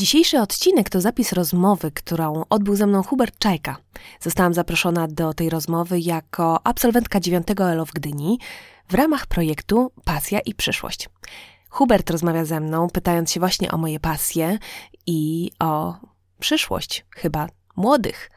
Dzisiejszy 0.00 0.40
odcinek 0.40 0.88
to 0.88 1.00
zapis 1.00 1.32
rozmowy, 1.32 1.90
którą 1.90 2.44
odbył 2.50 2.76
ze 2.76 2.86
mną 2.86 3.02
Hubert 3.02 3.38
Czajka. 3.38 3.76
Zostałam 4.20 4.54
zaproszona 4.54 5.08
do 5.08 5.34
tej 5.34 5.50
rozmowy 5.50 6.00
jako 6.00 6.66
absolwentka 6.66 7.20
9 7.20 7.46
ELO 7.60 7.86
w 7.86 7.92
Gdyni 7.92 8.38
w 8.88 8.94
ramach 8.94 9.26
projektu 9.26 9.92
Pasja 10.04 10.40
i 10.40 10.54
Przyszłość. 10.54 11.08
Hubert 11.70 12.10
rozmawia 12.10 12.44
ze 12.44 12.60
mną, 12.60 12.88
pytając 12.90 13.32
się 13.32 13.40
właśnie 13.40 13.70
o 13.70 13.78
moje 13.78 14.00
pasje 14.00 14.58
i 15.06 15.50
o 15.58 15.94
przyszłość, 16.38 17.06
chyba 17.16 17.48
młodych. 17.76 18.30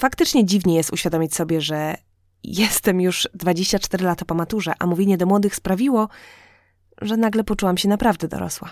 Faktycznie 0.00 0.44
dziwnie 0.44 0.74
jest 0.74 0.92
uświadomić 0.92 1.34
sobie, 1.34 1.60
że 1.60 1.96
jestem 2.44 3.00
już 3.00 3.28
24 3.34 4.04
lata 4.04 4.24
po 4.24 4.34
maturze, 4.34 4.72
a 4.78 4.86
mówienie 4.86 5.16
do 5.16 5.26
młodych 5.26 5.54
sprawiło, 5.54 6.08
że 7.02 7.16
nagle 7.16 7.44
poczułam 7.44 7.78
się 7.78 7.88
naprawdę 7.88 8.28
dorosła. 8.28 8.70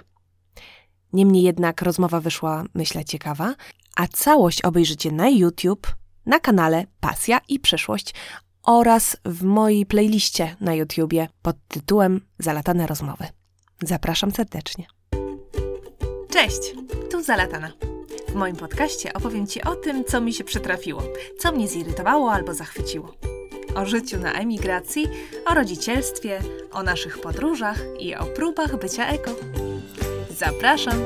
Niemniej 1.13 1.43
jednak 1.43 1.83
rozmowa 1.83 2.21
wyszła, 2.21 2.65
myślę, 2.75 3.05
ciekawa, 3.05 3.55
a 3.97 4.09
całość 4.09 4.62
obejrzycie 4.62 5.12
na 5.12 5.29
YouTube, 5.29 5.87
na 6.27 6.41
kanale 6.41 6.85
Pasja 7.01 7.41
i 7.49 7.61
Przyszłość 7.61 8.15
oraz 8.62 9.16
w 9.25 9.45
mojej 9.45 9.87
playliście 9.87 10.57
na 10.61 10.75
YouTubie 10.75 11.29
pod 11.43 11.57
tytułem 11.69 12.21
Zalatane 12.39 12.87
rozmowy. 12.87 13.25
Zapraszam 13.83 14.30
serdecznie. 14.30 14.87
Cześć, 16.30 16.75
tu 17.11 17.23
Zalatana. 17.23 17.73
W 18.29 18.35
moim 18.35 18.57
podcaście 18.57 19.13
opowiem 19.13 19.47
Ci 19.47 19.63
o 19.63 19.75
tym, 19.75 20.05
co 20.05 20.21
mi 20.21 20.33
się 20.33 20.45
przytrafiło, 20.45 21.02
co 21.38 21.52
mnie 21.52 21.69
zirytowało 21.69 22.33
albo 22.33 22.55
zachwyciło. 22.55 23.15
O 23.75 23.87
życiu 23.87 24.19
na 24.19 24.33
emigracji, 24.33 25.09
o 25.47 25.55
rodzicielstwie, 25.55 26.41
o 26.73 26.83
naszych 26.83 27.21
podróżach 27.21 27.79
i 28.01 28.15
o 28.15 28.25
próbach 28.25 28.79
bycia 28.79 29.07
eko. 29.07 29.30
Zapraszam! 30.38 30.98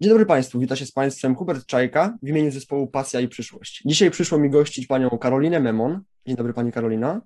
Dzień 0.00 0.10
dobry 0.10 0.26
Państwu, 0.26 0.58
witam 0.58 0.76
się 0.76 0.86
z 0.86 0.92
Państwem 0.92 1.34
Hubert 1.34 1.66
Czajka 1.66 2.18
w 2.22 2.28
imieniu 2.28 2.50
zespołu 2.50 2.86
Pasja 2.86 3.20
i 3.20 3.28
Przyszłość. 3.28 3.82
Dzisiaj 3.86 4.10
przyszło 4.10 4.38
mi 4.38 4.50
gościć 4.50 4.86
Panią 4.86 5.10
Karolinę 5.10 5.60
Memon. 5.60 6.02
Dzień 6.26 6.36
dobry 6.36 6.52
Pani 6.52 6.72
Karolina. 6.72 7.20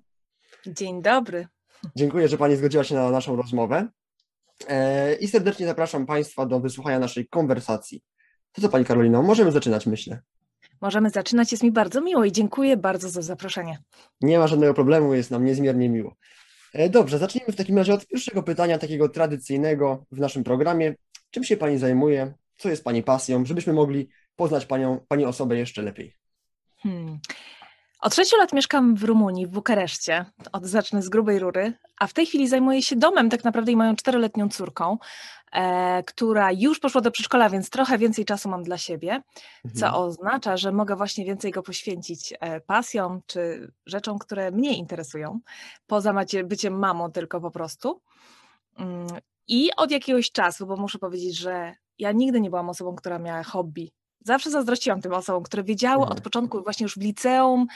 Dzień 0.67 1.01
dobry. 1.01 1.47
Dziękuję, 1.95 2.27
że 2.27 2.37
Pani 2.37 2.55
zgodziła 2.55 2.83
się 2.83 2.95
na 2.95 3.11
naszą 3.11 3.35
rozmowę 3.35 3.87
i 5.19 5.27
serdecznie 5.27 5.65
zapraszam 5.65 6.05
Państwa 6.05 6.45
do 6.45 6.59
wysłuchania 6.59 6.99
naszej 6.99 7.27
konwersacji. 7.27 8.01
To 8.51 8.61
co 8.61 8.69
Pani 8.69 8.85
Karolino, 8.85 9.23
możemy 9.23 9.51
zaczynać 9.51 9.85
myślę. 9.85 10.19
Możemy 10.81 11.09
zaczynać, 11.09 11.51
jest 11.51 11.63
mi 11.63 11.71
bardzo 11.71 12.01
miło 12.01 12.25
i 12.25 12.31
dziękuję 12.31 12.77
bardzo 12.77 13.09
za 13.09 13.21
zaproszenie. 13.21 13.77
Nie 14.21 14.39
ma 14.39 14.47
żadnego 14.47 14.73
problemu, 14.73 15.13
jest 15.13 15.31
nam 15.31 15.45
niezmiernie 15.45 15.89
miło. 15.89 16.15
E, 16.73 16.89
dobrze, 16.89 17.17
zacznijmy 17.17 17.53
w 17.53 17.55
takim 17.55 17.77
razie 17.77 17.93
od 17.93 18.07
pierwszego 18.07 18.43
pytania, 18.43 18.77
takiego 18.77 19.09
tradycyjnego 19.09 20.05
w 20.11 20.19
naszym 20.19 20.43
programie. 20.43 20.95
Czym 21.31 21.43
się 21.43 21.57
Pani 21.57 21.77
zajmuje? 21.77 22.33
Co 22.57 22.69
jest 22.69 22.83
Pani 22.83 23.03
pasją, 23.03 23.45
żebyśmy 23.45 23.73
mogli 23.73 24.09
poznać 24.35 24.65
Panią, 24.65 24.99
Pani 25.07 25.25
osobę 25.25 25.57
jeszcze 25.57 25.81
lepiej? 25.81 26.13
Hmm. 26.77 27.19
Od 28.01 28.15
sześciu 28.15 28.37
lat 28.37 28.53
mieszkam 28.53 28.95
w 28.95 29.03
Rumunii, 29.03 29.47
w 29.47 29.49
Bukareszcie. 29.49 30.25
Od, 30.51 30.65
zacznę 30.65 31.01
z 31.01 31.09
grubej 31.09 31.39
rury, 31.39 31.73
a 31.99 32.07
w 32.07 32.13
tej 32.13 32.25
chwili 32.25 32.47
zajmuję 32.47 32.81
się 32.81 32.95
domem 32.95 33.29
tak 33.29 33.43
naprawdę 33.43 33.71
i 33.71 33.75
moją 33.75 33.95
czteroletnią 33.95 34.49
córką, 34.49 34.97
e, 35.51 36.03
która 36.03 36.51
już 36.51 36.79
poszła 36.79 37.01
do 37.01 37.11
przedszkola, 37.11 37.49
więc 37.49 37.69
trochę 37.69 37.97
więcej 37.97 38.25
czasu 38.25 38.49
mam 38.49 38.63
dla 38.63 38.77
siebie, 38.77 39.21
co 39.75 39.85
Mhm. 39.85 40.03
oznacza, 40.03 40.57
że 40.57 40.71
mogę 40.71 40.95
właśnie 40.95 41.25
więcej 41.25 41.51
go 41.51 41.63
poświęcić 41.63 42.33
e, 42.39 42.61
pasjom 42.61 43.21
czy 43.25 43.71
rzeczom, 43.85 44.19
które 44.19 44.51
mnie 44.51 44.73
interesują, 44.77 45.39
poza 45.87 46.13
macie, 46.13 46.43
byciem 46.43 46.79
mamą 46.79 47.11
tylko 47.11 47.41
po 47.41 47.51
prostu. 47.51 48.01
Mm, 48.77 49.07
I 49.47 49.69
od 49.77 49.91
jakiegoś 49.91 50.31
czasu, 50.31 50.67
bo 50.67 50.75
muszę 50.75 50.99
powiedzieć, 50.99 51.37
że 51.37 51.75
ja 51.97 52.11
nigdy 52.11 52.41
nie 52.41 52.49
byłam 52.49 52.69
osobą, 52.69 52.95
która 52.95 53.19
miała 53.19 53.43
hobby. 53.43 53.91
Zawsze 54.23 54.51
zazdrościłam 54.51 55.01
tym 55.01 55.13
osobom, 55.13 55.43
które 55.43 55.63
wiedziały 55.63 56.01
od 56.03 56.07
Mhm. 56.09 56.21
początku, 56.21 56.63
właśnie 56.63 56.83
już 56.83 56.95
w 56.95 57.01
liceum, 57.01 57.67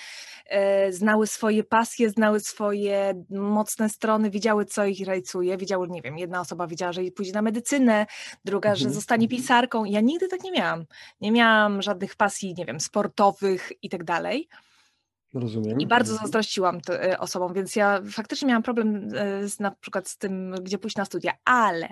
e, 0.45 0.91
znały 0.91 1.27
swoje 1.27 1.63
pasje, 1.63 2.09
znały 2.09 2.39
swoje 2.39 3.23
mocne 3.29 3.89
strony, 3.89 4.29
wiedziały, 4.29 4.65
co 4.65 4.85
ich 4.85 5.07
rajcuje. 5.07 5.57
Wiedziały, 5.57 5.87
nie 5.89 6.01
wiem, 6.01 6.17
jedna 6.17 6.39
osoba 6.41 6.67
wiedziała, 6.67 6.91
że 6.93 7.01
pójdzie 7.15 7.31
na 7.33 7.41
medycynę, 7.41 8.05
druga, 8.45 8.69
że 8.75 8.79
Mhm. 8.85 8.93
zostanie 8.95 9.27
pisarką. 9.27 9.85
Ja 9.85 10.01
nigdy 10.01 10.27
tak 10.27 10.43
nie 10.43 10.51
miałam. 10.51 10.85
Nie 11.21 11.31
miałam 11.31 11.81
żadnych 11.81 12.15
pasji, 12.15 12.53
nie 12.57 12.65
wiem, 12.65 12.79
sportowych 12.79 13.71
i 13.81 13.89
tak 13.89 14.03
dalej. 14.03 14.47
Rozumiem. 15.33 15.79
I 15.79 15.87
bardzo 15.87 16.15
zazdrościłam 16.15 16.81
t- 16.81 17.03
e, 17.11 17.19
osobom, 17.19 17.53
więc 17.53 17.75
ja 17.75 18.01
faktycznie 18.11 18.47
miałam 18.47 18.63
problem 18.63 19.09
e, 19.15 19.47
z, 19.47 19.59
na 19.59 19.71
przykład 19.71 20.07
z 20.09 20.17
tym, 20.17 20.55
gdzie 20.61 20.77
pójść 20.77 20.95
na 20.97 21.05
studia, 21.05 21.33
ale 21.45 21.89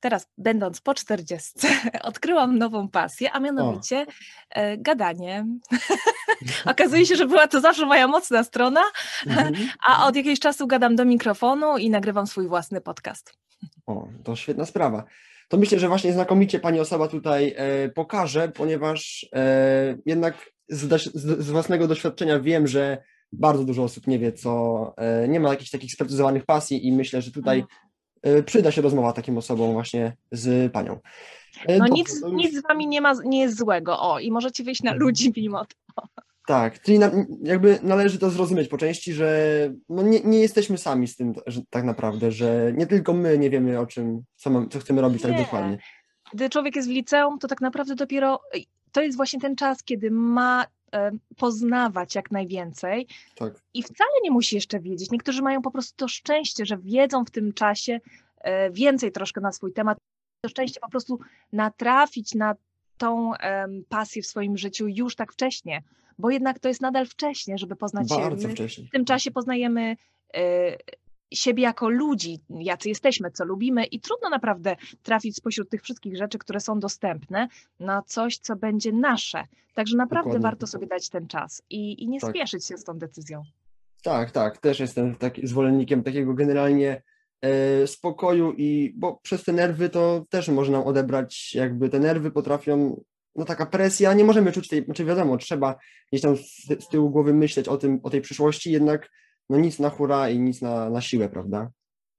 teraz 0.00 0.26
będąc 0.38 0.80
po 0.80 0.94
40, 0.94 1.52
odkryłam 2.02 2.58
nową 2.58 2.88
pasję, 2.88 3.32
a 3.32 3.40
mianowicie 3.40 4.06
e, 4.50 4.78
gadanie. 4.78 5.46
Okazuje 6.64 7.06
się, 7.06 7.16
że 7.16 7.26
była 7.26 7.48
to 7.48 7.60
zawsze 7.60 7.86
moja 7.86 8.08
mocna 8.08 8.44
strona, 8.44 8.80
Mhm. 9.26 9.54
a 9.86 10.06
od 10.06 10.16
jakiegoś 10.16 10.40
czasu 10.40 10.66
gadam 10.66 10.96
do 10.96 11.04
mikrofonu 11.04 11.78
i 11.78 11.90
nagrywam 11.90 12.26
swój 12.26 12.48
własny 12.48 12.80
podcast. 12.80 13.34
O, 13.86 14.08
to 14.24 14.36
świetna 14.36 14.66
sprawa. 14.66 15.04
To 15.48 15.56
myślę, 15.56 15.78
że 15.78 15.88
właśnie 15.88 16.12
znakomicie 16.12 16.60
Pani 16.60 16.80
osoba 16.80 17.08
tutaj 17.08 17.54
e, 17.56 17.88
pokaże, 17.88 18.48
ponieważ 18.48 19.26
e, 19.34 19.98
jednak 20.06 20.50
z, 20.68 21.02
z, 21.14 21.44
z 21.44 21.50
własnego 21.50 21.88
doświadczenia 21.88 22.40
wiem, 22.40 22.66
że 22.66 23.02
bardzo 23.32 23.64
dużo 23.64 23.82
osób 23.82 24.06
nie 24.06 24.18
wie, 24.18 24.32
co 24.32 24.94
e, 24.96 25.28
nie 25.28 25.40
ma 25.40 25.48
jakichś 25.48 25.70
takich 25.70 25.92
sprecyzowanych 25.92 26.44
pasji 26.46 26.86
i 26.86 26.92
myślę, 26.92 27.22
że 27.22 27.30
tutaj 27.30 27.58
e, 27.58 27.64
przyda 28.46 28.70
się 28.70 28.82
rozmowa 28.82 29.12
takim 29.12 29.38
osobom 29.38 29.72
właśnie 29.72 30.16
z 30.32 30.72
Panią. 30.72 30.98
E, 31.66 31.78
No 31.78 31.84
dobrze, 31.84 31.92
nic, 31.94 32.20
to 32.20 32.28
już- 32.28 32.36
nic 32.36 32.54
z 32.58 32.62
wami 32.62 32.86
nie, 32.86 33.00
ma, 33.00 33.12
nie 33.24 33.40
jest 33.40 33.58
złego, 33.58 34.00
o, 34.00 34.18
i 34.18 34.30
możecie 34.30 34.64
wyjść 34.64 34.82
na 34.82 34.94
ludzi 34.94 35.32
mimo 35.36 35.64
to. 35.64 36.02
Tak, 36.46 36.82
czyli 36.82 36.98
na, 36.98 37.10
jakby 37.42 37.78
należy 37.82 38.18
to 38.18 38.30
zrozumieć 38.30 38.68
po 38.68 38.78
części, 38.78 39.12
że 39.12 39.48
no 39.88 40.02
nie, 40.02 40.20
nie 40.20 40.38
jesteśmy 40.38 40.78
sami 40.78 41.08
z 41.08 41.16
tym 41.16 41.32
że, 41.46 41.60
tak 41.70 41.84
naprawdę, 41.84 42.32
że 42.32 42.72
nie 42.76 42.86
tylko 42.86 43.12
my 43.12 43.38
nie 43.38 43.50
wiemy 43.50 43.78
o 43.80 43.86
czym, 43.86 44.22
co, 44.36 44.50
mam, 44.50 44.68
co 44.68 44.78
chcemy 44.78 45.00
robić 45.00 45.22
tak 45.22 45.32
Nie. 45.32 45.38
dokładnie. 45.38 45.78
Gdy 46.34 46.50
człowiek 46.50 46.76
jest 46.76 46.88
w 46.88 46.92
liceum, 46.92 47.38
to 47.38 47.48
tak 47.48 47.60
naprawdę 47.60 47.94
dopiero 47.94 48.40
to 48.92 49.02
jest 49.02 49.16
właśnie 49.16 49.40
ten 49.40 49.56
czas, 49.56 49.82
kiedy 49.82 50.10
ma 50.10 50.64
e, 50.64 50.66
poznawać 51.36 52.14
jak 52.14 52.30
najwięcej 52.30 53.06
Tak. 53.36 53.52
i 53.74 53.82
wcale 53.82 54.10
nie 54.22 54.30
musi 54.30 54.54
jeszcze 54.54 54.80
wiedzieć. 54.80 55.10
Niektórzy 55.10 55.42
mają 55.42 55.62
po 55.62 55.70
prostu 55.70 55.96
to 55.96 56.08
szczęście, 56.08 56.66
że 56.66 56.78
wiedzą 56.78 57.24
w 57.24 57.30
tym 57.30 57.52
czasie 57.52 58.00
e, 58.40 58.70
więcej 58.70 59.12
troszkę 59.12 59.40
na 59.40 59.52
swój 59.52 59.72
temat. 59.72 59.98
To 60.40 60.48
szczęście 60.48 60.80
po 60.80 60.88
prostu 60.90 61.18
natrafić 61.52 62.34
na 62.34 62.54
tą 62.98 63.32
pasję 63.88 64.22
w 64.22 64.26
swoim 64.26 64.56
życiu 64.58 64.88
już 64.88 65.16
tak 65.16 65.32
wcześnie, 65.32 65.82
bo 66.18 66.30
jednak 66.30 66.58
to 66.58 66.68
jest 66.68 66.80
nadal 66.80 67.06
wcześnie, 67.06 67.58
żeby 67.58 67.76
poznać 67.76 68.08
się. 68.08 68.16
Bardzo 68.16 68.48
My 68.48 68.54
wcześnie. 68.54 68.86
w 68.86 68.90
tym 68.90 69.04
czasie 69.04 69.30
poznajemy 69.30 69.96
e, 70.34 70.76
siebie 71.32 71.62
jako 71.62 71.88
ludzi, 71.88 72.38
jacy 72.50 72.88
jesteśmy, 72.88 73.30
co 73.30 73.44
lubimy 73.44 73.84
i 73.84 74.00
trudno 74.00 74.28
naprawdę 74.28 74.76
trafić 75.02 75.36
spośród 75.36 75.70
tych 75.70 75.82
wszystkich 75.82 76.16
rzeczy, 76.16 76.38
które 76.38 76.60
są 76.60 76.80
dostępne 76.80 77.48
na 77.80 78.02
coś, 78.02 78.38
co 78.38 78.56
będzie 78.56 78.92
nasze. 78.92 79.44
Także 79.74 79.96
naprawdę 79.96 80.28
Dokładnie. 80.28 80.42
warto 80.42 80.66
sobie 80.66 80.86
dać 80.86 81.08
ten 81.08 81.26
czas 81.26 81.62
i, 81.70 82.02
i 82.02 82.08
nie 82.08 82.20
Tak. 82.20 82.30
spieszyć 82.30 82.66
się 82.66 82.78
z 82.78 82.84
tą 82.84 82.98
decyzją. 82.98 83.42
Tak, 84.02 84.30
tak, 84.30 84.58
też 84.58 84.80
jestem 84.80 85.14
taki 85.14 85.46
zwolennikiem 85.46 86.02
takiego 86.02 86.34
generalnie 86.34 87.02
e, 87.42 87.86
spokoju 87.86 88.52
i 88.56 88.92
bo 88.96 89.20
przez 89.22 89.44
te 89.44 89.52
nerwy 89.52 89.88
to 89.88 90.24
też 90.30 90.48
można 90.48 90.78
nam 90.78 90.86
odebrać, 90.86 91.54
jakby 91.54 91.88
te 91.88 91.98
nerwy 91.98 92.30
potrafią, 92.30 93.04
no 93.36 93.44
taka 93.44 93.66
presja, 93.66 94.14
nie 94.14 94.24
możemy 94.24 94.52
czuć 94.52 94.68
tej, 94.68 94.84
znaczy 94.84 95.04
wiadomo, 95.04 95.36
trzeba 95.36 95.76
gdzieś 96.12 96.22
tam 96.22 96.36
z, 96.36 96.66
z 96.84 96.88
tyłu 96.88 97.10
głowy 97.10 97.34
myśleć 97.34 97.68
o 97.68 97.76
tym, 97.76 98.00
o 98.02 98.10
tej 98.10 98.20
przyszłości, 98.20 98.72
jednak 98.72 99.10
no 99.50 99.58
nic 99.58 99.78
na 99.78 99.90
hura 99.90 100.30
i 100.30 100.38
nic 100.38 100.62
na, 100.62 100.90
na 100.90 101.00
siłę, 101.00 101.28
prawda? 101.28 101.70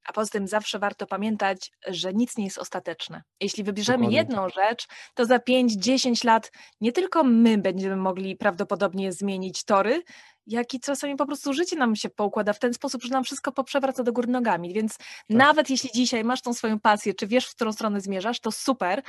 A 0.07 0.13
poza 0.13 0.31
tym 0.31 0.47
zawsze 0.47 0.79
warto 0.79 1.07
pamiętać, 1.07 1.71
że 1.87 2.13
nic 2.13 2.37
nie 2.37 2.43
jest 2.43 2.57
ostateczne. 2.57 3.23
Jeśli 3.39 3.63
wybierzemy 3.63 3.97
Dokładnie 3.97 4.17
jedną 4.17 4.49
rzecz, 4.49 4.87
to 5.13 5.25
za 5.25 5.37
5-10 5.37 6.25
lat 6.25 6.51
nie 6.81 6.91
tylko 6.91 7.23
my 7.23 7.57
będziemy 7.57 7.95
mogli 7.95 8.35
prawdopodobnie 8.35 9.13
zmienić 9.13 9.63
tory, 9.63 10.01
jak 10.47 10.73
i 10.73 10.79
czasami 10.79 11.15
po 11.15 11.25
prostu 11.25 11.53
życie 11.53 11.75
nam 11.75 11.95
się 11.95 12.09
poukłada 12.09 12.53
w 12.53 12.59
ten 12.59 12.73
sposób, 12.73 13.03
że 13.03 13.09
nam 13.09 13.23
wszystko 13.23 13.51
poprzewraca 13.51 14.03
do 14.03 14.13
góry 14.13 14.27
nogami. 14.27 14.73
Więc 14.73 14.97
nawet 15.29 15.69
jeśli 15.69 15.89
dzisiaj 15.93 16.23
masz 16.23 16.41
tą 16.41 16.53
swoją 16.53 16.79
pasję, 16.79 17.13
czy 17.13 17.27
wiesz, 17.27 17.47
w 17.47 17.55
którą 17.55 17.73
stronę 17.73 18.01
zmierzasz, 18.01 18.39
to 18.39 18.51
super, 18.51 19.03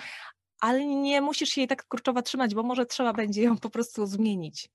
ale 0.60 0.84
nie 0.86 1.20
musisz 1.20 1.56
jej 1.56 1.68
tak 1.68 1.86
kurczowo 1.86 2.22
trzymać, 2.22 2.54
bo 2.54 2.62
może 2.62 2.86
trzeba 2.86 3.12
będzie 3.12 3.42
ją 3.42 3.58
po 3.58 3.70
prostu 3.70 4.06
zmienić. 4.06 4.68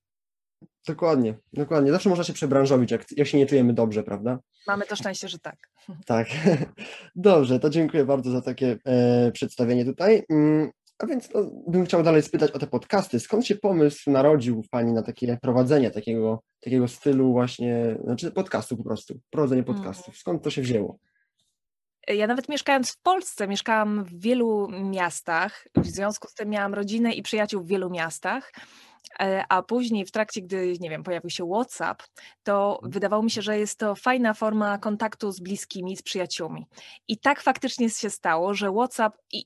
Dokładnie, 0.88 1.34
dokładnie. 1.54 1.92
Zawsze 1.92 2.10
można 2.10 2.24
się 2.24 2.34
przebranżowić, 2.34 2.92
jak, 2.92 3.06
jak 3.18 3.28
się 3.28 3.38
nie 3.38 3.46
czujemy 3.46 3.74
dobrze, 3.74 4.04
prawda? 4.04 4.40
Mamy 4.68 4.86
to 4.86 4.96
szczęście, 4.96 5.28
że 5.28 5.40
tak. 5.40 5.56
Tak. 6.06 6.28
Dobrze, 7.16 7.60
to 7.60 7.70
dziękuję 7.70 8.06
bardzo 8.06 8.32
za 8.32 8.42
takie 8.42 8.78
e, 8.86 9.32
przedstawienie 9.32 9.86
tutaj. 9.86 10.24
Mm, 10.30 10.72
A 11.00 11.06
więc 11.06 11.30
no, 11.34 11.52
bym 11.68 11.86
chciał 11.86 12.04
dalej 12.04 12.22
spytać 12.22 12.52
o 12.52 12.60
te 12.60 12.68
podcasty. 12.68 13.20
Skąd 13.20 13.46
się 13.48 13.56
pomysł 13.56 14.12
narodził 14.12 14.64
w 14.64 14.70
Pani 14.70 14.94
na 14.94 15.04
takie 15.04 15.38
prowadzenie 15.42 15.92
takiego, 15.92 16.44
takiego 16.60 16.88
stylu 16.88 17.32
właśnie, 17.32 17.98
znaczy 18.04 18.32
podcastu 18.32 18.78
po 18.78 18.84
prostu, 18.84 19.20
prowadzenie 19.30 19.62
Mhm. 19.62 19.78
podcastów? 19.78 20.18
Skąd 20.18 20.44
to 20.44 20.50
się 20.50 20.62
wzięło? 20.62 21.00
Ja 22.08 22.28
nawet 22.28 22.50
mieszkając 22.50 22.92
w 22.92 23.02
Polsce, 23.02 23.48
mieszkałam 23.48 24.04
w 24.04 24.20
wielu 24.22 24.68
miastach, 24.84 25.68
w 25.76 25.88
związku 25.88 26.28
z 26.28 26.34
tym 26.34 26.50
miałam 26.50 26.74
rodzinę 26.74 27.12
i 27.14 27.22
przyjaciół 27.22 27.64
w 27.64 27.68
wielu 27.68 27.90
miastach, 27.90 28.52
e, 28.56 28.62
a 29.50 29.62
później 29.62 30.06
w 30.06 30.12
trakcie, 30.12 30.42
gdy, 30.42 30.74
nie 30.80 30.90
wiem, 30.90 31.04
pojawił 31.04 31.30
się 31.30 31.50
WhatsApp, 31.54 32.04
to 32.44 32.80
wydawało 32.84 33.24
mi 33.24 33.32
się, 33.32 33.42
że 33.42 33.60
jest 33.60 33.80
to 33.80 33.96
fajna 33.96 34.34
forma 34.34 34.78
kontaktu 34.78 35.32
z 35.32 35.40
bliskimi, 35.40 35.98
z 35.98 36.02
przyjaciółmi. 36.02 36.66
I 37.08 37.18
tak 37.18 37.42
faktycznie 37.42 37.90
się 37.90 38.10
stało, 38.10 38.54
że 38.54 38.72
WhatsApp 38.72 39.18
i 39.32 39.46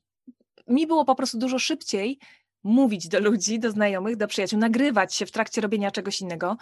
mi 0.68 0.88
było 0.88 1.06
po 1.06 1.15
prostu 1.15 1.38
dużo 1.38 1.59
szybciej 1.59 2.19
mówić 2.63 3.07
do 3.07 3.19
ludzi, 3.19 3.59
do 3.59 3.71
znajomych, 3.71 4.18
do 4.18 4.27
przyjaciół, 4.27 4.59
nagrywać 4.59 5.15
się 5.15 5.25
w 5.25 5.31
trakcie 5.31 5.62
robienia 5.62 5.91
czegoś 5.91 6.21
innego 6.21 6.57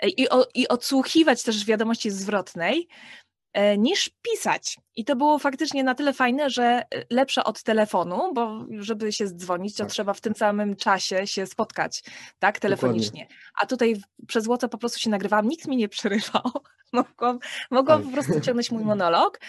e, 0.00 0.08
i, 0.08 0.28
o, 0.28 0.46
i 0.54 0.68
odsłuchiwać 0.68 1.42
też 1.42 1.64
wiadomości 1.64 2.10
zwrotnej, 2.10 2.88
e, 2.88 3.33
niż 3.78 4.10
pisać. 4.22 4.78
I 4.96 5.04
to 5.04 5.16
było 5.16 5.38
faktycznie 5.38 5.84
na 5.84 5.94
tyle 5.94 6.12
fajne, 6.12 6.50
że 6.50 6.64
e, 6.64 6.84
lepsze 7.10 7.44
od 7.44 7.62
telefonu, 7.62 8.34
bo 8.34 8.64
żeby 8.78 9.12
się 9.12 9.26
zdzwonić, 9.26 9.76
to 9.76 9.82
Tak. 9.84 9.92
trzeba 9.92 10.14
w 10.14 10.20
tym 10.20 10.34
samym 10.34 10.76
czasie 10.76 11.26
się 11.26 11.46
spotkać, 11.46 12.02
tak, 12.38 12.58
telefonicznie. 12.60 13.26
A 13.62 13.66
tutaj 13.66 13.96
przez 14.26 14.44
WhatsApp 14.44 14.72
po 14.72 14.78
prostu 14.78 14.98
się 15.00 15.10
nagrywałam, 15.10 15.48
nikt 15.48 15.66
mi 15.68 15.76
nie 15.76 15.88
przerywał. 15.88 16.42
Mogłam, 16.92 17.38
mogłam 17.70 17.98
Tak. 18.02 18.06
po 18.06 18.12
prostu 18.12 18.40
ciągnąć 18.40 18.70
mój 18.70 18.84
monolog. 18.94 19.40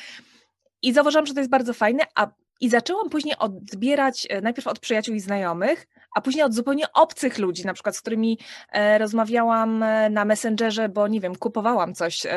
I 0.82 0.94
zauważyłam, 0.94 1.26
że 1.26 1.34
to 1.34 1.40
jest 1.40 1.50
bardzo 1.50 1.74
fajne, 1.74 2.04
a 2.16 2.28
i 2.62 2.70
zaczęłam 2.70 3.10
później 3.10 3.36
odbierać 3.40 4.28
e, 4.30 4.42
najpierw 4.42 4.68
od 4.68 4.80
przyjaciół 4.80 5.16
i 5.16 5.20
znajomych, 5.20 5.88
a 6.16 6.22
później 6.22 6.44
od 6.44 6.54
zupełnie 6.54 6.92
obcych 6.94 7.38
ludzi, 7.38 7.66
na 7.66 7.74
przykład 7.74 7.96
z 7.96 8.02
którymi 8.02 8.40
e, 8.72 8.98
rozmawiałam 8.98 9.84
e, 9.84 10.10
na 10.10 10.26
Messengerze, 10.26 10.90
bo 10.90 11.08
nie 11.08 11.20
wiem, 11.22 11.36
kupowałam 11.36 11.94
coś 11.96 12.26
e, 12.26 12.30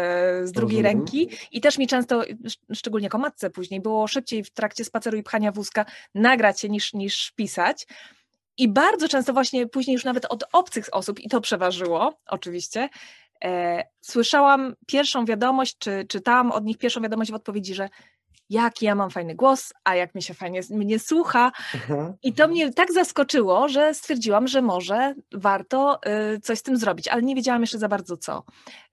z 0.44 0.52
drugiej 0.52 0.82
Rozumiem. 0.82 0.98
ręki 0.98 1.30
i 1.52 1.60
też 1.60 1.78
mi 1.78 1.86
często, 1.86 2.24
sz- 2.26 2.58
szczególnie 2.74 3.04
jako 3.06 3.18
matce 3.18 3.50
później, 3.50 3.80
było 3.80 4.06
szybciej 4.08 4.44
w 4.44 4.50
trakcie 4.50 4.84
spaceru 4.84 5.16
i 5.16 5.22
pchania 5.22 5.52
wózka 5.52 5.84
nagrać 6.14 6.60
się 6.60 6.68
niż, 6.68 6.94
niż 6.94 7.32
pisać. 7.36 7.86
I 8.56 8.68
bardzo 8.68 9.08
często 9.08 9.32
właśnie 9.32 9.66
później 9.66 9.94
już 9.94 10.04
nawet 10.04 10.24
od 10.24 10.44
obcych 10.52 10.88
osób, 10.92 11.20
i 11.20 11.28
to 11.28 11.40
przeważyło 11.40 12.14
oczywiście, 12.26 12.88
e, 13.44 13.82
słyszałam 14.00 14.74
pierwszą 14.86 15.24
wiadomość, 15.24 15.78
czy 15.78 16.06
czytałam 16.08 16.52
od 16.52 16.64
nich 16.64 16.78
pierwszą 16.78 17.02
wiadomość 17.02 17.30
w 17.30 17.34
odpowiedzi, 17.34 17.74
że 17.74 17.88
jaki 18.50 18.86
ja 18.86 18.94
mam 18.94 19.10
fajny 19.10 19.34
głos, 19.34 19.72
a 19.84 19.94
jak 19.94 20.14
mi 20.14 20.22
się 20.22 20.34
fajnie 20.34 20.60
mnie 20.70 20.98
słucha. 20.98 21.52
Aha. 21.74 22.14
I 22.22 22.32
to 22.32 22.48
mnie 22.48 22.72
tak 22.72 22.92
zaskoczyło, 22.92 23.68
że 23.68 23.94
stwierdziłam, 23.94 24.48
że 24.48 24.62
może 24.62 25.14
warto 25.32 26.00
y, 26.36 26.40
coś 26.40 26.58
z 26.58 26.62
tym 26.62 26.76
zrobić, 26.76 27.08
ale 27.08 27.22
nie 27.22 27.34
wiedziałam 27.34 27.60
jeszcze 27.60 27.78
za 27.78 27.88
bardzo 27.88 28.16
co. 28.16 28.42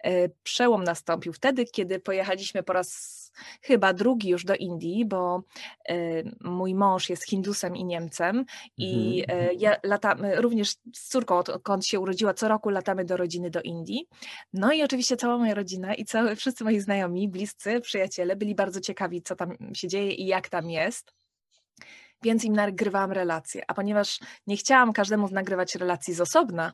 Y, 0.07 0.31
Przełom 0.43 0.83
nastąpił 0.83 1.33
wtedy, 1.33 1.65
kiedy 1.65 1.99
pojechaliśmy 1.99 2.63
po 2.63 2.73
raz 2.73 3.24
chyba 3.61 3.93
drugi 3.93 4.29
już 4.29 4.45
do 4.45 4.55
Indii, 4.55 5.05
bo 5.05 5.43
y, 5.89 6.31
mój 6.41 6.75
mąż 6.75 7.09
jest 7.09 7.25
Hindusem 7.25 7.75
i 7.75 7.85
Niemcem 7.85 8.45
i 8.77 9.23
Mhm. 9.29 9.49
y, 9.49 9.53
ja 9.53 9.75
latamy, 9.83 10.41
również 10.41 10.69
z 10.93 11.09
córką, 11.09 11.37
odkąd 11.37 11.85
się 11.85 11.99
urodziła, 11.99 12.33
co 12.33 12.47
roku 12.47 12.69
latamy 12.69 13.05
do 13.05 13.17
rodziny 13.17 13.49
do 13.49 13.61
Indii. 13.61 14.07
No 14.53 14.73
i 14.73 14.83
oczywiście 14.83 15.17
cała 15.17 15.37
moja 15.37 15.53
rodzina 15.53 15.93
i 15.95 16.05
całe, 16.05 16.35
wszyscy 16.35 16.63
moi 16.63 16.79
znajomi, 16.79 17.29
bliscy, 17.29 17.81
przyjaciele 17.81 18.35
byli 18.35 18.55
bardzo 18.55 18.81
ciekawi, 18.81 19.21
co 19.21 19.35
tam 19.35 19.57
się 19.73 19.87
dzieje 19.87 20.11
i 20.11 20.25
jak 20.25 20.49
tam 20.49 20.69
jest 20.69 21.13
więc 22.23 22.43
im 22.43 22.53
nagrywałam 22.53 23.11
relacje. 23.11 23.63
A 23.67 23.73
ponieważ 23.73 24.19
nie 24.47 24.57
chciałam 24.57 24.93
każdemu 24.93 25.29
nagrywać 25.29 25.75
relacji 25.75 26.13
z 26.13 26.21
osobna, 26.21 26.73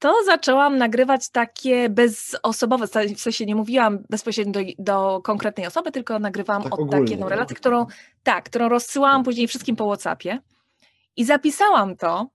to 0.00 0.14
zaczęłam 0.24 0.78
nagrywać 0.78 1.28
takie 1.28 1.88
bezosobowe, 1.88 2.86
w 3.16 3.20
sensie 3.20 3.46
nie 3.46 3.54
mówiłam 3.54 3.98
bezpośrednio 4.10 4.52
do, 4.52 4.60
do 4.78 5.20
konkretnej 5.22 5.66
osoby, 5.66 5.92
tylko 5.92 6.18
nagrywałam 6.18 6.62
Tak 6.62 6.78
od 6.78 6.90
takiej 6.90 7.18
no. 7.18 7.28
relację, 7.28 7.56
którą, 7.56 7.86
tak, 8.22 8.44
którą 8.44 8.68
rozsyłałam 8.68 9.24
później 9.24 9.48
wszystkim 9.48 9.76
po 9.76 9.86
Whatsappie 9.86 10.38
i 11.16 11.24
zapisałam 11.24 11.96
to 11.96 12.26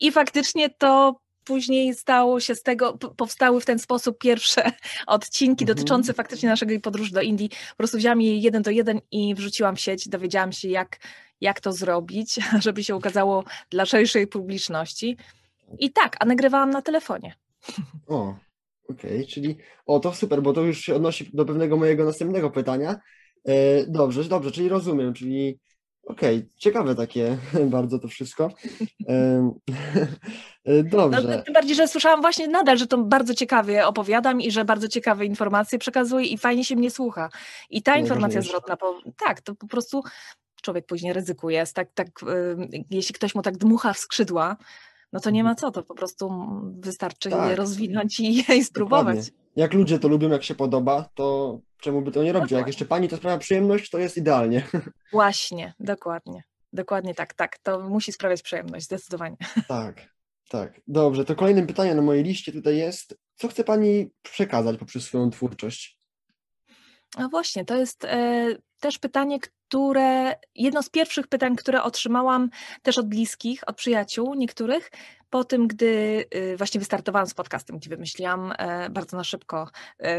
i 0.00 0.12
faktycznie 0.12 0.70
to 0.70 1.20
później 1.44 1.94
stało 1.94 2.40
się 2.40 2.54
z 2.54 2.62
tego, 2.62 2.98
powstały 3.16 3.60
w 3.60 3.64
ten 3.64 3.78
sposób 3.78 4.18
pierwsze 4.18 4.72
odcinki 5.06 5.64
Mhm. 5.64 5.76
dotyczące 5.76 6.12
faktycznie 6.12 6.48
naszego 6.48 6.80
podróży 6.80 7.12
do 7.12 7.20
Indii. 7.20 7.48
Po 7.48 7.76
prostu 7.76 7.96
wzięłam 7.96 8.20
je 8.20 8.38
jeden 8.38 8.62
do 8.62 8.70
jeden 8.70 9.00
i 9.10 9.34
wrzuciłam 9.34 9.76
w 9.76 9.80
sieć, 9.80 10.08
dowiedziałam 10.08 10.52
się 10.52 10.68
jak, 10.68 10.98
jak 11.40 11.60
to 11.60 11.72
zrobić, 11.72 12.38
żeby 12.64 12.84
się 12.84 12.96
ukazało 12.96 13.44
dla 13.70 13.86
szerszej 13.86 14.26
publiczności. 14.26 15.16
I 15.78 15.92
tak, 15.92 16.16
a 16.20 16.24
nagrywałam 16.24 16.70
na 16.70 16.82
telefonie. 16.82 17.34
O, 18.06 18.34
okej, 18.88 19.26
czyli 19.26 19.56
o 19.86 20.00
to 20.00 20.14
super, 20.14 20.42
bo 20.42 20.52
to 20.52 20.62
już 20.62 20.80
się 20.80 20.94
odnosi 20.94 21.30
do 21.34 21.44
pewnego 21.44 21.76
mojego 21.76 22.04
następnego 22.04 22.50
pytania. 22.50 22.96
E, 23.44 23.86
dobrze, 23.86 24.24
dobrze, 24.24 24.50
czyli 24.50 24.68
rozumiem, 24.68 25.14
czyli 25.14 25.58
okej, 26.04 26.50
ciekawe 26.56 26.94
takie 26.94 27.38
bardzo 27.76 27.98
to 27.98 28.08
wszystko. 28.08 28.50
E, 29.08 30.82
No, 30.92 31.08
dobrze, 31.08 31.42
tym 31.44 31.54
bardziej, 31.54 31.76
że 31.76 31.88
słyszałam 31.88 32.20
właśnie 32.20 32.48
nadal, 32.48 32.78
że 32.78 32.86
to 32.86 32.98
bardzo 32.98 33.34
ciekawie 33.34 33.86
opowiadam 33.86 34.40
i 34.40 34.50
że 34.50 34.64
bardzo 34.64 34.88
ciekawe 34.88 35.26
informacje 35.26 35.78
przekazuję 35.78 36.26
i 36.26 36.38
fajnie 36.38 36.64
się 36.64 36.76
mnie 36.76 36.90
słucha. 36.90 37.28
I 37.70 37.82
ta 37.82 37.96
informacja 37.96 38.42
zwrotna, 38.42 38.76
po, 38.76 39.00
tak, 39.26 39.40
to 39.40 39.54
po 39.54 39.66
prostu 39.66 40.02
człowiek 40.62 40.86
później 40.86 41.12
ryzykuje. 41.12 41.64
Tak, 41.74 41.88
tak, 41.94 42.08
jeśli 42.90 43.14
ktoś 43.14 43.34
mu 43.34 43.42
tak 43.42 43.56
dmucha 43.56 43.92
w 43.92 43.98
skrzydła, 43.98 44.56
no 45.12 45.20
to 45.20 45.30
nie 45.30 45.44
ma 45.44 45.54
co, 45.54 45.70
to 45.70 45.82
po 45.82 45.94
prostu 45.94 46.30
wystarczy 46.78 47.28
je. 47.28 47.34
Tak. 47.36 47.56
rozwinąć 47.56 48.20
i, 48.20 48.52
i 48.52 48.64
spróbować. 48.64 49.16
dokładnie. 49.16 49.38
Jak 49.56 49.74
ludzie 49.74 49.98
to 49.98 50.08
lubią, 50.08 50.28
jak 50.28 50.44
się 50.44 50.54
podoba, 50.54 51.08
to 51.14 51.58
czemu 51.80 52.02
by 52.02 52.12
to 52.12 52.22
nie 52.22 52.32
robić? 52.32 52.52
A 52.52 52.58
Jak 52.58 52.66
jeszcze 52.66 52.84
pani 52.84 53.08
to 53.08 53.16
sprawia 53.16 53.38
przyjemność, 53.38 53.90
to 53.90 53.98
jest 53.98 54.16
idealnie. 54.16 54.66
Właśnie, 55.12 55.74
dokładnie. 55.80 56.42
Dokładnie 56.72 57.14
tak, 57.14 57.34
tak. 57.34 57.58
To 57.58 57.80
musi 57.80 58.12
sprawiać 58.12 58.42
przyjemność, 58.42 58.84
zdecydowanie. 58.84 59.36
Tak, 59.68 60.08
tak. 60.48 60.80
Dobrze, 60.86 61.24
to 61.24 61.36
kolejnym 61.36 61.66
pytaniem 61.66 61.96
na 61.96 62.02
mojej 62.02 62.24
liście 62.24 62.52
tutaj 62.52 62.76
jest, 62.76 63.18
co 63.34 63.48
chce 63.48 63.64
pani 63.64 64.10
przekazać 64.22 64.78
poprzez 64.78 65.04
swoją 65.04 65.30
twórczość? 65.30 65.98
A 67.16 67.28
właśnie, 67.28 67.64
to 67.64 67.76
jest 67.76 68.04
e, 68.04 68.46
też 68.80 68.98
pytanie, 68.98 69.38
które, 69.40 70.34
jedno 70.54 70.82
z 70.82 70.90
pierwszych 70.90 71.26
pytań, 71.26 71.56
które 71.56 71.82
otrzymałam 71.82 72.50
też 72.82 72.98
od 72.98 73.08
bliskich, 73.08 73.68
od 73.68 73.76
przyjaciół 73.76 74.34
niektórych, 74.34 74.90
po 75.30 75.44
tym, 75.44 75.68
gdy 75.68 76.24
y, 76.34 76.56
właśnie 76.56 76.78
wystartowałam 76.78 77.26
z 77.26 77.34
podcastem, 77.34 77.78
gdzie 77.78 77.90
wymyśliłam 77.90 78.52
e, 78.58 78.90
bardzo 78.90 79.16
na 79.16 79.24
szybko 79.24 79.68
e, 79.98 80.18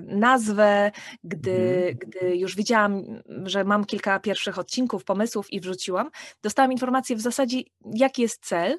nazwę, 0.00 0.90
gdy, 1.24 1.50
Mhm. 1.50 1.98
gdy 1.98 2.36
już 2.36 2.56
widziałam, 2.56 3.22
że 3.44 3.64
mam 3.64 3.84
kilka 3.84 4.20
pierwszych 4.20 4.58
odcinków, 4.58 5.04
pomysłów 5.04 5.52
i 5.52 5.60
wrzuciłam, 5.60 6.10
dostałam 6.42 6.72
informację 6.72 7.16
w 7.16 7.20
zasadzie, 7.20 7.58
jaki 7.94 8.22
jest 8.22 8.46
cel, 8.46 8.78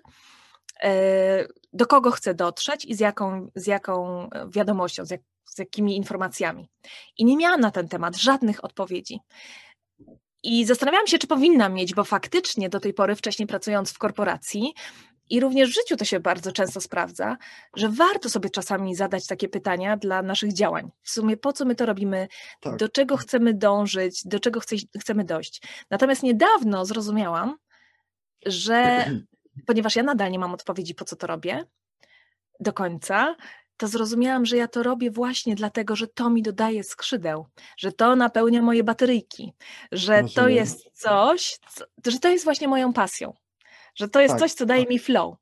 e, 0.83 1.47
do 1.73 1.85
kogo 1.85 2.11
chcę 2.11 2.33
dotrzeć 2.33 2.85
i 2.85 2.95
z 2.95 2.99
jaką, 2.99 3.47
z 3.55 3.67
jaką 3.67 4.29
wiadomością, 4.49 5.05
z, 5.05 5.11
jak, 5.11 5.21
z 5.55 5.59
jakimi 5.59 5.97
informacjami. 5.97 6.69
I 7.17 7.25
nie 7.25 7.37
miałam 7.37 7.61
na 7.61 7.71
ten 7.71 7.87
temat 7.87 8.17
żadnych 8.17 8.63
odpowiedzi. 8.63 9.19
I 10.43 10.65
zastanawiałam 10.65 11.07
się, 11.07 11.17
czy 11.17 11.27
powinnam 11.27 11.73
mieć, 11.73 11.93
bo 11.93 12.03
faktycznie 12.03 12.69
do 12.69 12.79
tej 12.79 12.93
pory, 12.93 13.15
wcześniej 13.15 13.47
pracując 13.47 13.91
w 13.91 13.97
korporacji, 13.97 14.73
i 15.31 15.39
również 15.39 15.69
w 15.69 15.73
życiu 15.73 15.97
to 15.97 16.05
się 16.05 16.19
bardzo 16.19 16.51
często 16.51 16.81
sprawdza, 16.81 17.37
że 17.75 17.89
warto 17.89 18.29
sobie 18.29 18.49
czasami 18.49 18.95
zadać 18.95 19.27
takie 19.27 19.49
pytania 19.49 19.97
dla 19.97 20.21
naszych 20.21 20.53
działań. 20.53 20.91
W 21.01 21.09
sumie 21.09 21.37
po 21.37 21.53
co 21.53 21.65
my 21.65 21.75
to 21.75 21.85
robimy, 21.85 22.27
Tak. 22.61 22.77
do 22.77 22.89
czego 22.89 23.17
chcemy 23.17 23.53
dążyć, 23.53 24.21
do 24.25 24.39
czego 24.39 24.59
chce, 24.59 24.75
chcemy 24.99 25.23
dojść. 25.23 25.61
Natomiast 25.89 26.23
niedawno 26.23 26.85
zrozumiałam, 26.85 27.57
że 28.45 29.05
ponieważ 29.67 29.95
ja 29.95 30.03
nadal 30.03 30.31
nie 30.31 30.39
mam 30.39 30.53
odpowiedzi, 30.53 30.95
po 30.95 31.05
co 31.05 31.15
to 31.15 31.27
robię 31.27 31.65
do 32.59 32.73
końca, 32.73 33.35
to 33.81 33.87
zrozumiałam, 33.87 34.45
że 34.45 34.57
ja 34.57 34.67
to 34.67 34.83
robię 34.83 35.11
właśnie 35.11 35.55
dlatego, 35.55 35.95
że 35.95 36.07
to 36.07 36.29
mi 36.29 36.41
dodaje 36.41 36.83
skrzydeł, 36.83 37.45
że 37.77 37.91
to 37.91 38.15
napełnia 38.15 38.61
moje 38.61 38.83
bateryjki, 38.83 39.53
że 39.91 40.23
to 40.35 40.47
jest 40.47 40.89
coś, 40.93 41.57
co, 41.75 41.85
że 42.11 42.19
to 42.19 42.29
jest 42.29 42.43
właśnie 42.43 42.67
moją 42.67 42.93
pasją, 42.93 43.33
że 43.95 44.09
to 44.09 44.21
jest 44.21 44.31
Tak, 44.33 44.39
coś, 44.39 44.53
co 44.53 44.65
daje 44.65 44.85
mi 44.85 44.99
flow. 44.99 45.35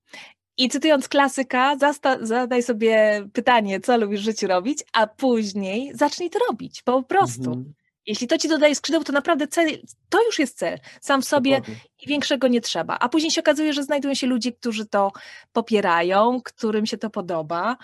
I 0.57 0.69
cytując 0.69 1.07
klasyka, 1.07 1.75
zasta- 1.75 2.17
zadaj 2.25 2.63
sobie 2.63 3.23
pytanie, 3.33 3.79
co 3.79 3.97
lubisz 3.97 4.21
w 4.21 4.23
życiu 4.23 4.47
robić, 4.47 4.83
a 4.93 5.07
później 5.07 5.91
zacznij 5.95 6.29
to 6.29 6.39
robić, 6.49 6.81
po 6.81 7.03
prostu. 7.03 7.49
Mhm, 7.49 7.73
Jeśli 8.05 8.27
to 8.27 8.37
ci 8.37 8.47
dodaje 8.49 8.75
skrzydeł, 8.75 9.03
to 9.03 9.13
naprawdę 9.13 9.47
cel, 9.47 9.67
to 10.09 10.25
już 10.25 10.39
jest 10.39 10.57
cel. 10.57 10.79
Sam 11.01 11.21
w 11.21 11.25
sobie 11.25 11.51
dokładnie. 11.51 11.75
i 12.03 12.07
większego 12.07 12.47
nie 12.47 12.61
trzeba. 12.61 12.97
A 12.99 13.09
później 13.09 13.31
się 13.31 13.41
okazuje, 13.41 13.73
że 13.73 13.83
znajdują 13.83 14.13
się 14.13 14.27
ludzie, 14.27 14.51
którzy 14.51 14.85
to 14.85 15.11
popierają, 15.53 16.41
którym 16.45 16.85
się 16.85 16.97
to 16.97 17.09
podoba 17.09 17.77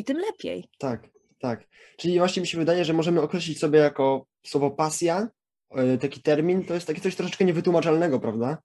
i 0.00 0.04
tym 0.04 0.16
lepiej. 0.18 0.64
Tak, 0.78 1.08
tak. 1.38 1.68
Czyli 1.98 2.18
właśnie 2.18 2.40
mi 2.40 2.46
się 2.46 2.58
wydaje, 2.58 2.84
że 2.84 2.92
możemy 2.92 3.20
określić 3.20 3.58
sobie 3.58 3.78
jako 3.78 4.26
słowo 4.46 4.70
pasja, 4.70 5.28
e, 5.70 5.98
taki 5.98 6.22
termin, 6.22 6.64
to 6.64 6.74
jest 6.74 6.86
takie 6.86 7.00
coś 7.00 7.16
troszeczkę 7.16 7.44
niewytłumaczalnego, 7.44 8.20
prawda? 8.20 8.58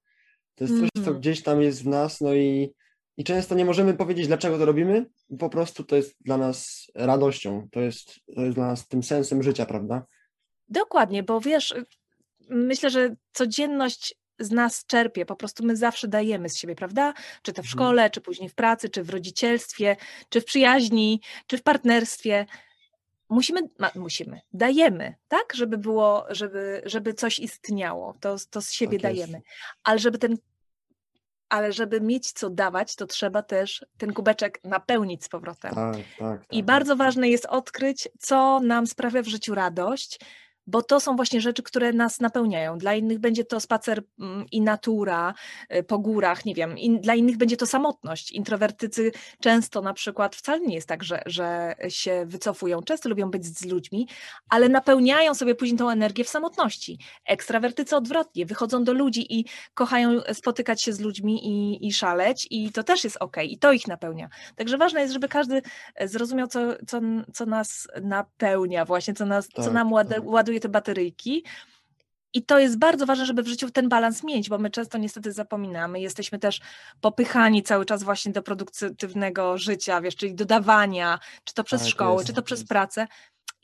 To 0.56 0.63
jest 0.63 0.80
coś, 0.80 0.89
co 0.96 1.00
Mhm. 1.00 1.20
gdzieś 1.20 1.44
tam 1.44 1.62
jest 1.62 1.84
w 1.84 1.88
nas, 1.88 2.22
no 2.22 2.34
i, 2.34 2.74
i 3.18 3.24
często 3.24 3.56
nie 3.56 3.65
możemy 3.65 3.94
powiedzieć, 3.94 4.27
dlaczego 4.27 4.58
to 4.58 4.65
robimy. 4.65 5.06
Po 5.39 5.50
prostu 5.50 5.84
to 5.84 5.96
jest 5.96 6.15
dla 6.22 6.38
nas 6.38 6.88
radością, 6.96 7.68
to 7.72 7.82
jest, 7.82 8.20
to 8.36 8.42
jest 8.42 8.56
dla 8.56 8.68
nas 8.68 8.88
tym 8.88 9.04
sensem 9.04 9.44
życia, 9.44 9.65
prawda? 9.65 10.06
Dokładnie, 10.68 11.24
bo 11.24 11.42
wiesz, 11.42 11.74
myślę, 12.50 12.89
że 12.89 13.15
codzienność 13.34 14.15
z 14.39 14.51
nas 14.51 14.86
czerpie, 14.86 15.25
po 15.25 15.36
prostu 15.36 15.65
my 15.65 15.75
zawsze 15.75 16.08
dajemy 16.08 16.50
z 16.50 16.58
siebie, 16.58 16.75
prawda? 16.75 17.13
Czy 17.42 17.54
to 17.54 17.62
w 17.62 17.65
Mhm. 17.65 17.72
szkole, 17.72 18.10
czy 18.10 18.22
później 18.22 18.50
w 18.50 18.56
pracy, 18.56 18.89
czy 18.89 19.04
w 19.04 19.10
rodzicielstwie, 19.10 19.96
czy 20.30 20.42
w 20.42 20.46
przyjaźni, 20.46 21.22
czy 21.48 21.58
w 21.58 21.63
partnerstwie. 21.63 22.46
Musimy, 23.30 23.62
ma, 23.80 23.92
musimy, 23.96 24.42
dajemy, 24.54 25.15
tak? 25.27 25.54
Żeby 25.54 25.77
było, 25.77 26.25
żeby, 26.30 26.82
żeby 26.86 27.13
coś 27.13 27.39
istniało, 27.39 28.15
to, 28.20 28.36
to 28.50 28.62
z 28.62 28.72
siebie 28.72 29.00
Tak 29.00 29.12
dajemy. 29.12 29.42
Ale 29.84 30.00
żeby 30.00 30.18
ten, 30.18 30.38
ale 31.50 31.74
żeby 31.74 32.01
mieć 32.01 32.32
co 32.32 32.50
dawać, 32.50 32.96
to 32.96 33.08
trzeba 33.08 33.42
też 33.42 33.86
ten 33.98 34.13
kubeczek 34.13 34.60
napełnić 34.63 35.24
z 35.24 35.30
powrotem. 35.30 35.75
Tak, 35.75 35.96
tak. 36.20 36.42
I 36.51 36.58
tak. 36.58 36.65
bardzo 36.65 36.96
ważne 36.96 37.30
jest 37.30 37.46
odkryć, 37.46 38.08
co 38.20 38.60
nam 38.60 38.88
sprawia 38.88 39.22
w 39.22 39.27
życiu 39.27 39.56
radość, 39.56 40.20
bo 40.67 40.81
to 40.81 41.00
są 41.00 41.15
właśnie 41.15 41.41
rzeczy, 41.41 41.63
które 41.63 41.93
nas 41.93 42.19
napełniają. 42.19 42.77
Dla 42.77 42.93
innych 42.93 43.19
będzie 43.19 43.45
to 43.45 43.60
spacer 43.60 44.03
mm, 44.19 44.45
i 44.51 44.62
natura 44.62 45.34
y, 45.75 45.84
po 45.84 46.00
górach, 46.00 46.45
nie 46.45 46.55
wiem. 46.55 46.77
In, 46.77 47.01
dla 47.01 47.15
innych 47.15 47.38
będzie 47.38 47.57
to 47.57 47.65
samotność. 47.65 48.31
Introwertycy 48.31 49.12
często 49.39 49.81
na 49.81 49.93
przykład 49.93 50.36
wcale 50.36 50.60
nie 50.60 50.75
jest 50.75 50.88
tak, 50.88 51.03
że, 51.03 51.22
że 51.25 51.75
się 51.89 52.25
wycofują. 52.25 52.81
Często 52.81 53.10
lubią 53.10 53.31
być 53.31 53.45
z 53.45 53.65
ludźmi, 53.65 54.07
ale 54.50 54.69
napełniają 54.69 55.34
sobie 55.34 55.55
później 55.55 55.77
tą 55.77 55.89
energię 55.89 56.24
w 56.24 56.29
samotności. 56.29 57.00
Ekstrawertycy 57.25 57.95
odwrotnie, 57.95 58.45
wychodzą 58.45 58.84
do 58.84 58.93
ludzi 58.93 59.39
i 59.39 59.45
kochają 59.74 60.22
spotykać 60.34 60.84
się 60.84 60.93
z 60.93 61.00
ludźmi 61.00 61.48
i, 61.48 61.88
i 61.88 61.93
szaleć 61.93 62.48
i 62.50 62.72
to 62.72 62.84
też 62.84 63.03
jest 63.03 63.17
ok 63.19 63.38
i 63.43 63.57
to 63.57 63.72
ich 63.72 63.88
napełnia. 63.88 64.29
Także 64.55 64.77
ważne 64.77 65.01
jest, 65.01 65.13
żeby 65.13 65.27
każdy 65.27 65.62
e, 65.95 66.07
zrozumiał, 66.07 66.48
co, 66.48 66.60
co, 66.88 67.00
co 67.34 67.45
nas 67.45 67.88
napełnia, 68.01 68.86
właśnie, 68.86 69.13
co, 69.13 69.25
nas, 69.25 69.48
co 69.48 69.63
Tak, 69.63 69.74
nam 69.74 69.93
łada, 69.93 70.15
tak. 70.15 70.25
Ładuje 70.55 70.59
te 70.59 70.69
bateryjki. 70.69 71.43
I 72.33 72.43
to 72.45 72.59
jest 72.59 72.79
bardzo 72.79 73.05
ważne, 73.05 73.25
żeby 73.25 73.43
w 73.43 73.47
życiu 73.47 73.71
ten 73.71 73.89
balans 73.89 74.24
mieć, 74.24 74.50
bo 74.50 74.57
my 74.57 74.69
często 74.69 74.97
niestety 74.97 75.31
zapominamy. 75.31 76.00
Jesteśmy 76.01 76.39
też 76.39 76.62
popychani 77.01 77.63
cały 77.63 77.85
czas 77.85 78.03
właśnie 78.03 78.31
do 78.31 78.43
produktywnego 78.43 79.57
życia, 79.57 80.01
wiesz, 80.01 80.15
czyli 80.15 80.35
dodawania, 80.35 81.19
czy 81.43 81.53
to 81.53 81.63
przez 81.63 81.81
Tak 81.81 81.89
szkołę, 81.89 82.24
czy 82.24 82.33
to 82.33 82.35
tak 82.35 82.45
przez 82.45 82.59
jest. 82.59 82.69
pracę. 82.69 83.07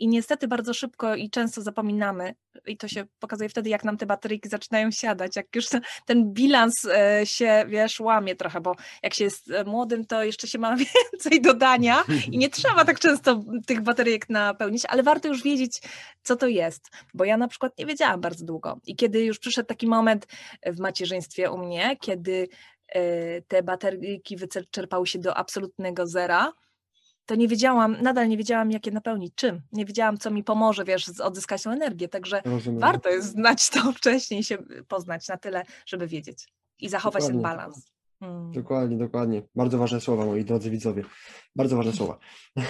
I 0.02 0.08
niestety 0.08 0.48
bardzo 0.48 0.74
szybko 0.74 1.16
i 1.16 1.30
często 1.30 1.62
zapominamy, 1.62 2.36
i 2.68 2.78
to 2.78 2.88
się 2.88 3.06
pokazuje 3.20 3.50
wtedy, 3.50 3.70
jak 3.70 3.84
nam 3.84 3.98
te 3.98 4.06
bateryjki 4.06 4.50
zaczynają 4.50 4.92
siadać, 4.92 5.36
jak 5.36 5.56
już 5.56 5.66
ten, 6.06 6.34
bilans 6.34 6.86
e, 6.86 7.22
się, 7.26 7.66
wiesz, 7.68 8.00
łamie 8.00 8.36
trochę, 8.36 8.62
bo 8.62 8.76
jak 9.04 9.14
się 9.14 9.24
jest 9.24 9.52
e, 9.52 9.64
młodym, 9.64 10.06
to 10.06 10.24
jeszcze 10.24 10.48
się 10.48 10.60
ma 10.60 10.76
więcej 11.12 11.42
dodania 11.42 12.04
i 12.32 12.38
nie 12.38 12.50
trzeba 12.50 12.86
tak 12.86 13.00
często 13.00 13.44
tych 13.68 13.82
bateryjek 13.82 14.30
napełnić, 14.30 14.86
ale 14.86 15.04
warto 15.04 15.28
już 15.28 15.44
wiedzieć, 15.44 15.82
co 16.24 16.36
to 16.36 16.48
jest, 16.48 16.90
bo 17.14 17.26
ja 17.26 17.38
na 17.38 17.48
przykład 17.48 17.78
nie 17.78 17.86
wiedziałam 17.86 18.22
bardzo 18.22 18.46
długo. 18.46 18.80
I 18.86 18.96
kiedy 18.96 19.24
już 19.24 19.40
przyszedł 19.40 19.68
taki 19.68 19.88
moment 19.88 20.28
w 20.66 20.80
macierzyństwie 20.80 21.52
u 21.52 21.58
mnie, 21.58 21.98
kiedy 22.00 22.48
e, 22.88 23.42
te 23.42 23.64
bateryjki 23.64 24.38
wyczerpały 24.38 25.08
się 25.08 25.20
do 25.20 25.38
absolutnego 25.38 26.08
zera, 26.08 26.54
to 27.26 27.36
nie 27.36 27.48
wiedziałam, 27.48 27.98
nadal 28.02 28.30
nie 28.30 28.38
wiedziałam, 28.38 28.72
jak 28.72 28.86
je 28.86 28.92
napełnić, 28.92 29.34
czym. 29.36 29.62
Nie 29.72 29.86
wiedziałam, 29.86 30.18
co 30.18 30.32
mi 30.32 30.44
pomoże, 30.44 30.84
wiesz, 30.86 31.20
odzyskać 31.20 31.64
tą 31.64 31.72
energię. 31.72 32.08
Także 32.08 32.42
Rozumiem. 32.46 32.80
warto 32.80 33.10
jest 33.10 33.28
znać 33.32 33.70
to 33.70 33.92
wcześniej, 33.98 34.44
się 34.44 34.58
poznać 34.88 35.28
na 35.28 35.38
tyle, 35.38 35.64
żeby 35.86 36.08
wiedzieć 36.08 36.48
i 36.80 36.90
zachować 36.90 37.26
ten 37.26 37.36
Dokładnie. 37.36 37.58
balans. 37.58 37.92
Mm. 38.22 38.52
Dokładnie, 38.52 38.98
dokładnie. 38.98 39.42
Bardzo 39.56 39.78
ważne 39.78 40.02
słowa, 40.02 40.26
moi 40.26 40.46
drodzy 40.46 40.70
widzowie. 40.70 41.04
Bardzo 41.56 41.76
ważne 41.78 41.94
słowa. 41.94 42.18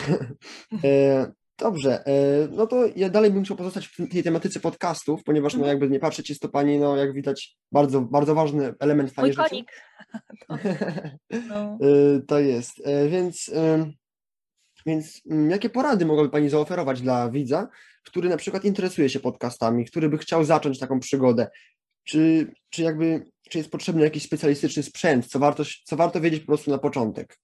e, 0.83 1.31
dobrze, 1.57 2.05
e, 2.05 2.13
no 2.51 2.67
to 2.67 2.83
ja 2.95 3.09
dalej 3.09 3.31
bym 3.31 3.43
chciał 3.43 3.57
pozostać 3.57 3.87
w 3.87 4.09
tej 4.11 4.23
tematyce 4.23 4.59
podcastów, 4.59 5.23
ponieważ 5.23 5.53
no 5.53 5.59
Mhm. 5.59 5.69
jakby 5.69 5.89
nie 5.93 5.99
patrzeć, 5.99 6.29
jest 6.29 6.41
to 6.41 6.49
pani, 6.49 6.79
no 6.79 6.95
jak 6.95 7.13
widać, 7.13 7.57
bardzo, 7.71 8.01
bardzo 8.01 8.35
ważny 8.35 8.73
element 8.79 9.13
pani 9.13 9.27
Mój 9.27 9.35
konik. 9.35 9.71
No. 11.49 11.77
E, 11.81 12.21
To 12.27 12.39
jest, 12.39 12.81
więc, 13.09 13.51
więc 14.85 15.21
mm, 15.29 15.49
jakie 15.49 15.69
porady 15.69 16.05
mogłaby 16.05 16.29
Pani 16.29 16.49
zaoferować 16.49 17.01
dla 17.01 17.29
widza, 17.29 17.67
który 18.03 18.29
na 18.29 18.37
przykład 18.37 18.65
interesuje 18.65 19.09
się 19.09 19.19
podcastami, 19.19 19.85
który 19.85 20.09
by 20.09 20.17
chciał 20.17 20.43
zacząć 20.43 20.79
taką 20.79 20.99
przygodę? 20.99 21.47
Czy, 22.03 22.53
czy 22.69 22.83
jakby, 22.83 23.25
czy 23.49 23.57
jest 23.57 23.71
potrzebny 23.71 24.03
jakiś 24.03 24.23
specjalistyczny 24.23 24.83
sprzęt, 24.83 25.27
co 25.27 25.39
warto, 25.39 25.63
co 25.83 25.95
warto 25.95 26.21
wiedzieć 26.21 26.39
po 26.39 26.47
prostu 26.47 26.71
na 26.71 26.77
początek? 26.77 27.37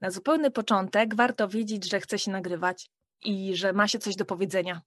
Na 0.00 0.10
zupełny 0.10 0.50
początek 0.50 1.14
warto 1.14 1.48
wiedzieć, 1.48 1.90
że 1.90 2.00
chce 2.00 2.18
się 2.18 2.30
nagrywać 2.30 2.90
i 3.24 3.56
że 3.56 3.72
ma 3.72 3.88
się 3.88 3.98
coś 3.98 4.16
do 4.16 4.24
powiedzenia. 4.24 4.80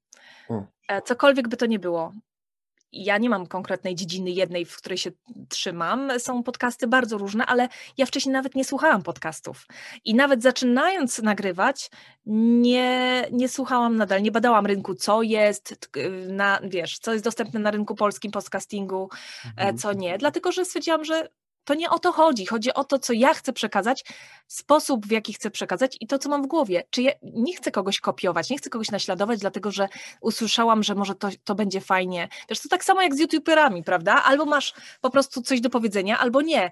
O. 0.50 0.65
E, 0.88 1.01
Cokolwiek 1.01 1.47
by 1.47 1.57
to 1.57 1.65
nie 1.65 1.79
było. 1.79 2.13
Ja 2.95 3.17
nie 3.17 3.29
mam 3.29 3.47
konkretnej 3.47 3.95
dziedziny 3.95 4.31
jednej, 4.31 4.65
w 4.65 4.77
której 4.77 4.97
się 4.97 5.11
trzymam. 5.49 6.11
Są 6.19 6.43
podcasty 6.43 6.87
bardzo 6.87 7.17
różne, 7.17 7.45
ale 7.45 7.69
ja 7.97 8.05
wcześniej 8.05 8.33
nawet 8.33 8.55
nie 8.55 8.65
słuchałam 8.65 9.03
podcastów. 9.03 9.67
I 10.05 10.15
nawet 10.15 10.43
zaczynając 10.43 11.21
nagrywać, 11.21 11.89
nie, 12.25 13.25
nie 13.31 13.49
słuchałam 13.49 13.95
nadal, 13.95 14.21
nie 14.21 14.31
badałam 14.31 14.65
rynku, 14.65 14.95
co 14.95 15.21
jest, 15.21 15.89
na, 16.27 16.59
wiesz, 16.63 16.99
co 16.99 17.13
jest 17.13 17.23
dostępne 17.25 17.59
na 17.59 17.71
rynku 17.71 17.95
polskim 17.95 18.31
podcastingu, 18.31 19.09
e, 19.45 19.49
Mhm. 19.49 19.77
co 19.77 19.93
nie, 19.93 20.17
dlatego 20.17 20.51
że 20.51 20.65
stwierdziłam, 20.65 21.05
że 21.05 21.29
to 21.65 21.74
nie 21.74 21.89
o 21.89 22.00
to 22.00 22.12
chodzi. 22.12 22.45
Chodzi 22.45 22.74
o 22.74 22.84
to, 22.84 23.00
co 23.00 23.13
ja 23.13 23.34
chcę 23.34 23.53
przekazać, 23.53 24.03
sposób, 24.48 25.07
w 25.07 25.12
jaki 25.12 25.34
chcę 25.34 25.51
przekazać 25.51 25.98
i 26.00 26.07
to, 26.07 26.19
co 26.19 26.29
mam 26.29 26.43
w 26.43 26.48
głowie. 26.48 26.84
Czy 26.89 27.01
ja 27.01 27.12
nie 27.24 27.55
chcę 27.55 27.72
kogoś 27.72 28.00
kopiować, 28.00 28.50
nie 28.50 28.57
chcę 28.57 28.69
kogoś 28.69 28.91
naśladować, 28.91 29.39
dlatego 29.39 29.72
że 29.72 29.89
usłyszałam, 30.22 30.84
że 30.84 30.95
może 30.95 31.15
to, 31.15 31.29
to 31.43 31.55
będzie 31.55 31.81
fajnie. 31.81 32.29
Wiesz, 32.50 32.60
to 32.60 32.69
tak 32.69 32.84
samo 32.84 33.01
jak 33.01 33.15
z 33.15 33.19
youtuberami, 33.19 33.84
prawda? 33.84 34.24
Albo 34.24 34.45
masz 34.45 34.74
po 35.01 35.10
prostu 35.10 35.41
coś 35.41 35.62
do 35.62 35.69
powiedzenia, 35.69 36.19
albo 36.19 36.41
nie. 36.41 36.72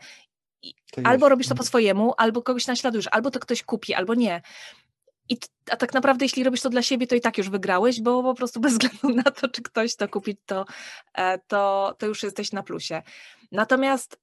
Albo 1.04 1.30
robisz 1.30 1.48
to 1.48 1.56
po 1.56 1.64
swojemu, 1.64 2.14
albo 2.18 2.42
kogoś 2.42 2.68
naśladujesz, 2.68 3.08
albo 3.12 3.32
to 3.32 3.40
ktoś 3.40 3.64
kupi, 3.64 3.94
albo 3.94 4.14
nie. 4.14 4.42
I, 5.30 5.38
a 5.72 5.78
tak 5.78 5.94
naprawdę, 5.94 6.26
jeśli 6.26 6.44
robisz 6.44 6.62
to 6.62 6.70
dla 6.70 6.82
siebie, 6.82 7.08
to 7.08 7.16
i 7.16 7.22
tak 7.22 7.38
już 7.38 7.50
wygrałeś, 7.50 8.02
bo 8.02 8.24
po 8.24 8.34
prostu 8.34 8.60
bez 8.60 8.74
względu 8.78 9.22
na 9.24 9.32
to, 9.32 9.48
czy 9.50 9.62
ktoś 9.62 9.96
to 9.96 10.08
kupi, 10.08 10.38
to, 10.46 10.66
e, 11.14 11.40
to, 11.48 11.96
to 11.98 12.06
już 12.06 12.24
jesteś 12.24 12.52
na 12.52 12.64
plusie. 12.64 13.02
Natomiast 13.52 14.18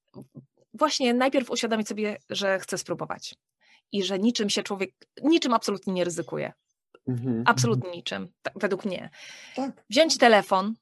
właśnie 0.74 1.14
najpierw 1.14 1.50
uświadomić 1.50 1.88
sobie, 1.88 2.16
że 2.30 2.58
chcę 2.58 2.78
spróbować 2.78 3.34
i 3.92 4.02
że 4.02 4.18
niczym 4.18 4.50
się 4.50 4.62
człowiek, 4.62 4.90
niczym 5.22 5.54
absolutnie 5.54 5.92
nie 5.92 6.04
ryzykuje. 6.04 6.52
Mhm. 7.08 7.42
Absolutnie 7.46 7.90
niczym, 7.90 8.28
według 8.54 8.84
mnie. 8.84 9.10
Tak, 9.56 9.84
Wziąć 9.90 10.18
telefon, 10.18 10.74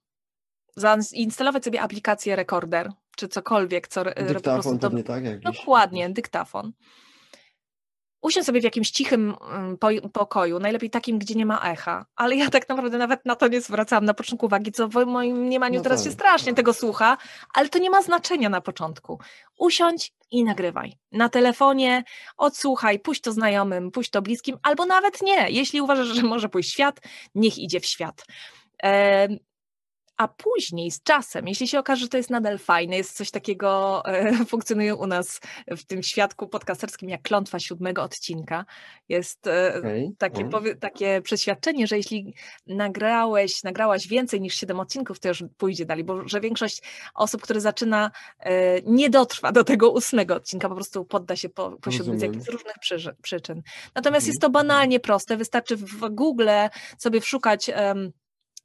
zainstalować 0.77 1.65
sobie 1.65 1.83
aplikację 1.83 2.37
rekorder, 2.37 2.93
czy 3.17 3.29
cokolwiek, 3.29 3.89
co 3.89 4.01
e, 4.01 4.05
po 4.05 4.15
prostu 4.15 4.35
dyktafon 4.35 4.79
to 4.79 4.89
pewnie, 4.89 5.05
tak? 5.05 5.25
Jakiś. 5.25 5.45
Dokładnie, 5.45 6.11
dyktafon. 6.11 6.73
Usiądź 8.21 8.47
sobie 8.47 8.61
w 8.61 8.65
jakimś 8.65 8.91
cichym 8.91 9.35
mm, 9.51 9.79
pokoju, 10.13 10.59
najlepiej 10.59 10.91
takim, 10.91 11.19
gdzie 11.19 11.35
nie 11.35 11.47
ma 11.47 11.61
echa. 11.61 12.07
Ale 12.17 12.37
ja 12.37 12.51
tak 12.51 12.69
naprawdę 12.69 12.99
nawet 12.99 13.27
na 13.27 13.37
to 13.37 13.49
nie 13.49 13.61
zwracałam 13.61 14.05
na 14.05 14.15
początku 14.15 14.47
uwagi, 14.47 14.73
co 14.73 14.89
w 14.89 15.07
moim 15.07 15.37
mniemaniu 15.37 15.77
No 15.77 15.83
teraz 15.83 16.01
tak. 16.01 16.07
się 16.07 16.13
strasznie 16.13 16.55
tego 16.55 16.73
słucha, 16.73 17.17
ale 17.55 17.69
to 17.69 17.79
nie 17.79 17.91
ma 17.91 18.03
znaczenia 18.03 18.49
na 18.49 18.61
początku. 18.61 19.21
Usiądź 19.59 20.13
i 20.31 20.45
nagrywaj. 20.45 20.93
Na 21.13 21.29
telefonie 21.29 22.05
odsłuchaj, 22.37 22.99
puść 22.99 23.21
to 23.21 23.33
znajomym, 23.33 23.91
puść 23.91 24.11
to 24.11 24.23
bliskim, 24.23 24.57
albo 24.63 24.87
nawet 24.87 25.23
nie. 25.23 25.51
Jeśli 25.51 25.81
uważasz, 25.81 26.09
że 26.09 26.23
może 26.23 26.49
pójść 26.49 26.71
w 26.71 26.73
świat, 26.73 27.01
niech 27.35 27.59
idzie 27.59 27.81
w 27.81 27.87
świat. 27.87 28.25
A 30.19 30.29
później, 30.29 30.91
z 30.91 31.03
czasem, 31.03 31.49
jeśli 31.49 31.69
się 31.69 31.79
okaże, 31.79 32.01
że 32.01 32.09
to 32.09 32.17
jest 32.17 32.31
nadal 32.31 32.59
fajne, 32.59 32.97
jest 32.97 33.17
coś 33.17 33.31
takiego, 33.31 34.03
e, 34.05 34.33
funkcjonuje 34.51 34.95
u 34.95 35.07
nas 35.07 35.41
w 35.69 35.85
tym 35.85 36.03
świadku 36.03 36.49
podcasterskim 36.49 37.09
jak 37.09 37.23
klątwa 37.23 37.59
siódmego 37.59 38.03
odcinka. 38.03 38.65
Jest 39.09 39.47
e, 39.47 39.79
Okej, 39.79 40.13
takie, 40.19 40.47
o. 40.47 40.49
powie, 40.49 40.77
takie 40.77 41.23
przeświadczenie, 41.23 41.87
że 41.87 41.97
jeśli 41.97 42.35
nagrałeś, 42.67 43.63
nagrałaś 43.63 44.09
więcej 44.09 44.41
niż 44.41 44.55
7 44.55 44.81
odcinków, 44.81 45.21
to 45.21 45.29
już 45.29 45.45
pójdzie 45.57 45.85
dalej, 45.87 46.05
bo 46.05 46.29
że 46.29 46.41
większość 46.41 46.83
osób, 47.15 47.43
które 47.43 47.61
zaczyna, 47.61 48.11
e, 48.41 48.83
nie 48.83 49.11
dotrwa 49.11 49.53
do 49.53 49.65
tego 49.65 49.91
ósmego 49.91 50.35
odcinka, 50.35 50.69
po 50.69 50.75
prostu 50.75 51.05
podda 51.05 51.37
się 51.37 51.49
po, 51.49 51.71
po 51.71 51.91
siódmym 51.91 52.19
z 52.19 52.23
jakichś 52.23 52.49
różnych 52.49 52.77
przyczyn. 53.23 53.63
Natomiast 53.95 54.25
Mhm. 54.25 54.27
jest 54.27 54.41
to 54.41 54.51
banalnie 54.51 55.01
proste, 55.01 55.37
wystarczy 55.37 55.77
w 55.77 56.09
Google 56.11 56.49
sobie 56.99 57.21
wszukać 57.21 57.71
em, 57.75 58.13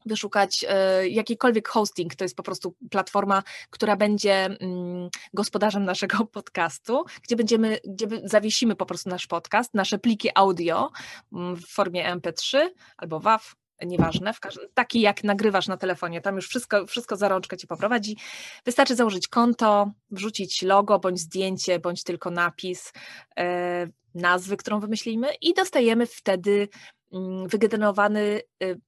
wyszukać 0.05 0.65
e, 0.69 1.07
jakikolwiek 1.09 1.67
hosting, 1.67 2.15
to 2.15 2.25
jest 2.25 2.35
po 2.35 2.43
prostu 2.43 2.75
platforma, 2.89 3.43
która 3.69 3.95
będzie 3.95 4.45
mm, 4.45 5.09
gospodarzem 5.33 5.85
naszego 5.85 6.25
podcastu, 6.39 7.05
gdzie 7.23 7.35
będziemy, 7.35 7.79
gdzie 7.87 8.07
zawiesimy 8.23 8.75
po 8.75 8.85
prostu 8.85 9.09
nasz 9.09 9.27
podcast, 9.27 9.73
nasze 9.73 9.99
pliki 9.99 10.29
audio 10.35 10.91
mm, 11.33 11.55
w 11.55 11.67
formie 11.67 12.15
MP3 12.15 12.57
albo 12.97 13.19
WAV, 13.19 13.43
nieważne, 13.85 14.33
taki 14.73 15.01
jak 15.01 15.23
nagrywasz 15.23 15.67
na 15.67 15.77
telefonie, 15.77 16.21
tam 16.21 16.35
już 16.35 16.47
wszystko, 16.47 16.87
wszystko 16.87 17.15
za 17.15 17.27
rączkę 17.27 17.57
cię 17.57 17.67
poprowadzi. 17.67 18.17
Wystarczy 18.65 18.95
założyć 18.95 19.27
konto, 19.27 19.91
wrzucić 20.11 20.61
logo 20.61 20.99
bądź 20.99 21.19
zdjęcie, 21.19 21.79
bądź 21.79 22.03
tylko 22.03 22.31
napis, 22.31 22.93
e, 23.37 23.87
nazwy, 24.15 24.57
którą 24.57 24.79
wymyślimy 24.79 25.27
i 25.41 25.53
dostajemy 25.53 26.05
wtedy 26.05 26.67
mm, 27.13 27.47
wygenerowany 27.47 28.41
y, 28.63 28.81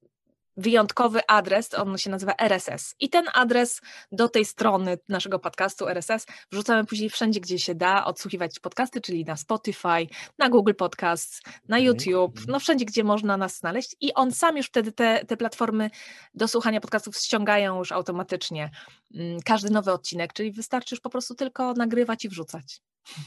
wyjątkowy 0.56 1.20
adres, 1.26 1.74
on 1.74 1.98
się 1.98 2.10
nazywa 2.10 2.34
RSS. 2.38 2.94
I 3.00 3.08
ten 3.08 3.24
adres 3.34 3.80
do 4.12 4.28
tej 4.28 4.44
strony 4.44 4.98
naszego 5.08 5.38
podcastu 5.38 5.88
RSS 5.88 6.26
wrzucamy 6.52 6.84
później 6.84 7.10
wszędzie, 7.10 7.40
gdzie 7.40 7.58
się 7.58 7.74
da 7.74 8.04
odsłuchiwać 8.04 8.60
podcasty, 8.60 9.00
czyli 9.00 9.24
na 9.24 9.36
Spotify, 9.36 10.06
na 10.38 10.48
Google 10.48 10.74
Podcasts, 10.74 11.42
na 11.68 11.78
YouTube, 11.78 12.40
no 12.48 12.60
wszędzie, 12.60 12.84
gdzie 12.84 13.04
można 13.04 13.36
nas 13.36 13.58
znaleźć. 13.58 13.96
I 14.00 14.14
on 14.14 14.32
sam 14.32 14.56
już 14.56 14.66
wtedy 14.66 14.92
te, 14.92 15.24
te 15.24 15.36
platformy 15.36 15.90
do 16.34 16.48
słuchania 16.48 16.80
podcastów 16.80 17.16
ściągają 17.16 17.78
już 17.78 17.92
automatycznie 17.92 18.70
mm, 19.14 19.38
każdy 19.44 19.70
nowy 19.70 19.92
odcinek, 19.92 20.32
czyli 20.32 20.52
wystarczy 20.52 20.94
już 20.94 21.00
po 21.00 21.10
prostu 21.10 21.34
tylko 21.34 21.72
nagrywać 21.72 22.24
i 22.24 22.28
wrzucać. 22.28 22.80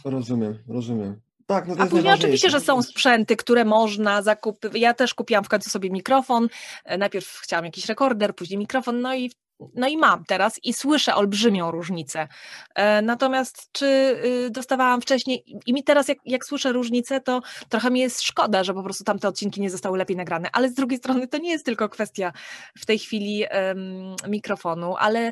Rozumiem, 0.06 0.64
rozumiem. 0.68 1.22
Tak, 1.50 1.68
no 1.68 1.76
A 1.78 1.86
później 1.86 2.14
oczywiście, 2.14 2.50
że 2.50 2.60
są 2.60 2.82
sprzęty, 2.82 3.36
które 3.36 3.66
można 3.66 4.22
zakupić. 4.22 4.72
Ja 4.74 4.94
też 4.94 5.14
kupiłam 5.14 5.44
w 5.44 5.50
końcu 5.50 5.70
sobie 5.70 5.90
mikrofon. 5.90 6.48
E, 6.86 6.98
najpierw 6.98 7.40
chciałam 7.44 7.66
jakiś 7.66 7.86
rekorder, 7.86 8.36
później 8.36 8.58
mikrofon, 8.58 9.02
no 9.02 9.16
i 9.16 9.32
no 9.76 9.88
i 9.88 9.98
mam 9.98 10.26
teraz 10.26 10.60
i 10.64 10.74
słyszę 10.74 11.16
olbrzymią 11.16 11.72
różnicę. 11.72 12.28
E, 12.76 13.02
natomiast 13.02 13.70
czy 13.72 13.86
y, 13.86 14.50
dostawałam 14.50 15.02
wcześniej 15.02 15.44
i 15.66 15.74
mi 15.74 15.84
teraz 15.84 16.08
jak, 16.08 16.18
jak 16.26 16.46
słyszę 16.46 16.72
różnicę, 16.72 17.22
to 17.22 17.42
trochę 17.70 17.92
mi 17.92 18.00
jest 18.00 18.22
szkoda, 18.22 18.64
że 18.64 18.74
po 18.74 18.84
prostu 18.84 19.04
tamte 19.04 19.28
odcinki 19.28 19.62
nie 19.62 19.70
zostały 19.70 19.98
lepiej 19.98 20.18
nagrane, 20.18 20.50
ale 20.54 20.70
z 20.70 20.74
drugiej 20.74 20.98
strony 20.98 21.28
to 21.28 21.38
nie 21.38 21.52
jest 21.52 21.66
tylko 21.66 21.90
kwestia 21.90 22.34
w 22.78 22.86
tej 22.86 23.00
chwili 23.00 23.46
um, 23.52 24.16
mikrofonu, 24.28 24.96
ale 24.98 25.28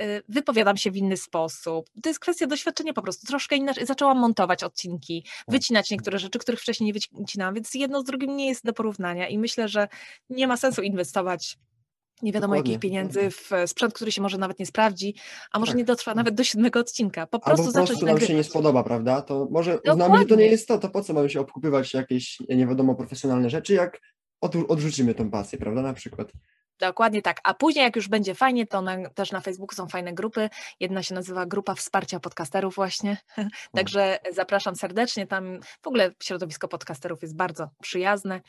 y, 0.00 0.22
wypowiadam 0.28 0.76
się 0.76 0.90
w 0.90 0.96
inny 0.96 1.16
sposób. 1.16 1.90
To 2.02 2.10
jest 2.10 2.20
kwestia 2.20 2.46
doświadczenia 2.46 2.92
po 2.92 3.02
prostu. 3.02 3.26
Troszkę 3.26 3.56
inaczej 3.56 3.86
zaczęłam 3.86 4.18
montować 4.18 4.64
odcinki, 4.64 5.22
tak. 5.22 5.32
wycinać 5.48 5.90
niektóre 5.90 6.18
rzeczy, 6.18 6.38
których 6.38 6.60
wcześniej 6.60 6.92
nie 6.92 7.00
wycinałam, 7.12 7.54
więc 7.54 7.74
jedno 7.74 8.00
z 8.00 8.04
drugim 8.04 8.36
nie 8.36 8.48
jest 8.48 8.64
do 8.64 8.72
porównania 8.72 9.28
i 9.28 9.38
myślę, 9.38 9.68
że 9.68 9.88
nie 10.30 10.46
ma 10.46 10.56
sensu 10.56 10.82
inwestować 10.82 11.58
nie 12.22 12.32
wiadomo 12.32 12.54
Dokładnie. 12.54 12.72
jakich 12.72 12.90
pieniędzy 12.90 13.30
w 13.30 13.52
e, 13.52 13.66
sprzęt, 13.68 13.94
który 13.94 14.12
się 14.12 14.22
może 14.22 14.38
nawet 14.38 14.58
nie 14.58 14.66
sprawdzi, 14.66 15.14
a 15.52 15.58
może 15.58 15.72
tak. 15.72 15.78
nie 15.78 15.84
dotrwa 15.84 16.14
nawet 16.14 16.34
do 16.34 16.44
siódmego 16.44 16.80
odcinka. 16.80 17.26
Po 17.26 17.38
prostu 17.38 17.66
Albo 17.66 17.80
po 17.80 17.86
prostu 17.86 18.06
nam 18.06 18.20
się 18.20 18.34
nie 18.34 18.44
spodoba, 18.44 18.84
prawda? 18.84 19.22
To 19.22 19.48
może 19.50 19.78
uznamy, 19.90 20.18
że 20.18 20.26
to 20.26 20.34
nie 20.34 20.46
jest 20.46 20.68
to, 20.68 20.78
to 20.78 20.88
po 20.88 21.02
co 21.02 21.12
mamy 21.12 21.30
się 21.30 21.40
obkupywać 21.40 21.94
jakieś 21.94 22.38
nie 22.48 22.66
wiadomo 22.66 22.94
profesjonalne 22.94 23.50
rzeczy, 23.50 23.74
jak 23.74 24.00
odrzucimy 24.68 25.14
tą 25.14 25.30
pasję, 25.30 25.58
prawda, 25.58 25.82
na 25.82 25.94
przykład. 25.94 26.32
Dokładnie 26.78 27.22
tak. 27.22 27.40
A 27.44 27.54
później, 27.54 27.84
jak 27.84 27.96
już 27.96 28.08
będzie 28.08 28.34
fajnie, 28.34 28.66
to 28.66 28.82
na, 28.82 29.10
też 29.10 29.32
na 29.32 29.40
Facebooku 29.40 29.76
są 29.76 29.88
fajne 29.88 30.12
grupy. 30.12 30.50
Jedna 30.80 31.02
się 31.02 31.14
nazywa 31.14 31.46
Grupa 31.46 31.74
Wsparcia 31.74 32.20
Podcasterów, 32.20 32.74
właśnie. 32.74 33.16
Także 33.76 34.18
zapraszam 34.32 34.76
serdecznie. 34.76 35.26
Tam 35.26 35.60
w 35.82 35.86
ogóle 35.86 36.14
środowisko 36.22 36.68
podcasterów 36.68 37.22
jest 37.22 37.36
bardzo 37.36 37.70
przyjazne. 37.82 38.40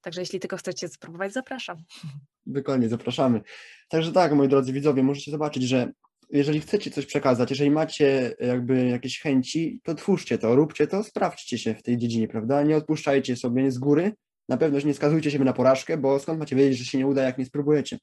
Także 0.00 0.20
jeśli 0.20 0.40
tylko 0.40 0.56
chcecie 0.56 0.88
spróbować, 0.88 1.32
zapraszam. 1.32 1.76
Dokładnie, 2.46 2.88
zapraszamy. 2.88 3.40
Także 3.88 4.12
tak, 4.12 4.32
moi 4.32 4.48
drodzy 4.48 4.72
widzowie, 4.72 5.02
możecie 5.02 5.30
zobaczyć, 5.30 5.62
że 5.62 5.92
jeżeli 6.30 6.60
chcecie 6.60 6.90
coś 6.90 7.06
przekazać, 7.06 7.50
jeżeli 7.50 7.70
macie 7.70 8.34
jakby 8.40 8.86
jakieś 8.86 9.20
chęci, 9.20 9.80
to 9.84 9.94
twórzcie 9.94 10.38
to, 10.38 10.54
róbcie 10.54 10.86
to, 10.86 11.04
sprawdźcie 11.04 11.58
się 11.58 11.74
w 11.74 11.82
tej 11.82 11.98
dziedzinie, 11.98 12.28
prawda? 12.28 12.62
Nie 12.62 12.76
odpuszczajcie 12.76 13.36
sobie 13.36 13.70
z 13.70 13.78
góry, 13.78 14.12
na 14.48 14.56
pewno 14.56 14.78
nie 14.84 14.94
skazujcie 14.94 15.30
się 15.30 15.38
na 15.38 15.52
porażkę, 15.52 15.96
bo 15.96 16.18
skąd 16.18 16.38
macie 16.38 16.56
wiedzieć, 16.56 16.78
że 16.78 16.84
się 16.84 16.98
nie 16.98 17.06
uda, 17.06 17.22
jak 17.22 17.38
nie 17.38 17.44
spróbujecie. 17.44 17.98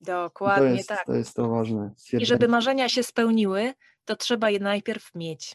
Dokładnie 0.00 0.68
to 0.68 0.74
jest, 0.74 0.88
tak. 0.88 1.06
To 1.06 1.14
jest 1.14 1.34
to 1.34 1.48
ważne. 1.48 1.90
I 2.12 2.26
żeby 2.26 2.48
marzenia 2.48 2.88
się 2.88 3.02
spełniły, 3.02 3.72
to 4.04 4.16
trzeba 4.16 4.50
je 4.50 4.60
najpierw 4.60 5.14
mieć. 5.14 5.52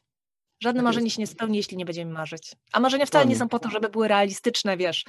Żadne 0.64 0.80
tak 0.80 0.86
marzenie 0.86 1.10
się 1.10 1.22
nie 1.22 1.28
spełni, 1.28 1.58
jeśli 1.58 1.78
nie 1.78 1.86
będziemy 1.86 2.12
marzyć. 2.12 2.56
A 2.72 2.80
marzenia 2.80 3.06
wcale 3.06 3.26
nie 3.26 3.36
są 3.36 3.50
po 3.50 3.60
to, 3.60 3.70
żeby 3.70 3.90
były 3.90 4.08
realistyczne, 4.08 4.78
wiesz, 4.78 5.06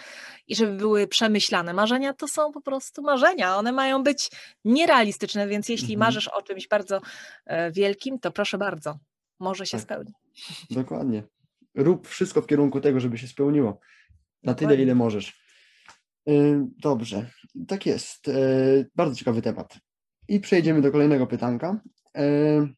i 0.49 0.57
żeby 0.57 0.77
były 0.77 1.07
przemyślane. 1.07 1.73
Marzenia 1.73 2.15
to 2.15 2.29
są 2.29 2.53
po 2.53 2.61
prostu 2.61 3.03
marzenia. 3.03 3.57
One 3.57 3.73
mają 3.73 4.03
być 4.03 4.31
nierealistyczne, 4.65 5.49
więc 5.49 5.69
jeśli 5.69 5.95
mhm. 5.95 5.99
marzysz 5.99 6.29
o 6.29 6.43
czymś 6.43 6.69
bardzo 6.69 7.01
e, 7.47 7.73
wielkim, 7.73 8.19
to 8.19 8.31
proszę 8.31 8.59
bardzo, 8.59 8.99
może 9.41 9.67
się 9.67 9.77
tak. 9.77 9.83
spełni. 9.83 10.13
Dokładnie. 10.71 11.23
Rób 11.75 12.09
wszystko 12.09 12.43
w 12.43 12.47
kierunku 12.47 12.81
tego, 12.81 13.01
żeby 13.01 13.19
się 13.19 13.29
spełniło. 13.29 13.71
Na 13.71 14.53
Dokładnie. 14.53 14.69
tyle, 14.69 14.83
ile 14.83 14.95
możesz. 14.95 15.41
Y, 16.29 16.61
dobrze, 16.79 17.31
tak 17.69 17.87
jest. 17.87 18.29
Y, 18.29 18.91
bardzo 18.95 19.17
ciekawy 19.17 19.43
temat. 19.43 19.79
I 20.29 20.41
przejdziemy 20.41 20.83
do 20.83 20.93
kolejnego 20.93 21.27
pytanka. 21.27 21.81
Y, 22.19 22.75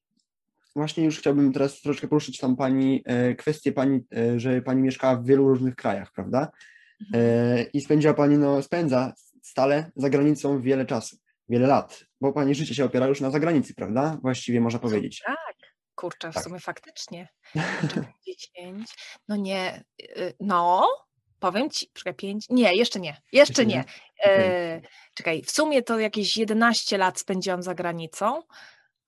właśnie 0.76 1.04
już 1.04 1.18
chciałbym 1.18 1.52
teraz 1.52 1.80
troszkę 1.80 2.08
poruszyć 2.08 2.38
tam 2.38 2.56
Pani 2.56 3.02
e, 3.04 3.34
kwestię 3.34 3.72
Pani, 3.72 4.00
e, 4.16 4.40
że 4.40 4.62
Pani 4.62 4.82
mieszkała 4.82 5.16
w 5.16 5.26
wielu 5.26 5.48
różnych 5.48 5.76
krajach, 5.76 6.12
prawda? 6.12 6.50
Mhm. 7.06 7.24
E, 7.24 7.62
I 7.62 7.80
spędziła 7.80 8.14
Pani, 8.14 8.38
no 8.38 8.62
spędza 8.62 9.12
stale 9.42 9.90
za 9.96 10.10
granicą 10.10 10.60
wiele 10.60 10.86
czasu, 10.86 11.16
wiele 11.48 11.66
lat, 11.66 12.04
bo 12.20 12.32
Pani 12.32 12.54
życie 12.54 12.74
się 12.74 12.84
opiera 12.84 13.06
już 13.06 13.20
na 13.20 13.30
zagranicy, 13.30 13.74
prawda? 13.74 14.18
Właściwie 14.22 14.60
można 14.60 14.78
powiedzieć. 14.78 15.22
Tak, 15.26 15.56
kurczę, 15.94 16.30
w 16.30 16.34
tak. 16.34 16.44
sumie 16.44 16.60
faktycznie. 16.60 17.28
10, 18.56 18.94
no 19.28 19.36
nie, 19.36 19.84
y, 20.18 20.34
no, 20.40 20.88
powiem 21.40 21.70
Ci, 21.70 21.90
czekaj, 21.92 22.14
5, 22.14 22.46
nie, 22.50 22.74
jeszcze 22.74 23.00
nie, 23.00 23.16
jeszcze 23.32 23.66
nie. 23.66 23.84
E, 24.24 24.80
czekaj, 25.14 25.42
w 25.42 25.50
sumie 25.50 25.82
to 25.82 25.98
jakieś 25.98 26.36
11 26.36 26.98
lat 26.98 27.20
spędziłam 27.20 27.62
za 27.62 27.74
granicą, 27.74 28.42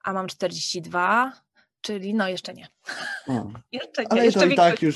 a 0.05 0.13
mam 0.13 0.27
42, 0.27 1.33
Czyli 1.81 2.15
no 2.15 2.29
jeszcze 2.29 2.55
nie. 2.55 2.69
jeszcze 3.73 4.03
nie. 4.03 4.13
Ale 4.13 4.25
jeszcze 4.25 4.41
to 4.41 4.47
i 4.47 4.57
tak, 4.57 4.83
już, 4.83 4.95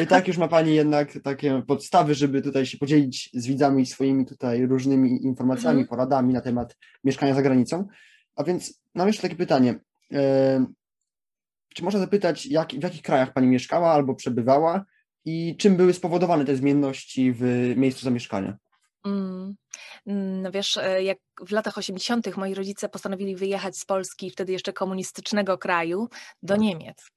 i 0.00 0.06
tak 0.06 0.28
już 0.28 0.36
ma 0.36 0.48
Pani 0.48 0.74
jednak 0.74 1.18
takie 1.24 1.62
podstawy, 1.66 2.14
żeby 2.14 2.42
tutaj 2.42 2.66
się 2.66 2.78
podzielić 2.78 3.30
z 3.34 3.46
widzami 3.46 3.86
swoimi 3.86 4.26
tutaj 4.26 4.66
różnymi 4.66 5.24
informacjami, 5.24 5.80
mhm. 5.80 5.88
poradami 5.88 6.32
na 6.32 6.40
temat 6.40 6.76
mieszkania 7.04 7.34
za 7.34 7.42
granicą. 7.42 7.88
A 8.36 8.44
więc 8.44 8.80
mam 8.94 9.06
jeszcze 9.06 9.22
takie 9.22 9.36
pytanie. 9.36 9.80
Czy 11.74 11.84
można 11.84 12.00
zapytać, 12.00 12.46
jak, 12.46 12.72
w 12.72 12.82
jakich 12.82 13.02
krajach 13.02 13.32
Pani 13.32 13.46
mieszkała 13.46 13.92
albo 13.92 14.14
przebywała 14.14 14.84
i 15.24 15.56
czym 15.56 15.76
były 15.76 15.92
spowodowane 15.94 16.44
te 16.44 16.56
zmienności 16.56 17.32
w 17.32 17.72
miejscu 17.76 18.04
zamieszkania? 18.04 18.56
Mm. 19.04 19.56
No 20.06 20.50
wiesz, 20.50 20.76
e, 20.76 21.02
jak 21.02 21.18
w 21.40 21.52
latach 21.52 21.78
80. 21.78 22.36
moi 22.36 22.54
rodzice 22.54 22.88
postanowili 22.88 23.36
wyjechać 23.36 23.76
z 23.76 23.84
Polski, 23.84 24.30
wtedy 24.30 24.52
jeszcze 24.52 24.72
komunistycznego 24.72 25.58
kraju, 25.58 26.08
do 26.42 26.54
tak. 26.54 26.60
Niemiec. 26.62 27.10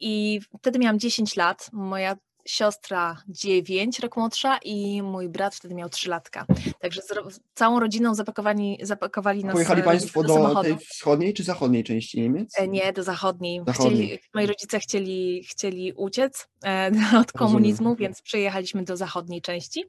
I 0.00 0.40
wtedy 0.58 0.78
miałam 0.78 0.98
10 0.98 1.36
lat. 1.36 1.68
Moja 1.72 2.16
siostra 2.46 3.22
9, 3.28 3.98
rok 3.98 4.16
młodsza 4.16 4.58
i 4.58 5.02
mój 5.02 5.28
brat 5.28 5.54
wtedy 5.54 5.74
miał 5.74 5.88
3 5.88 6.10
latka. 6.10 6.46
Także 6.80 7.02
z 7.02 7.40
całą 7.54 7.80
rodziną 7.80 8.14
zapakowali, 8.14 8.78
zapakowali 8.82 9.44
nas 9.44 9.52
Pojechali 9.52 9.82
Państwo 9.82 10.22
do, 10.22 10.54
do 10.54 10.62
tej 10.62 10.78
wschodniej 10.78 11.34
czy 11.34 11.42
zachodniej 11.44 11.84
części 11.84 12.20
Niemiec? 12.20 12.58
E, 12.58 12.68
nie, 12.68 12.92
do 12.92 13.02
zachodniej. 13.02 13.62
zachodniej. 13.66 14.06
Chcieli, 14.06 14.18
moi 14.34 14.46
rodzice 14.46 14.80
chcieli, 14.80 15.44
chcieli 15.44 15.92
uciec 15.92 16.48
e, 16.64 16.90
od 17.20 17.32
komunizmu, 17.32 17.84
Rozumiem. 17.84 17.96
więc 17.96 18.22
przyjechaliśmy 18.22 18.84
do 18.84 18.96
zachodniej 18.96 19.42
części 19.42 19.84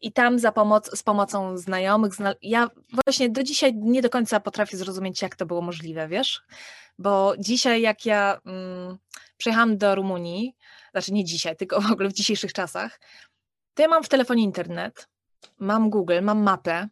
i 0.00 0.12
tam 0.12 0.38
za 0.38 0.52
pomoc, 0.52 0.98
z 0.98 1.02
pomocą 1.02 1.58
znajomych, 1.58 2.14
zna, 2.14 2.34
ja 2.42 2.68
właśnie 3.04 3.28
do 3.28 3.42
dzisiaj 3.42 3.74
nie 3.74 4.02
do 4.02 4.10
końca 4.10 4.40
potrafię 4.40 4.76
zrozumieć, 4.76 5.22
jak 5.22 5.36
to 5.36 5.46
było 5.46 5.62
możliwe, 5.62 6.08
wiesz? 6.08 6.42
Bo 6.98 7.34
dzisiaj 7.38 7.82
jak 7.82 8.06
ja 8.06 8.40
mm, 8.46 8.98
przyjechałam 9.36 9.78
do 9.78 9.94
Rumunii, 9.94 10.56
znaczy 10.92 11.12
nie 11.12 11.24
dzisiaj, 11.24 11.56
tylko 11.56 11.80
w 11.80 11.92
ogóle 11.92 12.08
w 12.08 12.12
dzisiejszych 12.12 12.52
czasach, 12.52 13.00
to 13.74 13.82
ja 13.82 13.88
mam 13.88 14.04
w 14.04 14.08
telefonie 14.08 14.42
internet, 14.42 15.08
mam 15.58 15.90
Google, 15.90 16.22
mam 16.22 16.42
mapę, 16.42 16.88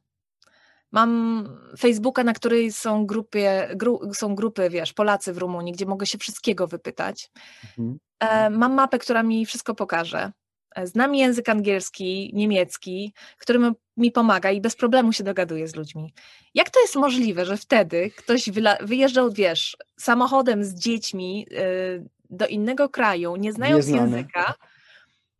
mam 0.92 1.44
Facebooka, 1.78 2.24
na 2.24 2.32
której 2.32 2.72
są, 2.72 3.06
grupie, 3.06 3.68
gru, 3.74 4.00
są 4.14 4.34
grupy, 4.34 4.70
wiesz, 4.70 4.92
Polacy 4.92 5.32
w 5.32 5.38
Rumunii, 5.38 5.72
gdzie 5.72 5.86
mogę 5.86 6.06
się 6.06 6.18
wszystkiego 6.18 6.66
wypytać. 6.66 7.30
Mhm. 7.64 7.98
E, 8.20 8.50
mam 8.50 8.74
mapę, 8.74 8.98
która 8.98 9.22
mi 9.22 9.46
wszystko 9.46 9.74
pokaże. 9.74 10.32
E, 10.74 10.86
znam 10.86 11.14
język 11.14 11.48
angielski, 11.48 12.30
niemiecki, 12.34 13.12
który 13.38 13.72
mi 13.96 14.12
pomaga 14.12 14.50
i 14.50 14.60
bez 14.60 14.76
problemu 14.76 15.12
się 15.12 15.24
dogaduję 15.24 15.68
z 15.68 15.76
ludźmi. 15.76 16.14
Jak 16.54 16.70
to 16.70 16.80
jest 16.80 16.96
możliwe, 16.96 17.44
że 17.46 17.56
wtedy 17.56 18.10
ktoś 18.16 18.50
wyjeżdżał, 18.80 19.30
wiesz, 19.32 19.76
samochodem 19.98 20.64
z 20.64 20.74
dziećmi 20.74 21.46
y, 21.52 22.19
do 22.30 22.46
innego 22.46 22.88
kraju, 22.88 23.36
nie 23.36 23.52
znając 23.52 23.86
Nieznane. 23.86 24.16
języka, 24.16 24.54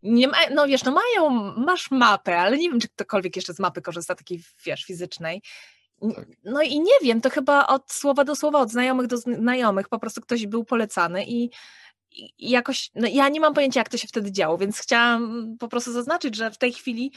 nie 0.03 0.29
ma, 0.29 0.37
no 0.55 0.67
wiesz, 0.67 0.85
no 0.85 0.93
mają, 0.93 1.31
masz 1.57 1.91
mapę, 1.91 2.39
ale 2.39 2.59
nie 2.59 2.71
wiem, 2.71 2.81
czy 2.81 2.89
ktokolwiek 2.89 3.37
jeszcze 3.37 3.55
z 3.55 3.59
mapy 3.59 3.83
korzysta, 3.83 4.15
takiej, 4.15 4.43
wiesz, 4.65 4.85
fizycznej. 4.85 5.43
Tak. 6.15 6.27
No 6.45 6.63
i 6.63 6.81
nie 6.81 6.95
wiem, 7.03 7.21
to 7.21 7.31
chyba 7.31 7.67
od 7.67 7.93
słowa 7.93 8.25
do 8.25 8.37
słowa, 8.37 8.61
od 8.61 8.71
znajomych 8.71 9.07
do 9.07 9.17
znajomych, 9.17 9.89
po 9.89 9.99
prostu 9.99 10.21
ktoś 10.21 10.47
był 10.47 10.65
polecany 10.65 11.25
i, 11.27 11.51
i 12.11 12.51
jakoś, 12.51 12.91
no 12.95 13.09
ja 13.09 13.29
nie 13.29 13.41
mam 13.41 13.55
pojęcia, 13.55 13.81
jak 13.81 13.89
to 13.89 13.99
się 13.99 14.09
wtedy 14.09 14.33
działo, 14.33 14.59
więc 14.59 14.79
chciałam 14.79 15.57
po 15.59 15.69
prostu 15.69 15.93
zaznaczyć, 15.93 16.37
że 16.37 16.51
w 16.51 16.59
tej 16.59 16.73
chwili 16.73 17.13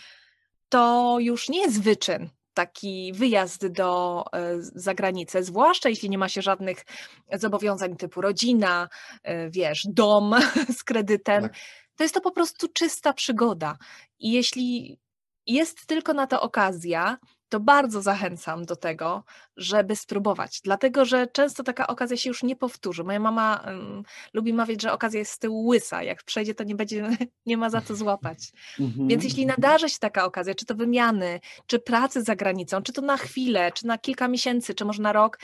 to 0.69 1.15
już 1.19 1.49
nie 1.49 1.61
jest 1.61 1.81
wyczyn, 1.81 2.29
taki 2.53 3.13
wyjazd 3.13 3.67
do 3.67 4.23
e, 4.33 4.55
zagranicy, 4.59 5.43
zwłaszcza 5.43 5.89
jeśli 5.89 6.09
nie 6.09 6.17
ma 6.17 6.29
się 6.29 6.41
żadnych 6.41 6.85
zobowiązań 7.33 7.95
typu 7.95 8.21
rodzina, 8.21 8.89
e, 9.23 9.49
wiesz, 9.49 9.87
dom 9.89 10.35
z 10.77 10.83
kredytem. 10.83 11.43
Tak. 11.43 11.53
To 11.95 12.03
jest 12.03 12.13
to 12.13 12.21
po 12.21 12.31
prostu 12.31 12.67
czysta 12.67 13.13
przygoda. 13.13 13.77
I 14.19 14.31
jeśli 14.31 14.99
jest 15.47 15.85
tylko 15.85 16.13
na 16.13 16.27
to 16.27 16.41
okazja, 16.41 17.17
to 17.53 17.59
bardzo 17.59 18.01
zachęcam 18.01 18.65
do 18.65 18.75
tego, 18.75 19.23
żeby 19.57 19.95
spróbować, 19.95 20.61
dlatego 20.63 21.05
że 21.05 21.27
często 21.27 21.63
taka 21.63 21.87
okazja 21.87 22.17
się 22.17 22.29
już 22.29 22.43
nie 22.43 22.55
powtórzy. 22.55 23.03
Moja 23.03 23.19
mama 23.19 23.63
um, 23.65 24.03
lubi 24.33 24.53
mawiać, 24.53 24.81
że 24.81 24.93
okazja 24.93 25.19
jest 25.19 25.31
z 25.31 25.39
tyłu 25.39 25.67
łysa, 25.67 26.03
jak 26.03 26.23
przejdzie, 26.23 26.55
to 26.55 26.63
nie 26.63 26.75
będzie, 26.75 27.09
nie 27.45 27.57
ma 27.57 27.69
za 27.69 27.81
co 27.81 27.95
złapać. 27.95 28.51
Mhm. 28.79 29.07
Więc 29.07 29.23
jeśli 29.23 29.45
nadarzy 29.45 29.89
się 29.89 29.99
taka 29.99 30.25
okazja, 30.25 30.55
czy 30.55 30.65
to 30.65 30.75
wymiany, 30.75 31.39
czy 31.67 31.79
pracy 31.79 32.23
za 32.23 32.35
granicą, 32.35 32.81
czy 32.81 32.93
to 32.93 33.01
na 33.01 33.17
chwilę, 33.17 33.71
czy 33.71 33.87
na 33.87 33.97
kilka 33.97 34.27
miesięcy, 34.27 34.73
czy 34.73 34.85
może 34.85 35.01
na 35.01 35.13
rok, 35.13 35.39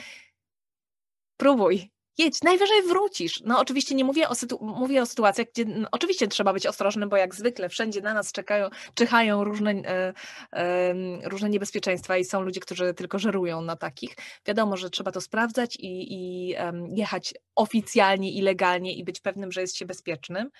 próbuj, 1.36 1.90
jedź, 2.20 2.42
najwyżej 2.42 2.82
wrócisz. 2.82 3.42
No 3.44 3.60
oczywiście 3.60 3.94
nie 3.94 4.04
mówię 4.04 4.28
o, 4.28 4.34
mówię 4.60 5.02
o 5.02 5.06
sytuacjach, 5.06 5.46
gdzie 5.54 5.64
no, 5.64 5.88
oczywiście 5.92 6.28
trzeba 6.28 6.52
być 6.52 6.66
ostrożnym, 6.66 7.08
bo 7.08 7.16
jak 7.16 7.34
zwykle 7.34 7.68
wszędzie 7.68 8.00
na 8.00 8.14
nas 8.14 8.32
czekają, 8.32 8.68
czyhają 8.94 9.44
różne, 9.44 9.70
e, 9.70 10.12
e, 10.52 10.94
różne 11.28 11.50
niebezpieczeństwa 11.50 12.16
i 12.16 12.24
są 12.24 12.40
ludzie, 12.40 12.60
którzy 12.60 12.94
tylko 12.94 13.18
żerują 13.18 13.62
na 13.62 13.76
takich. 13.76 14.16
Wiadomo, 14.46 14.76
że 14.76 14.90
trzeba 14.90 15.12
to 15.12 15.20
sprawdzać 15.20 15.76
i, 15.76 16.14
i 16.14 16.54
jechać 16.94 17.34
oficjalnie 17.54 18.32
i 18.32 18.42
legalnie 18.42 18.94
i 18.94 19.04
być 19.04 19.20
pewnym, 19.20 19.52
że 19.52 19.60
jest 19.60 19.76
się 19.76 19.86
bezpiecznym. 19.86 20.50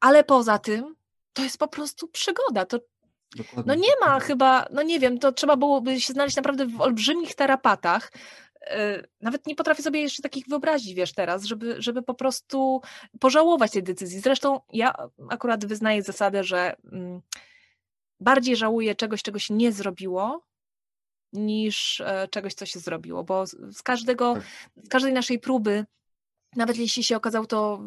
Ale 0.00 0.24
poza 0.24 0.58
tym 0.58 0.94
to 1.32 1.42
jest 1.42 1.58
po 1.58 1.68
prostu 1.68 2.08
przygoda. 2.08 2.66
To 2.66 2.78
Dokładnie. 3.36 3.64
No 3.66 3.74
nie 3.74 3.92
ma 4.00 4.20
chyba, 4.20 4.66
no 4.70 4.82
nie 4.82 5.00
wiem, 5.00 5.18
to 5.18 5.32
trzeba 5.32 5.56
byłoby 5.56 6.00
się 6.00 6.12
znaleźć 6.12 6.36
naprawdę 6.36 6.66
w 6.66 6.80
olbrzymich 6.80 7.34
tarapatach, 7.34 8.12
nawet 9.20 9.46
nie 9.46 9.54
potrafię 9.54 9.82
sobie 9.82 10.00
jeszcze 10.02 10.22
takich 10.22 10.46
wyobrazić, 10.48 10.94
wiesz, 10.94 11.12
teraz, 11.12 11.44
żeby, 11.44 11.82
żeby 11.82 12.02
po 12.02 12.14
prostu 12.14 12.80
pożałować 13.20 13.72
tej 13.72 13.82
decyzji. 13.82 14.20
Zresztą 14.20 14.60
ja 14.72 14.94
akurat 15.30 15.66
wyznaję 15.66 16.02
zasadę, 16.02 16.44
że 16.44 16.76
mm, 16.92 17.20
bardziej 18.20 18.56
żałuję 18.56 18.94
czegoś, 18.94 19.22
czego 19.22 19.38
się 19.38 19.54
nie 19.54 19.72
zrobiło, 19.72 20.44
niż 21.32 22.00
e, 22.00 22.28
czegoś, 22.28 22.54
co 22.54 22.66
się 22.66 22.78
zrobiło, 22.78 23.24
bo 23.24 23.46
z 23.46 23.82
każdego, 23.82 24.34
tak. 24.34 24.44
z 24.84 24.88
każdej 24.88 25.12
naszej 25.12 25.38
próby, 25.38 25.84
nawet 26.56 26.76
jeśli 26.76 27.04
się 27.04 27.16
okazał 27.16 27.46
to 27.46 27.80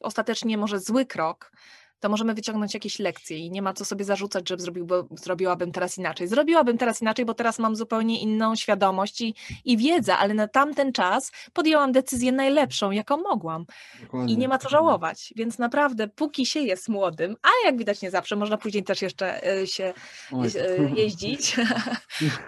ostatecznie 0.00 0.58
może 0.58 0.80
zły 0.80 1.06
krok, 1.06 1.52
to 2.00 2.08
możemy 2.08 2.34
wyciągnąć 2.34 2.74
jakieś 2.74 2.98
lekcje 2.98 3.38
i 3.38 3.50
nie 3.50 3.62
ma 3.62 3.72
co 3.72 3.84
sobie 3.84 4.04
zarzucać, 4.04 4.48
że 4.48 4.56
zrobił, 4.58 4.86
zrobiłabym 5.10 5.72
teraz 5.72 5.98
inaczej. 5.98 6.28
Zrobiłabym 6.28 6.78
teraz 6.78 7.02
inaczej, 7.02 7.24
bo 7.24 7.34
teraz 7.34 7.58
mam 7.58 7.76
zupełnie 7.76 8.20
inną 8.20 8.56
świadomość 8.56 9.20
i, 9.20 9.34
i 9.64 9.76
wiedzę, 9.76 10.16
ale 10.16 10.34
na 10.34 10.48
tamten 10.48 10.92
czas 10.92 11.32
podjęłam 11.52 11.92
decyzję 11.92 12.32
najlepszą, 12.32 12.90
jaką 12.90 13.16
mogłam. 13.16 13.66
Dokładnie. 14.00 14.34
I 14.34 14.38
nie 14.38 14.48
ma 14.48 14.58
co 14.58 14.68
żałować. 14.68 15.32
Więc 15.36 15.58
naprawdę, 15.58 16.08
póki 16.08 16.46
się 16.46 16.60
jest 16.60 16.88
młodym, 16.88 17.36
a 17.42 17.66
jak 17.66 17.78
widać 17.78 18.02
nie 18.02 18.10
zawsze, 18.10 18.36
można 18.36 18.56
później 18.56 18.84
też 18.84 19.02
jeszcze 19.02 19.46
e, 19.46 19.66
się 19.66 19.92
e, 20.32 20.90
jeździć, 21.00 21.56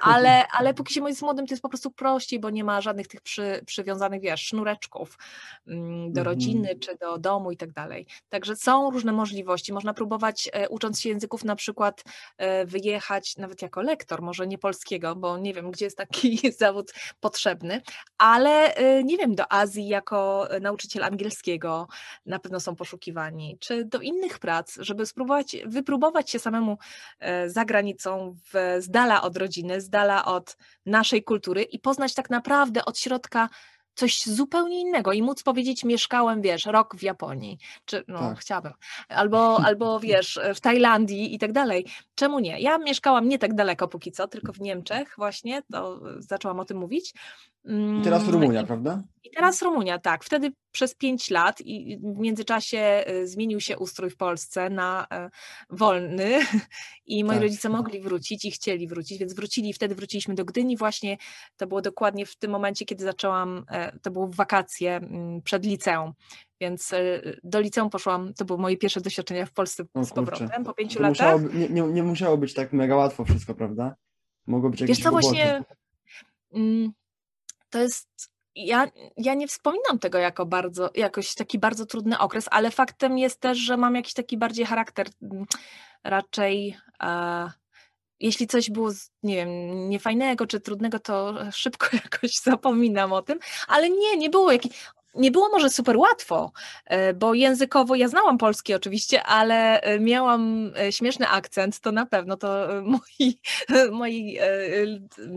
ale, 0.00 0.48
ale 0.48 0.74
póki 0.74 0.94
się 0.94 1.08
jest 1.08 1.22
młodym, 1.22 1.46
to 1.46 1.52
jest 1.54 1.62
po 1.62 1.68
prostu 1.68 1.90
prościej, 1.90 2.40
bo 2.40 2.50
nie 2.50 2.64
ma 2.64 2.80
żadnych 2.80 3.08
tych 3.08 3.20
przy, 3.20 3.62
przywiązanych, 3.66 4.20
wiesz, 4.20 4.40
sznureczków 4.40 5.18
mm, 5.66 6.12
do 6.12 6.20
mhm. 6.20 6.24
rodziny 6.24 6.76
czy 6.80 6.96
do 6.96 7.18
domu 7.18 7.52
i 7.52 7.56
tak 7.56 7.72
dalej. 7.72 8.06
Także 8.28 8.56
są 8.56 8.90
różne 8.90 9.12
możliwości 9.12 9.41
możliwości. 9.42 9.72
Można 9.72 9.94
próbować, 9.94 10.48
e, 10.52 10.68
ucząc 10.68 11.00
się 11.00 11.08
języków, 11.08 11.44
na 11.44 11.56
przykład 11.56 12.04
e, 12.38 12.66
wyjechać 12.66 13.36
nawet 13.36 13.62
jako 13.62 13.82
lektor, 13.82 14.22
może 14.22 14.46
nie 14.46 14.58
polskiego, 14.58 15.16
bo 15.16 15.38
nie 15.38 15.54
wiem, 15.54 15.70
gdzie 15.70 15.84
jest 15.84 15.96
taki 15.96 16.40
zawód 16.58 16.92
potrzebny, 17.20 17.82
ale 18.18 18.74
e, 18.74 19.04
nie 19.04 19.16
wiem, 19.18 19.34
do 19.34 19.52
Azji 19.52 19.88
jako 19.88 20.48
nauczyciel 20.60 21.04
angielskiego 21.04 21.88
na 22.26 22.38
pewno 22.38 22.60
są 22.60 22.76
poszukiwani, 22.76 23.56
czy 23.60 23.84
do 23.84 24.00
innych 24.00 24.38
prac, 24.38 24.76
żeby 24.80 25.06
spróbować, 25.06 25.56
wypróbować 25.66 26.30
się 26.30 26.38
samemu 26.38 26.78
za 27.46 27.64
granicą, 27.64 28.36
w, 28.52 28.82
z 28.82 28.90
dala 28.90 29.22
od 29.22 29.36
rodziny, 29.36 29.80
z 29.80 29.88
dala 29.88 30.24
od 30.24 30.56
naszej 30.86 31.22
kultury 31.22 31.62
i 31.62 31.78
poznać 31.78 32.14
tak 32.14 32.30
naprawdę 32.30 32.84
od 32.84 32.98
środka 32.98 33.48
coś 33.94 34.22
zupełnie 34.22 34.80
innego 34.80 35.12
i 35.12 35.22
móc 35.22 35.42
powiedzieć, 35.42 35.84
mieszkałem, 35.84 36.42
wiesz, 36.42 36.66
rok 36.66 36.96
w 36.96 37.02
Japonii, 37.02 37.58
czy 37.84 38.04
no, 38.08 38.18
tak. 38.18 38.38
chciałabym, 38.38 38.72
albo, 39.08 39.60
albo 39.64 40.00
wiesz, 40.08 40.40
w 40.54 40.60
Tajlandii 40.60 41.34
i 41.34 41.38
tak 41.38 41.52
dalej. 41.52 41.86
Czemu 42.14 42.38
nie? 42.38 42.60
Ja 42.60 42.78
mieszkałam 42.78 43.28
nie 43.28 43.38
tak 43.38 43.54
daleko 43.54 43.88
póki 43.88 44.12
co, 44.12 44.28
tylko 44.28 44.52
w 44.52 44.60
Niemczech 44.60 45.14
właśnie, 45.16 45.62
to 45.72 46.00
zaczęłam 46.18 46.60
o 46.60 46.64
tym 46.64 46.76
mówić. 46.76 47.14
I 47.64 48.00
teraz 48.04 48.22
mm, 48.22 48.34
Rumunia, 48.34 48.64
prawda? 48.64 49.02
I 49.24 49.30
teraz 49.30 49.62
Rumunia, 49.62 49.98
tak. 49.98 50.24
Wtedy 50.24 50.52
przez 50.72 50.94
pięć 50.94 51.30
lat 51.30 51.60
i 51.60 51.98
w 51.98 52.18
międzyczasie 52.18 53.04
y, 53.08 53.26
zmienił 53.26 53.60
się 53.60 53.78
ustrój 53.78 54.10
w 54.10 54.16
Polsce 54.16 54.70
na 54.70 55.06
e, 55.12 55.30
wolny 55.70 56.40
i 57.06 57.24
moi 57.24 57.34
tak. 57.34 57.42
rodzice 57.42 57.68
mogli 57.68 58.00
wrócić 58.00 58.44
i 58.44 58.50
chcieli 58.50 58.88
wrócić, 58.88 59.18
więc 59.18 59.34
wrócili 59.34 59.68
i 59.68 59.72
wtedy 59.72 59.94
wróciliśmy 59.94 60.34
do 60.34 60.44
Gdyni 60.44 60.76
właśnie, 60.76 61.16
to 61.56 61.66
było 61.66 61.82
dokładnie 61.82 62.26
w 62.26 62.36
tym 62.36 62.50
momencie, 62.50 62.84
kiedy 62.84 63.04
zaczęłam, 63.04 63.64
e, 63.68 63.98
to 63.98 64.10
było 64.10 64.26
w 64.26 64.34
wakacje 64.34 64.96
mm, 64.96 65.42
przed 65.42 65.64
liceum, 65.64 66.12
więc 66.60 66.92
e, 66.92 67.22
do 67.44 67.60
liceum 67.60 67.90
poszłam, 67.90 68.34
to 68.34 68.44
były 68.44 68.58
moje 68.58 68.76
pierwsze 68.76 69.00
doświadczenia 69.00 69.46
w 69.46 69.52
Polsce 69.52 69.84
o, 69.94 70.04
z 70.04 70.12
powrotem 70.12 70.64
po 70.64 70.74
pięciu 70.74 71.02
latach. 71.02 71.40
Musiało, 71.40 71.54
nie, 71.54 71.68
nie, 71.68 71.82
nie, 71.82 72.02
musiało 72.02 72.36
być 72.38 72.54
tak 72.54 72.72
mega 72.72 72.96
łatwo 72.96 73.24
wszystko, 73.24 73.54
prawda? 73.54 73.96
Mogło 74.46 74.70
być 74.70 74.80
jakieś 74.80 74.96
Wiesz 74.96 75.04
co, 75.04 75.10
właśnie... 75.10 75.64
Mm, 76.54 76.92
to 77.72 77.78
jest 77.78 78.32
ja, 78.54 78.86
ja 79.16 79.34
nie 79.34 79.48
wspominam 79.48 79.98
tego 79.98 80.18
jako 80.18 80.46
bardzo, 80.46 80.90
jakoś 80.94 81.34
taki 81.34 81.58
bardzo 81.58 81.86
trudny 81.86 82.18
okres, 82.18 82.48
ale 82.50 82.70
faktem 82.70 83.18
jest 83.18 83.40
też, 83.40 83.58
że 83.58 83.76
mam 83.76 83.94
jakiś 83.94 84.14
taki 84.14 84.38
bardziej 84.38 84.66
charakter 84.66 85.06
mm, 85.22 85.46
raczej. 86.04 86.76
E, 87.02 87.50
jeśli 88.20 88.46
coś 88.46 88.70
było, 88.70 88.90
nie 89.22 89.36
wiem, 89.36 89.48
niefajnego 89.88 90.46
czy 90.46 90.60
trudnego, 90.60 90.98
to 90.98 91.34
szybko 91.52 91.86
jakoś 92.04 92.36
zapominam 92.38 93.12
o 93.12 93.22
tym, 93.22 93.38
ale 93.68 93.90
nie, 93.90 94.16
nie 94.16 94.30
było 94.30 94.52
jakichś 94.52 94.90
nie 95.14 95.30
było 95.30 95.48
może 95.48 95.70
super 95.70 95.96
łatwo, 95.96 96.52
e, 96.86 97.14
bo 97.14 97.34
językowo 97.34 97.94
ja 97.94 98.08
znałam 98.08 98.38
polski 98.38 98.74
oczywiście, 98.74 99.22
ale 99.22 99.80
e, 99.80 100.00
miałam 100.00 100.72
e, 100.78 100.92
śmieszny 100.92 101.28
akcent, 101.28 101.80
to 101.80 101.92
na 101.92 102.06
pewno 102.06 102.36
to 102.36 102.68
moi, 102.84 103.38
moi 103.90 104.38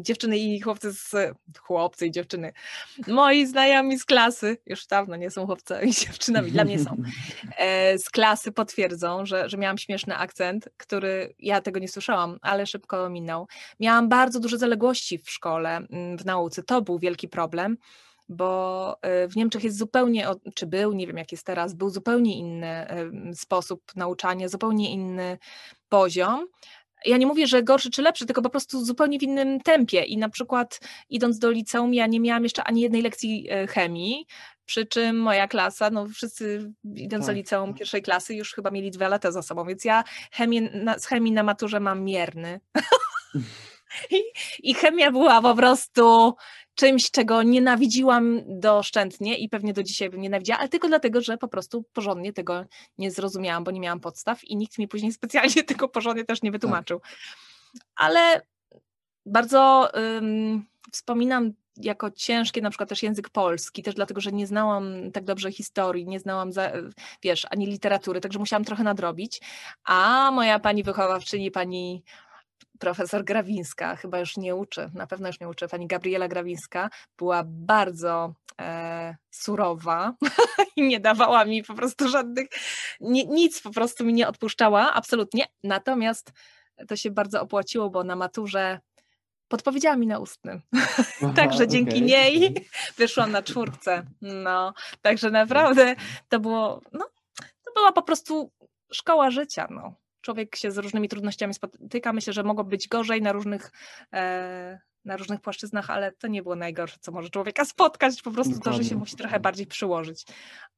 dziewczyny 0.02 0.38
i 0.38 0.62
chłopcy 0.62 0.92
z 0.92 1.14
chłopcy 1.60 2.08
i 2.08 2.12
dziewczyny, 2.12 2.54
moi 3.08 3.46
znajomi 3.46 4.00
z 4.00 4.06
klasy, 4.06 4.58
już 4.66 4.88
dawno 4.88 5.16
nie 5.16 5.32
są 5.32 5.46
chłopcami 5.46 5.90
i 5.90 5.94
dziewczynami, 6.06 6.52
dla 6.52 6.64
mnie 6.64 6.80
są, 6.80 6.98
z 7.98 8.10
klasy 8.10 8.52
potwierdzą, 8.52 9.26
że, 9.26 9.50
że 9.50 9.58
miałam 9.58 9.78
śmieszny 9.78 10.18
akcent, 10.18 10.70
który 10.78 11.34
ja 11.40 11.62
tego 11.62 11.80
nie 11.80 11.88
słyszałam, 11.88 12.40
ale 12.42 12.66
szybko 12.66 13.10
minął. 13.10 13.48
Miałam 13.80 14.10
bardzo 14.10 14.40
duże 14.40 14.58
zaległości 14.58 15.18
w 15.18 15.30
szkole, 15.30 15.76
mm, 15.78 16.18
w 16.18 16.26
nauce, 16.26 16.64
to 16.64 16.82
był 16.82 17.00
wielki 17.00 17.28
problem 17.28 17.78
bo 18.30 18.98
e, 19.02 19.28
w 19.28 19.36
Niemczech 19.36 19.64
jest 19.64 19.78
zupełnie, 19.78 20.28
czy 20.56 20.66
był, 20.66 20.94
nie 20.94 21.08
wiem 21.08 21.18
jak 21.18 21.32
jest 21.32 21.46
teraz, 21.46 21.74
był 21.74 21.90
zupełnie 21.90 22.38
inny 22.38 22.88
sposób 23.34 23.82
nauczania, 23.96 24.50
zupełnie 24.50 24.92
inny 24.92 25.38
poziom. 25.90 26.48
Ja 27.06 27.18
nie 27.18 27.28
mówię, 27.28 27.48
że 27.48 27.64
gorszy 27.64 27.92
czy 27.92 28.02
lepszy, 28.02 28.26
tylko 28.26 28.42
po 28.42 28.50
prostu 28.50 28.86
zupełnie 28.86 29.20
w 29.20 29.24
innym 29.24 29.62
tempie. 29.62 30.04
I 30.04 30.18
na 30.18 30.30
przykład 30.30 30.80
idąc 31.10 31.40
do 31.40 31.52
liceum, 31.52 31.94
ja 31.94 32.08
nie 32.08 32.20
miałam 32.20 32.44
jeszcze 32.44 32.64
ani 32.64 32.82
jednej 32.82 33.02
lekcji 33.02 33.48
e, 33.50 33.68
chemii, 33.68 34.28
przy 34.66 34.86
czym 34.86 35.20
moja 35.20 35.48
klasa, 35.48 35.90
no 35.90 36.08
wszyscy 36.08 36.72
idąc 36.96 37.26
tak. 37.26 37.36
do 37.36 37.38
liceum 37.38 37.74
pierwszej 37.74 38.02
klasy 38.02 38.36
już 38.36 38.54
chyba 38.54 38.72
mieli 38.72 38.92
dwa 38.92 39.08
lata 39.08 39.32
za 39.32 39.42
sobą, 39.42 39.66
więc 39.66 39.86
ja 39.86 40.04
chemię, 40.32 40.62
na, 40.62 41.00
z 41.00 41.06
chemii 41.06 41.32
na 41.32 41.44
maturze 41.44 41.80
mam 41.80 42.04
mierny. 42.04 42.60
I, 44.12 44.22
I 44.60 44.74
chemia 44.74 45.12
była 45.12 45.42
po 45.42 45.56
prostu 45.56 46.36
czymś, 46.76 47.12
czego 47.12 47.44
nienawidziłam 47.44 48.42
doszczętnie 48.46 49.38
i 49.38 49.50
pewnie 49.50 49.74
do 49.74 49.84
dzisiaj 49.84 50.10
bym 50.10 50.22
nienawidziła, 50.22 50.58
ale 50.58 50.70
tylko 50.70 50.88
dlatego, 50.88 51.22
że 51.22 51.38
po 51.38 51.48
prostu 51.48 51.84
porządnie 51.94 52.34
tego 52.34 52.66
nie 52.98 53.12
zrozumiałam, 53.12 53.64
bo 53.64 53.72
nie 53.72 53.80
miałam 53.80 54.00
podstaw 54.00 54.44
i 54.44 54.56
nikt 54.56 54.78
mi 54.78 54.88
później 54.88 55.12
specjalnie 55.20 55.64
tego 55.64 55.88
porządnie 55.88 56.26
też 56.26 56.42
nie 56.42 56.52
wytłumaczył. 56.52 57.00
Tak. 57.00 57.10
Ale 57.96 58.42
bardzo 59.26 59.92
wspominam 60.92 61.52
jako 61.78 62.12
ciężkie 62.12 62.62
na 62.62 62.70
przykład 62.70 62.90
też 62.90 63.04
język 63.04 63.30
polski, 63.30 63.84
też 63.84 63.96
dlatego, 63.96 64.22
że 64.22 64.32
nie 64.32 64.48
znałam 64.48 65.12
tak 65.12 65.24
dobrze 65.24 65.52
historii, 65.52 66.08
nie 66.08 66.20
znałam, 66.20 66.54
za, 66.54 66.72
wiesz, 67.24 67.48
ani 67.50 67.66
literatury, 67.66 68.22
także 68.22 68.40
musiałam 68.40 68.66
trochę 68.66 68.84
nadrobić, 68.84 69.42
a 69.84 70.32
moja 70.32 70.60
pani 70.60 70.84
wychowawczyni, 70.84 71.52
pani 71.52 72.04
profesor 72.80 73.24
Grawińska, 73.24 73.96
chyba 73.96 74.20
już 74.20 74.38
nie 74.38 74.56
uczy, 74.56 74.92
na 74.94 75.08
pewno 75.08 75.28
już 75.28 75.40
nie 75.40 75.50
uczy, 75.50 75.68
pani 75.68 75.88
Gabriela 75.88 76.28
Grawińska 76.28 76.90
była 77.18 77.44
bardzo 77.46 78.34
e, 78.62 79.16
surowa 79.32 80.14
i 80.76 80.82
nie 80.88 81.00
dawała 81.00 81.46
mi 81.46 81.64
po 81.64 81.74
prostu 81.74 82.10
żadnych, 82.10 82.48
ni, 83.00 83.28
nic 83.28 83.62
po 83.62 83.72
prostu 83.72 84.06
mi 84.06 84.14
nie 84.14 84.28
odpuszczała, 84.28 84.94
absolutnie, 84.94 85.46
natomiast 85.64 86.32
to 86.88 86.96
się 86.96 87.12
bardzo 87.12 87.42
opłaciło, 87.42 87.90
bo 87.90 88.04
na 88.04 88.16
maturze 88.16 88.80
podpowiedziała 89.48 89.96
mi 89.96 90.08
na 90.08 90.20
ustnym. 90.20 90.62
także 91.36 91.68
dzięki 91.68 91.96
okay, 91.96 92.02
niej 92.02 92.50
okay. 92.50 92.66
wyszłam 92.98 93.32
na 93.32 93.44
czwórce. 93.44 94.06
No, 94.22 94.74
także 95.02 95.32
naprawdę 95.32 95.96
to 96.30 96.40
było, 96.40 96.82
no, 96.94 97.06
to 97.42 97.74
była 97.76 97.92
po 97.92 98.02
prostu 98.02 98.52
szkoła 98.92 99.32
życia, 99.32 99.68
no. 99.70 99.94
Człowiek 100.26 100.56
się 100.56 100.72
z 100.72 100.78
różnymi 100.78 101.10
trudnościami 101.10 101.54
spotyka. 101.54 102.14
Myślę, 102.14 102.34
że 102.34 102.44
mogło 102.44 102.64
być 102.64 102.88
gorzej 102.88 103.22
na 103.22 103.32
różnych 103.32 103.72
e, 104.14 104.80
na 105.06 105.18
różnych 105.18 105.42
płaszczyznach, 105.42 105.90
ale 105.90 106.12
to 106.12 106.28
nie 106.28 106.44
było 106.44 106.56
najgorsze, 106.56 106.98
co 107.02 107.12
może 107.12 107.30
człowieka 107.30 107.66
spotkać, 107.66 108.22
po 108.22 108.32
prostu 108.32 108.54
Dokładnie. 108.54 108.78
to, 108.78 108.84
że 108.84 108.90
się 108.90 108.96
musi 108.96 109.16
trochę 109.16 109.40
bardziej 109.40 109.68
przyłożyć. 109.68 110.26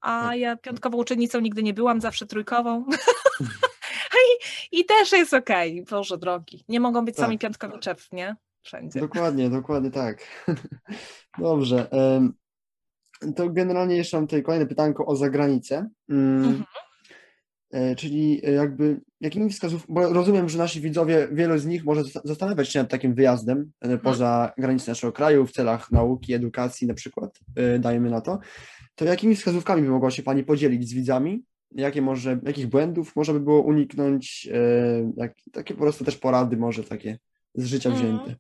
A 0.02 0.22
tak. 0.22 0.38
ja 0.38 0.58
piątkową 0.58 0.98
uczennicą 0.98 1.40
nigdy 1.40 1.64
nie 1.64 1.74
byłam, 1.74 2.02
zawsze 2.02 2.26
trójkową. 2.26 2.86
I, 4.22 4.80
I, 4.80 4.86
też 4.86 5.12
jest 5.12 5.34
okej, 5.34 5.82
okay. 5.82 5.98
Boże 5.98 6.18
drogi. 6.18 6.66
Nie 6.70 6.80
mogą 6.80 7.06
być 7.06 7.16
tak. 7.16 7.26
sami 7.26 7.38
piątkowiczew, 7.38 8.12
nie? 8.12 8.36
Wszędzie. 8.62 9.00
Dokładnie, 9.00 9.50
dokładnie 9.50 9.92
tak. 9.92 10.46
Dobrze. 11.38 11.90
To 13.36 13.50
generalnie 13.50 13.96
jeszcze 13.96 14.18
mam 14.18 14.28
tutaj 14.28 14.44
kolejne 14.44 14.66
pytanko 14.66 15.06
o 15.06 15.16
zagranicę. 15.16 15.90
Mm. 16.10 16.44
Mhm. 16.44 16.64
E, 17.78 17.96
czyli 17.96 18.42
e, 18.44 18.52
jakby 18.52 19.02
jakimi 19.22 19.50
wskazówkami, 19.50 19.96
bo 19.96 20.14
rozumiem, 20.14 20.50
że 20.50 20.58
nasi 20.58 20.82
widzowie, 20.82 21.28
wielu 21.32 21.58
z 21.58 21.66
nich 21.66 21.86
może 21.86 22.04
zastanawiać 22.24 22.70
się 22.70 22.80
nad 22.80 22.90
takim 22.90 23.14
wyjazdem 23.14 23.72
e, 23.82 23.84
mhm. 23.84 24.00
poza 24.00 24.54
granice 24.58 24.92
naszego 24.92 25.14
kraju 25.14 25.46
w 25.46 25.52
celach 25.52 25.92
nauki, 25.92 26.34
edukacji 26.34 26.88
na 26.88 26.94
przykład, 26.94 27.40
dajemy 27.80 28.10
na 28.10 28.22
to, 28.22 28.40
to 28.96 29.06
jakimi 29.06 29.36
wskazówkami 29.36 29.82
by 29.82 29.90
mogła 29.90 30.12
się 30.12 30.24
Pani 30.24 30.44
podzielić 30.44 30.90
z 30.90 30.94
widzami? 30.94 31.44
Jakie 31.72 32.02
może, 32.02 32.40
jakich 32.44 32.68
błędów 32.68 33.16
można 33.16 33.34
by 33.34 33.40
było 33.40 33.62
uniknąć? 33.62 34.50
Jak, 35.18 35.34
takie 35.52 35.74
po 35.74 35.80
prostu 35.80 36.06
też 36.06 36.18
porady 36.18 36.58
może 36.58 36.84
takie 36.84 37.20
z 37.56 37.66
życia 37.66 37.90
mhm. 37.90 38.06
wzięte. 38.06 38.36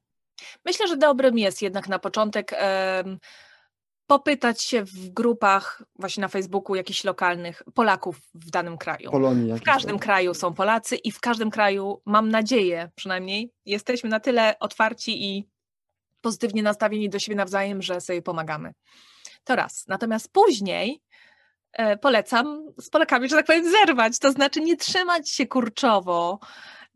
Myślę, 0.65 0.87
że 0.87 0.97
dobrym 0.97 1.37
jest 1.37 1.61
jednak 1.61 1.89
na 1.89 1.99
początek 1.99 2.51
popytać 4.07 4.63
się 4.63 4.83
w 4.83 5.09
grupach 5.09 5.83
właśnie 5.99 6.21
na 6.21 6.27
Facebooku 6.27 6.75
jakichś 6.75 7.03
lokalnych 7.03 7.63
Polaków 7.73 8.21
w 8.33 8.49
danym 8.49 8.77
kraju. 8.77 9.11
Polonii 9.11 9.53
w 9.53 9.61
każdym 9.61 9.99
kraju 9.99 10.33
są 10.33 10.53
Polacy 10.53 10.95
i 10.95 11.11
w 11.11 11.19
każdym 11.19 11.51
kraju, 11.51 12.01
mam 12.05 12.29
nadzieję 12.29 12.91
przynajmniej, 12.95 13.51
jesteśmy 13.65 14.09
na 14.09 14.19
tyle 14.19 14.59
otwarci 14.59 15.23
i 15.23 15.49
pozytywnie 16.21 16.63
nastawieni 16.63 17.09
do 17.09 17.19
siebie 17.19 17.35
nawzajem, 17.35 17.81
że 17.81 18.01
sobie 18.01 18.21
pomagamy. 18.21 18.73
To 19.43 19.55
raz. 19.55 19.85
Natomiast 19.87 20.31
później 20.31 21.01
e, 21.73 21.97
polecam 21.97 22.65
z 22.81 22.89
Polakami, 22.89 23.29
że 23.29 23.35
tak 23.35 23.45
powiem, 23.45 23.71
zerwać, 23.71 24.19
to 24.19 24.31
znaczy 24.31 24.61
nie 24.61 24.77
trzymać 24.77 25.29
się 25.29 25.47
kurczowo 25.47 26.39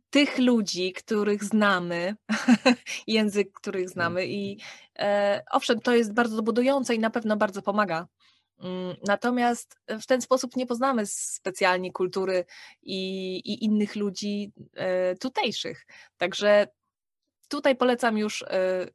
tych 0.09 0.37
ludzi, 0.37 0.93
których 0.93 1.43
znamy, 1.43 2.15
język, 3.07 3.51
których 3.53 3.85
tak. 3.85 3.93
znamy 3.93 4.25
i 4.27 4.57
owszem, 5.51 5.79
to 5.79 5.95
jest 5.95 6.13
bardzo 6.13 6.43
budujące 6.43 6.95
i 6.95 6.99
na 6.99 7.09
pewno 7.09 7.37
bardzo 7.37 7.61
pomaga. 7.61 8.07
Mm, 8.63 8.95
natomiast 9.07 9.79
w 9.87 10.05
ten 10.05 10.21
sposób 10.21 10.55
nie 10.55 10.65
poznamy 10.65 11.05
specjalnie 11.05 11.91
kultury 11.91 12.45
i, 12.81 13.35
i 13.37 13.65
innych 13.65 13.95
ludzi 13.95 14.51
e, 14.75 15.15
tutejszych. 15.15 15.85
Także 16.17 16.67
tutaj 17.47 17.75
polecam 17.75 18.17
już 18.17 18.41
e, 18.41 18.87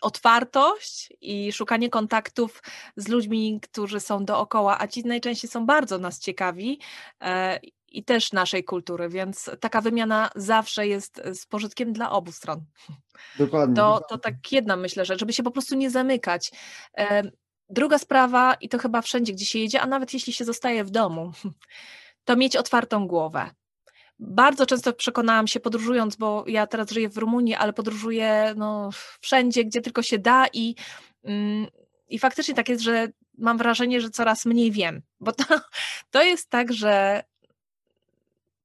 otwartość 0.00 1.12
i 1.20 1.52
szukanie 1.52 1.90
kontaktów 1.90 2.62
z 2.96 3.08
ludźmi, 3.08 3.60
którzy 3.62 4.00
są 4.00 4.24
dookoła, 4.24 4.78
a 4.80 4.88
ci 4.88 5.04
najczęściej 5.04 5.50
są 5.50 5.66
bardzo 5.66 5.98
nas 5.98 6.18
ciekawi 6.18 6.80
e, 7.22 7.60
i 7.98 8.04
też 8.04 8.32
naszej 8.32 8.64
kultury, 8.64 9.08
więc 9.08 9.50
taka 9.60 9.80
wymiana 9.80 10.30
zawsze 10.36 10.86
jest 10.86 11.18
e, 11.18 11.34
z 11.34 11.46
pożytkiem 11.46 11.92
dla 11.92 12.10
obu 12.10 12.32
stron. 12.32 12.64
Dokładnie. 13.38 13.76
To, 13.76 14.00
to 14.08 14.18
tak 14.18 14.52
jedna 14.52 14.76
myślę 14.76 15.04
rzecz, 15.04 15.20
żeby 15.20 15.32
się 15.32 15.42
po 15.42 15.50
prostu 15.50 15.74
nie 15.74 15.90
zamykać. 15.90 16.50
Druga 17.72 17.98
sprawa, 17.98 18.54
i 18.54 18.68
to 18.68 18.78
chyba 18.78 19.02
wszędzie, 19.02 19.32
gdzie 19.32 19.46
się 19.46 19.58
jedzie, 19.58 19.80
a 19.80 19.86
nawet 19.86 20.14
jeśli 20.14 20.32
się 20.32 20.44
zostaje 20.44 20.84
w 20.84 20.90
domu, 20.90 21.32
to 22.24 22.36
mieć 22.36 22.56
otwartą 22.56 23.06
głowę. 23.06 23.50
Bardzo 24.18 24.66
często 24.66 24.92
przekonałam 24.92 25.46
się 25.46 25.60
podróżując, 25.60 26.16
bo 26.16 26.44
ja 26.46 26.66
teraz 26.66 26.90
żyję 26.90 27.08
w 27.08 27.16
Rumunii, 27.16 27.54
ale 27.54 27.72
podróżuję 27.72 28.54
no, 28.56 28.90
wszędzie, 29.20 29.64
gdzie 29.64 29.80
tylko 29.80 30.02
się 30.02 30.18
da 30.18 30.46
i, 30.52 30.74
mm, 31.24 31.66
i 32.08 32.18
faktycznie 32.18 32.54
tak 32.54 32.68
jest, 32.68 32.82
że 32.82 33.08
mam 33.38 33.58
wrażenie, 33.58 34.00
że 34.00 34.10
coraz 34.10 34.46
mniej 34.46 34.70
wiem, 34.70 35.02
bo 35.20 35.32
to, 35.32 35.44
to 36.10 36.22
jest 36.22 36.50
tak, 36.50 36.72
że 36.72 37.22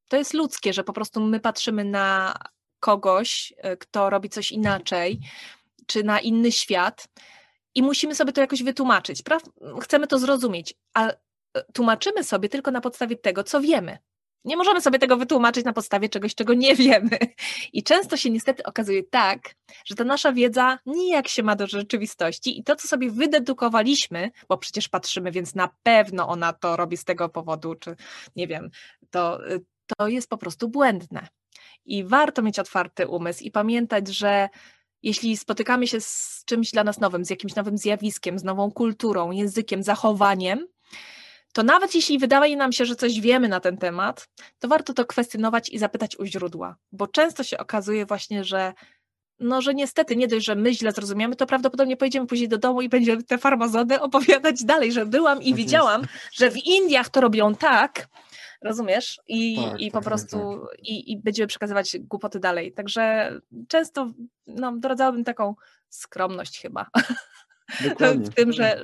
to 0.08 0.18
jest 0.18 0.34
ludzkie, 0.34 0.74
że 0.74 0.84
po 0.84 0.94
prostu 0.94 1.22
my 1.22 1.40
patrzymy 1.40 1.84
na 1.86 2.34
kogoś, 2.80 3.54
e, 3.58 3.78
kto 3.78 4.10
robi 4.10 4.30
coś 4.30 4.52
inaczej, 4.52 5.20
czy 5.88 6.04
na 6.04 6.20
inny 6.20 6.52
świat 6.52 7.08
i 7.76 7.84
musimy 7.84 8.16
sobie 8.16 8.34
to 8.34 8.42
jakoś 8.42 8.64
wytłumaczyć. 8.64 9.24
Chcemy 9.82 10.08
to 10.08 10.20
zrozumieć, 10.20 10.74
a 10.94 11.08
e, 11.08 11.16
tłumaczymy 11.74 12.24
sobie 12.24 12.50
tylko 12.50 12.72
na 12.72 12.82
podstawie 12.82 13.16
tego, 13.16 13.44
co 13.44 13.62
wiemy. 13.62 13.98
Nie 14.46 14.58
możemy 14.58 14.82
sobie 14.82 15.00
tego 15.00 15.18
wytłumaczyć 15.18 15.66
na 15.66 15.74
podstawie 15.74 16.10
czegoś, 16.10 16.36
czego 16.36 16.54
nie 16.54 16.76
wiemy. 16.76 17.18
I 17.74 17.84
często 17.84 18.18
się 18.18 18.30
niestety 18.30 18.64
okazuje 18.64 19.04
tak, 19.04 19.56
że 19.86 19.96
ta 19.96 20.04
nasza 20.04 20.34
wiedza 20.34 20.80
nijak 20.86 21.28
się 21.28 21.44
ma 21.44 21.56
do 21.56 21.68
rzeczywistości 21.68 22.60
i 22.60 22.64
to, 22.64 22.76
co 22.76 22.88
sobie 22.88 23.12
wydedukowaliśmy, 23.12 24.32
bo 24.50 24.58
przecież 24.58 24.90
patrzymy, 24.90 25.32
więc 25.32 25.56
na 25.56 25.70
pewno 25.84 26.28
ona 26.28 26.54
to 26.54 26.76
robi 26.76 26.98
z 26.98 27.04
tego 27.04 27.30
powodu, 27.30 27.76
czy 27.76 27.96
nie 28.36 28.48
wiem, 28.48 28.70
to, 29.10 29.40
to 29.98 30.08
jest 30.08 30.30
po 30.30 30.38
prostu 30.38 30.70
błędne. 30.70 31.28
I 31.86 32.04
warto 32.04 32.42
mieć 32.42 32.60
otwarty 32.60 33.08
umysł 33.08 33.44
i 33.44 33.52
pamiętać, 33.52 34.08
że 34.08 34.50
jeśli 35.04 35.38
spotykamy 35.38 35.88
się 35.88 36.02
z 36.02 36.44
czymś 36.46 36.72
dla 36.72 36.84
nas 36.84 37.00
nowym, 37.00 37.26
z 37.26 37.30
jakimś 37.30 37.56
nowym 37.56 37.78
zjawiskiem, 37.78 38.40
z 38.40 38.44
nową 38.44 38.72
kulturą, 38.72 39.32
językiem, 39.32 39.84
zachowaniem, 39.84 40.68
to 41.54 41.64
nawet 41.64 41.96
jeśli 41.96 42.20
wydaje 42.20 42.58
nam 42.58 42.72
się, 42.72 42.86
że 42.86 42.96
coś 42.96 43.20
wiemy 43.20 43.48
na 43.48 43.60
ten 43.60 43.78
temat, 43.78 44.30
to 44.60 44.68
warto 44.68 44.94
to 44.94 45.06
kwestionować 45.06 45.70
i 45.70 45.80
zapytać 45.80 46.20
u 46.20 46.26
źródła, 46.26 46.76
bo 46.92 47.08
często 47.08 47.44
się 47.44 47.58
okazuje 47.58 48.06
właśnie, 48.06 48.44
że 48.44 48.74
no, 49.40 49.62
że 49.62 49.74
niestety 49.74 50.16
nie 50.16 50.28
dość, 50.28 50.46
że 50.46 50.56
my 50.56 50.74
źle 50.74 50.92
zrozumiemy, 50.92 51.36
to 51.36 51.46
prawdopodobnie 51.46 51.98
pojedziemy 51.98 52.28
później 52.28 52.50
do 52.50 52.58
domu 52.58 52.82
i 52.82 52.90
będziemy 52.90 53.24
te 53.24 53.38
farmazony 53.38 54.02
opowiadać 54.02 54.64
dalej, 54.64 54.92
że 54.92 55.06
byłam 55.06 55.42
i 55.42 55.50
tak 55.50 55.58
widziałam, 55.58 56.02
jest. 56.02 56.14
że 56.34 56.52
w 56.52 56.58
Indiach 56.58 57.10
to 57.10 57.22
robią 57.22 57.56
tak, 57.56 58.08
rozumiesz? 58.62 59.22
I, 59.28 59.56
tak, 59.56 59.80
i 59.80 59.92
po 59.92 59.98
tak, 59.98 60.04
tak 60.04 60.04
prostu 60.04 60.38
tak, 60.38 60.80
I, 60.80 61.12
i 61.12 61.18
będziemy 61.18 61.48
przekazywać 61.48 61.98
głupoty 62.00 62.40
dalej. 62.40 62.74
Także 62.74 63.32
często 63.68 64.12
no, 64.48 64.78
doradzałabym 64.78 65.24
taką 65.24 65.56
skromność 65.90 66.62
chyba. 66.62 66.88
w 68.30 68.36
tym, 68.36 68.52
że, 68.52 68.82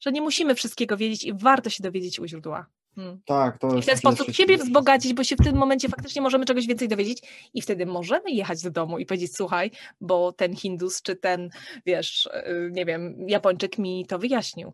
że 0.00 0.12
nie 0.12 0.20
musimy 0.20 0.54
wszystkiego 0.54 0.96
wiedzieć 0.96 1.24
i 1.24 1.34
warto 1.34 1.70
się 1.70 1.82
dowiedzieć 1.82 2.20
u 2.20 2.26
źródła. 2.26 2.66
Hmm. 2.94 3.20
Tak, 3.26 3.58
to 3.58 3.74
I 3.74 3.82
w 3.82 3.86
ten 3.86 3.96
sposób 3.96 4.30
siebie 4.30 4.56
wzbogacić, 4.56 5.14
bo 5.14 5.24
się 5.24 5.36
w 5.36 5.44
tym 5.44 5.56
momencie 5.56 5.88
faktycznie 5.88 6.22
możemy 6.22 6.44
czegoś 6.44 6.66
więcej 6.66 6.88
dowiedzieć 6.88 7.50
i 7.54 7.62
wtedy 7.62 7.86
możemy 7.86 8.30
jechać 8.30 8.62
do 8.62 8.70
domu 8.70 8.98
i 8.98 9.06
powiedzieć, 9.06 9.36
słuchaj, 9.36 9.70
bo 10.00 10.32
ten 10.32 10.56
Hindus 10.56 11.02
czy 11.02 11.16
ten, 11.16 11.50
wiesz, 11.86 12.26
y, 12.26 12.70
nie 12.72 12.84
wiem, 12.84 13.28
Japończyk 13.28 13.78
mi 13.78 14.06
to 14.06 14.18
wyjaśnił. 14.18 14.72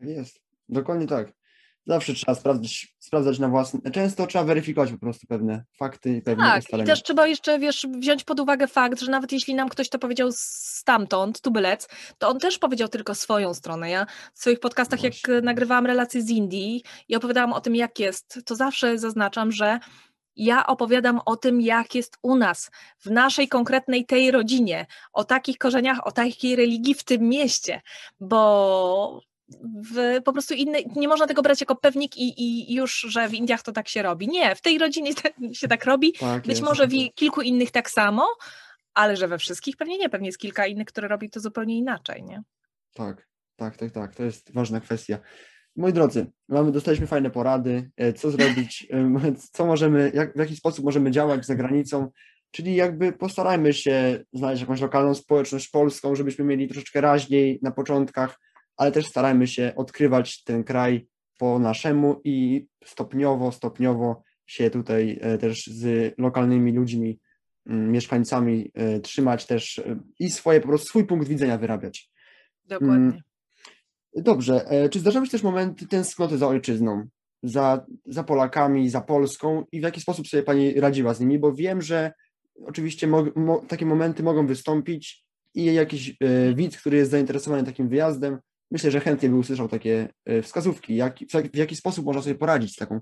Jest, 0.00 0.40
dokładnie 0.68 1.06
tak 1.06 1.39
zawsze 1.86 2.14
trzeba 2.14 2.34
sprawdzać, 2.34 2.96
sprawdzać 2.98 3.38
na 3.38 3.48
własne. 3.48 3.90
Często 3.90 4.26
trzeba 4.26 4.44
weryfikować 4.44 4.92
po 4.92 4.98
prostu 4.98 5.26
pewne 5.26 5.64
fakty 5.76 6.16
i 6.16 6.22
pewne 6.22 6.44
tak, 6.44 6.62
ustalenia. 6.62 6.84
i 6.84 6.86
też 6.86 7.02
trzeba 7.02 7.26
jeszcze, 7.26 7.58
wiesz, 7.58 7.86
wziąć 7.98 8.24
pod 8.24 8.40
uwagę 8.40 8.66
fakt, 8.66 9.00
że 9.00 9.10
nawet 9.10 9.32
jeśli 9.32 9.54
nam 9.54 9.68
ktoś 9.68 9.88
to 9.88 9.98
powiedział 9.98 10.28
stamtąd, 10.32 11.40
tubylec, 11.40 11.88
to 12.18 12.28
on 12.28 12.38
też 12.38 12.58
powiedział 12.58 12.88
tylko 12.88 13.14
swoją 13.14 13.54
stronę. 13.54 13.90
Ja 13.90 14.06
w 14.34 14.38
swoich 14.38 14.60
podcastach, 14.60 15.02
jak 15.02 15.14
nagrywałam 15.42 15.86
relacje 15.86 16.22
z 16.22 16.30
Indii 16.30 16.82
i 17.08 17.16
opowiadałam 17.16 17.52
o 17.52 17.60
tym, 17.60 17.76
jak 17.76 17.98
jest, 17.98 18.38
to 18.44 18.56
zawsze 18.56 18.98
zaznaczam, 18.98 19.52
że 19.52 19.78
ja 20.36 20.66
opowiadam 20.66 21.20
o 21.26 21.36
tym, 21.36 21.60
jak 21.60 21.94
jest 21.94 22.18
u 22.22 22.36
nas, 22.36 22.70
w 22.98 23.10
naszej 23.10 23.48
konkretnej 23.48 24.06
tej 24.06 24.30
rodzinie, 24.30 24.86
o 25.12 25.24
takich 25.24 25.58
korzeniach, 25.58 26.06
o 26.06 26.12
takiej 26.12 26.56
religii 26.56 26.94
w 26.94 27.04
tym 27.04 27.28
mieście, 27.28 27.80
bo 28.20 29.20
w, 29.92 30.22
po 30.24 30.32
prostu 30.32 30.54
inny, 30.54 30.78
nie 30.96 31.08
można 31.08 31.26
tego 31.26 31.42
brać 31.42 31.60
jako 31.60 31.76
pewnik 31.76 32.16
i, 32.16 32.42
i 32.42 32.74
już, 32.74 33.00
że 33.00 33.28
w 33.28 33.34
Indiach 33.34 33.62
to 33.62 33.72
tak 33.72 33.88
się 33.88 34.02
robi. 34.02 34.28
Nie, 34.28 34.54
w 34.54 34.60
tej 34.60 34.78
rodzinie 34.78 35.12
się 35.52 35.68
tak 35.68 35.84
robi, 35.84 36.12
tak 36.12 36.42
być 36.42 36.48
jest. 36.48 36.62
może 36.62 36.86
w 36.86 36.90
kilku 37.14 37.40
innych 37.40 37.70
tak 37.70 37.90
samo, 37.90 38.26
ale 38.94 39.16
że 39.16 39.28
we 39.28 39.38
wszystkich 39.38 39.76
pewnie 39.76 39.98
nie, 39.98 40.08
pewnie 40.08 40.28
jest 40.28 40.38
kilka 40.38 40.66
innych, 40.66 40.86
które 40.86 41.08
robi 41.08 41.30
to 41.30 41.40
zupełnie 41.40 41.78
inaczej, 41.78 42.22
nie? 42.22 42.42
Tak, 42.94 43.26
tak, 43.56 43.76
tak, 43.76 43.90
tak, 43.90 44.14
to 44.14 44.22
jest 44.22 44.52
ważna 44.52 44.80
kwestia. 44.80 45.18
Moi 45.76 45.92
drodzy, 45.92 46.26
mamy, 46.48 46.72
dostaliśmy 46.72 47.06
fajne 47.06 47.30
porady, 47.30 47.90
e, 47.96 48.12
co 48.12 48.30
zrobić, 48.30 48.86
e, 48.90 49.32
co 49.52 49.66
możemy, 49.66 50.12
jak, 50.14 50.34
w 50.34 50.38
jaki 50.38 50.56
sposób 50.56 50.84
możemy 50.84 51.10
działać 51.10 51.46
za 51.46 51.54
granicą, 51.54 52.10
czyli 52.50 52.74
jakby 52.74 53.12
postarajmy 53.12 53.72
się 53.72 54.24
znaleźć 54.32 54.60
jakąś 54.60 54.80
lokalną 54.80 55.14
społeczność 55.14 55.68
polską, 55.68 56.14
żebyśmy 56.14 56.44
mieli 56.44 56.68
troszeczkę 56.68 57.00
raźniej 57.00 57.58
na 57.62 57.70
początkach, 57.70 58.38
ale 58.80 58.92
też 58.92 59.06
starajmy 59.06 59.46
się 59.46 59.72
odkrywać 59.76 60.42
ten 60.44 60.64
kraj 60.64 61.06
po 61.38 61.58
naszemu 61.58 62.20
i 62.24 62.66
stopniowo, 62.84 63.52
stopniowo 63.52 64.22
się 64.46 64.70
tutaj 64.70 65.18
e, 65.20 65.38
też 65.38 65.66
z 65.66 66.14
lokalnymi 66.18 66.72
ludźmi, 66.72 67.18
mm, 67.66 67.92
mieszkańcami 67.92 68.70
e, 68.74 69.00
trzymać 69.00 69.46
też 69.46 69.78
e, 69.78 70.00
i 70.18 70.30
swoje, 70.30 70.60
po 70.60 70.68
prostu 70.68 70.88
swój 70.88 71.06
punkt 71.06 71.28
widzenia 71.28 71.58
wyrabiać. 71.58 72.10
Dokładnie. 72.64 72.94
Mm, 72.94 73.20
dobrze. 74.16 74.64
Czy 74.90 75.00
zdarzały 75.00 75.26
się 75.26 75.32
też 75.32 75.42
momenty 75.42 75.86
tęsknoty 75.86 76.38
za 76.38 76.48
ojczyzną, 76.48 77.06
za, 77.42 77.86
za 78.06 78.24
Polakami, 78.24 78.90
za 78.90 79.00
Polską 79.00 79.64
i 79.72 79.80
w 79.80 79.82
jaki 79.82 80.00
sposób 80.00 80.28
sobie 80.28 80.42
Pani 80.42 80.80
radziła 80.80 81.14
z 81.14 81.20
nimi? 81.20 81.38
Bo 81.38 81.52
wiem, 81.52 81.82
że 81.82 82.12
oczywiście 82.66 83.06
mo, 83.06 83.26
mo, 83.36 83.62
takie 83.68 83.86
momenty 83.86 84.22
mogą 84.22 84.46
wystąpić 84.46 85.24
i 85.54 85.64
jakiś 85.64 86.10
e, 86.10 86.54
widz, 86.54 86.76
który 86.76 86.96
jest 86.96 87.10
zainteresowany 87.10 87.64
takim 87.64 87.88
wyjazdem, 87.88 88.38
myślę, 88.70 88.90
że 88.90 89.00
chętnie 89.00 89.28
by 89.28 89.36
usłyszał 89.36 89.68
takie 89.68 90.08
e, 90.24 90.42
wskazówki, 90.42 90.96
jak, 90.96 91.18
w, 91.52 91.56
jaki 91.56 91.76
sposób 91.76 92.04
można 92.04 92.22
sobie 92.22 92.34
poradzić 92.34 92.72
z 92.72 92.76
taką 92.76 93.00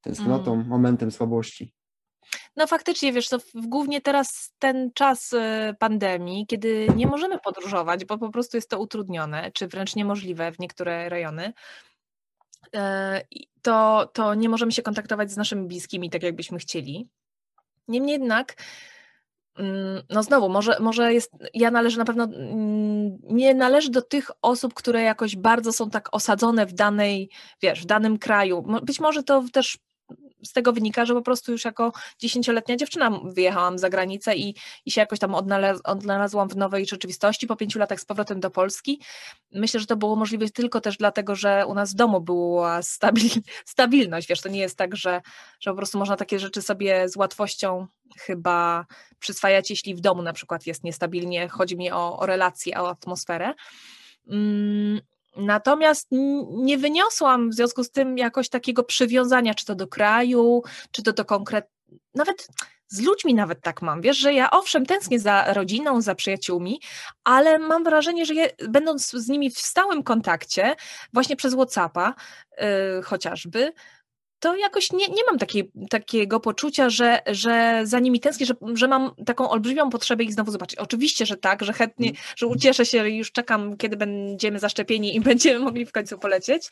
tęsknotą, 0.00 0.54
mm. 0.54 0.66
momentem 0.66 1.10
słabości. 1.10 1.74
No 2.56 2.66
faktycznie, 2.66 3.12
wiesz, 3.12 3.28
to 3.28 3.38
głównie 3.54 4.00
teraz 4.00 4.52
ten 4.58 4.90
czas 4.94 5.32
e, 5.32 5.74
pandemii, 5.78 6.46
kiedy 6.46 6.88
nie 6.96 7.06
możemy 7.06 7.38
podróżować, 7.38 8.04
bo 8.04 8.18
po 8.18 8.30
prostu 8.30 8.56
jest 8.56 8.70
to 8.70 8.80
utrudnione, 8.80 9.50
czy 9.52 9.68
wręcz 9.68 9.96
niemożliwe 9.96 10.52
w 10.52 10.58
niektóre 10.58 11.08
rejony, 11.08 11.52
to, 13.62 14.10
to 14.14 14.34
nie 14.34 14.48
możemy 14.48 14.72
się 14.72 14.82
kontaktować 14.82 15.32
z 15.32 15.36
naszymi 15.36 15.66
bliskimi 15.66 16.10
tak, 16.10 16.22
jakbyśmy 16.22 16.58
chcieli. 16.58 17.08
Niemniej 17.88 18.12
jednak 18.12 18.56
no 20.10 20.22
znowu, 20.22 20.48
może, 20.48 20.76
może 20.80 21.14
jest, 21.14 21.32
ja 21.54 21.70
należę 21.70 21.98
na 21.98 22.04
pewno, 22.04 22.24
mm, 22.24 23.18
nie 23.22 23.54
należy 23.54 23.90
do 23.90 24.02
tych 24.02 24.30
osób, 24.42 24.74
które 24.74 25.02
jakoś 25.02 25.36
bardzo 25.36 25.72
są 25.72 25.90
tak 25.90 26.08
osadzone 26.12 26.66
w 26.66 26.72
danej, 26.72 27.30
wiesz, 27.62 27.82
w 27.82 27.86
danym 27.86 28.18
kraju. 28.18 28.64
Być 28.82 29.00
może 29.00 29.22
to 29.22 29.44
też 29.52 29.78
z 30.44 30.52
tego 30.52 30.72
wynika, 30.72 31.06
że 31.06 31.14
po 31.14 31.22
prostu 31.22 31.52
już 31.52 31.64
jako 31.64 31.92
dziesięcioletnia 32.18 32.76
dziewczyna 32.76 33.20
wyjechałam 33.24 33.78
za 33.78 33.90
granicę 33.90 34.36
i, 34.36 34.54
i 34.86 34.90
się 34.90 35.00
jakoś 35.00 35.18
tam 35.18 35.34
odnalaz 35.34 35.80
odnalazłam 35.84 36.48
w 36.48 36.56
nowej 36.56 36.86
rzeczywistości 36.86 37.46
po 37.46 37.56
pięciu 37.56 37.78
latach 37.78 38.00
z 38.00 38.04
powrotem 38.04 38.40
do 38.40 38.50
Polski. 38.50 39.00
Myślę, 39.52 39.80
że 39.80 39.86
to 39.86 39.96
było 39.96 40.16
możliwe 40.16 40.48
tylko 40.48 40.80
też 40.80 40.96
dlatego, 40.96 41.34
że 41.34 41.66
u 41.66 41.74
nas 41.74 41.92
w 41.92 41.94
domu 41.94 42.20
była 42.20 42.82
stabil 42.82 43.30
stabilność, 43.64 44.28
wiesz, 44.28 44.40
to 44.40 44.48
nie 44.48 44.60
jest 44.60 44.78
tak, 44.78 44.96
że, 44.96 45.20
że 45.60 45.70
po 45.70 45.76
prostu 45.76 45.98
można 45.98 46.16
takie 46.16 46.38
rzeczy 46.38 46.62
sobie 46.62 47.08
z 47.08 47.16
łatwością 47.16 47.86
chyba 48.18 48.86
przyswajać, 49.18 49.70
jeśli 49.70 49.94
w 49.94 50.00
domu 50.00 50.22
na 50.22 50.32
przykład 50.32 50.66
jest 50.66 50.84
niestabilnie, 50.84 51.48
chodzi 51.48 51.76
mi 51.76 51.90
o, 51.90 52.18
o 52.18 52.26
relacje, 52.26 52.80
o 52.80 52.88
atmosferę. 52.88 53.54
Mm, 54.28 55.00
Natomiast 55.36 56.08
nie 56.50 56.78
wyniosłam 56.78 57.50
w 57.50 57.54
związku 57.54 57.84
z 57.84 57.90
tym 57.90 58.18
jakoś 58.18 58.48
takiego 58.48 58.84
przywiązania, 58.84 59.54
czy 59.54 59.64
to 59.64 59.74
do 59.74 59.88
kraju, 59.88 60.62
czy 60.90 61.02
to 61.02 61.12
do 61.12 61.24
konkret... 61.24 61.66
Nawet 62.14 62.48
z 62.88 63.00
ludźmi 63.00 63.34
nawet 63.34 63.60
tak 63.60 63.82
mam, 63.82 64.00
wiesz, 64.00 64.18
że 64.18 64.32
ja 64.32 64.50
owszem 64.50 64.86
tęsknię 64.86 65.20
za 65.20 65.52
rodziną, 65.54 66.00
za 66.00 66.14
przyjaciółmi, 66.14 66.80
ale 67.24 67.58
mam 67.58 67.84
wrażenie, 67.84 68.26
że 68.26 68.34
je, 68.34 68.50
będąc 68.68 69.10
z 69.10 69.28
nimi 69.28 69.50
w 69.50 69.58
stałym 69.58 70.02
kontakcie, 70.02 70.76
właśnie 71.12 71.36
przez 71.36 71.54
Whatsappa 71.54 72.14
yy, 72.58 72.66
chociażby, 73.02 73.72
to 74.44 74.56
jakoś 74.56 74.92
nie, 74.92 75.08
nie 75.08 75.22
mam 75.26 75.38
takiej, 75.38 75.70
takiego 75.90 76.40
poczucia, 76.40 76.90
że, 76.90 77.22
że 77.26 77.80
za 77.84 78.00
nimi 78.00 78.20
tęsknię, 78.20 78.46
że, 78.46 78.54
że 78.74 78.88
mam 78.88 79.10
taką 79.26 79.50
olbrzymią 79.50 79.90
potrzebę 79.90 80.24
ich 80.24 80.32
znowu 80.32 80.52
zobaczyć. 80.52 80.78
Oczywiście, 80.78 81.26
że 81.26 81.36
tak, 81.36 81.64
że 81.64 81.72
chętnie, 81.72 82.08
mm. 82.08 82.22
że 82.36 82.46
ucieszę 82.46 82.86
się, 82.86 83.08
już 83.08 83.32
czekam, 83.32 83.76
kiedy 83.76 83.96
będziemy 83.96 84.58
zaszczepieni 84.58 85.16
i 85.16 85.20
będziemy 85.30 85.64
mogli 85.64 85.86
w 85.86 85.92
końcu 85.92 86.18
polecieć. 86.18 86.70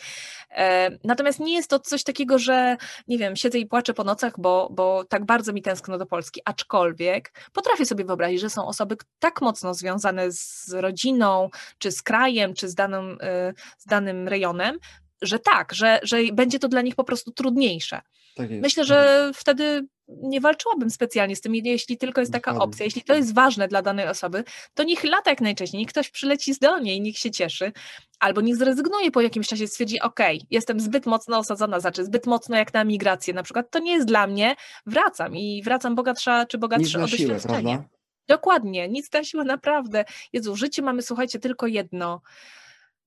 E, 0.50 0.90
natomiast 1.04 1.40
nie 1.40 1.54
jest 1.54 1.70
to 1.70 1.78
coś 1.78 2.04
takiego, 2.04 2.38
że 2.38 2.76
nie 3.08 3.18
wiem, 3.18 3.36
siedzę 3.36 3.58
i 3.58 3.66
płaczę 3.66 3.94
po 3.94 4.04
nocach, 4.04 4.32
bo, 4.38 4.68
bo 4.72 5.04
tak 5.04 5.24
bardzo 5.24 5.52
mi 5.52 5.62
tęskno 5.62 5.98
do 5.98 6.06
Polski. 6.06 6.40
Aczkolwiek 6.44 7.32
potrafię 7.52 7.86
sobie 7.86 8.04
wyobrazić, 8.04 8.40
że 8.40 8.50
są 8.50 8.66
osoby 8.66 8.96
tak 9.18 9.40
mocno 9.40 9.74
związane 9.74 10.32
z 10.32 10.72
rodziną, 10.72 11.50
czy 11.78 11.92
z 11.92 12.02
krajem, 12.02 12.54
czy 12.54 12.68
z 12.68 12.74
danym, 12.74 13.18
e, 13.20 13.52
z 13.78 13.86
danym 13.86 14.28
rejonem, 14.28 14.78
że 15.22 15.38
tak, 15.38 15.74
że, 15.74 16.00
że 16.02 16.16
będzie 16.32 16.58
to 16.58 16.68
dla 16.68 16.82
nich 16.82 16.94
po 16.94 17.04
prostu 17.04 17.32
trudniejsze. 17.32 18.00
Tak 18.36 18.50
Myślę, 18.50 18.84
że 18.84 19.30
wtedy 19.34 19.86
nie 20.08 20.40
walczyłabym 20.40 20.90
specjalnie 20.90 21.36
z 21.36 21.40
tym, 21.40 21.54
jeśli 21.54 21.98
tylko 21.98 22.20
jest 22.20 22.32
taka 22.32 22.58
opcja, 22.58 22.84
jeśli 22.84 23.02
to 23.02 23.14
jest 23.14 23.34
ważne 23.34 23.68
dla 23.68 23.82
danej 23.82 24.08
osoby, 24.08 24.44
to 24.74 24.82
niech 24.82 25.04
lata 25.04 25.30
jak 25.30 25.40
najczęściej, 25.40 25.78
niech 25.78 25.88
ktoś 25.88 26.10
przyleci 26.10 26.54
do 26.60 26.78
niej, 26.78 27.00
niech 27.00 27.18
się 27.18 27.30
cieszy, 27.30 27.72
albo 28.20 28.40
niech 28.40 28.56
zrezygnuje 28.56 29.10
po 29.10 29.20
jakimś 29.20 29.48
czasie, 29.48 29.66
stwierdzi, 29.66 30.00
ok, 30.00 30.20
jestem 30.50 30.80
zbyt 30.80 31.06
mocno 31.06 31.38
osadzona, 31.38 31.80
znaczy 31.80 32.04
zbyt 32.04 32.26
mocno 32.26 32.56
jak 32.56 32.74
na 32.74 32.84
migrację 32.84 33.34
na 33.34 33.42
przykład, 33.42 33.70
to 33.70 33.78
nie 33.78 33.92
jest 33.92 34.06
dla 34.06 34.26
mnie, 34.26 34.56
wracam 34.86 35.36
i 35.36 35.62
wracam 35.62 35.94
bogatsza 35.94 36.46
czy 36.46 36.58
bogatszy 36.58 36.98
o 36.98 37.00
doświadczenie. 37.00 37.72
Siłę, 37.72 37.88
Dokładnie, 38.28 38.88
nic 38.88 39.12
na 39.12 39.24
siłę, 39.24 39.44
naprawdę. 39.44 40.04
Jezu, 40.32 40.56
życie 40.56 40.82
mamy, 40.82 41.02
słuchajcie, 41.02 41.38
tylko 41.38 41.66
jedno. 41.66 42.20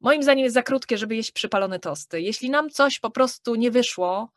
Moim 0.01 0.23
zdaniem 0.23 0.43
jest 0.43 0.53
za 0.53 0.63
krótkie, 0.63 0.97
żeby 0.97 1.15
jeść 1.15 1.31
przypalone 1.31 1.79
tosty. 1.79 2.21
Jeśli 2.21 2.49
nam 2.49 2.69
coś 2.69 2.99
po 2.99 3.09
prostu 3.09 3.55
nie 3.55 3.71
wyszło, 3.71 4.31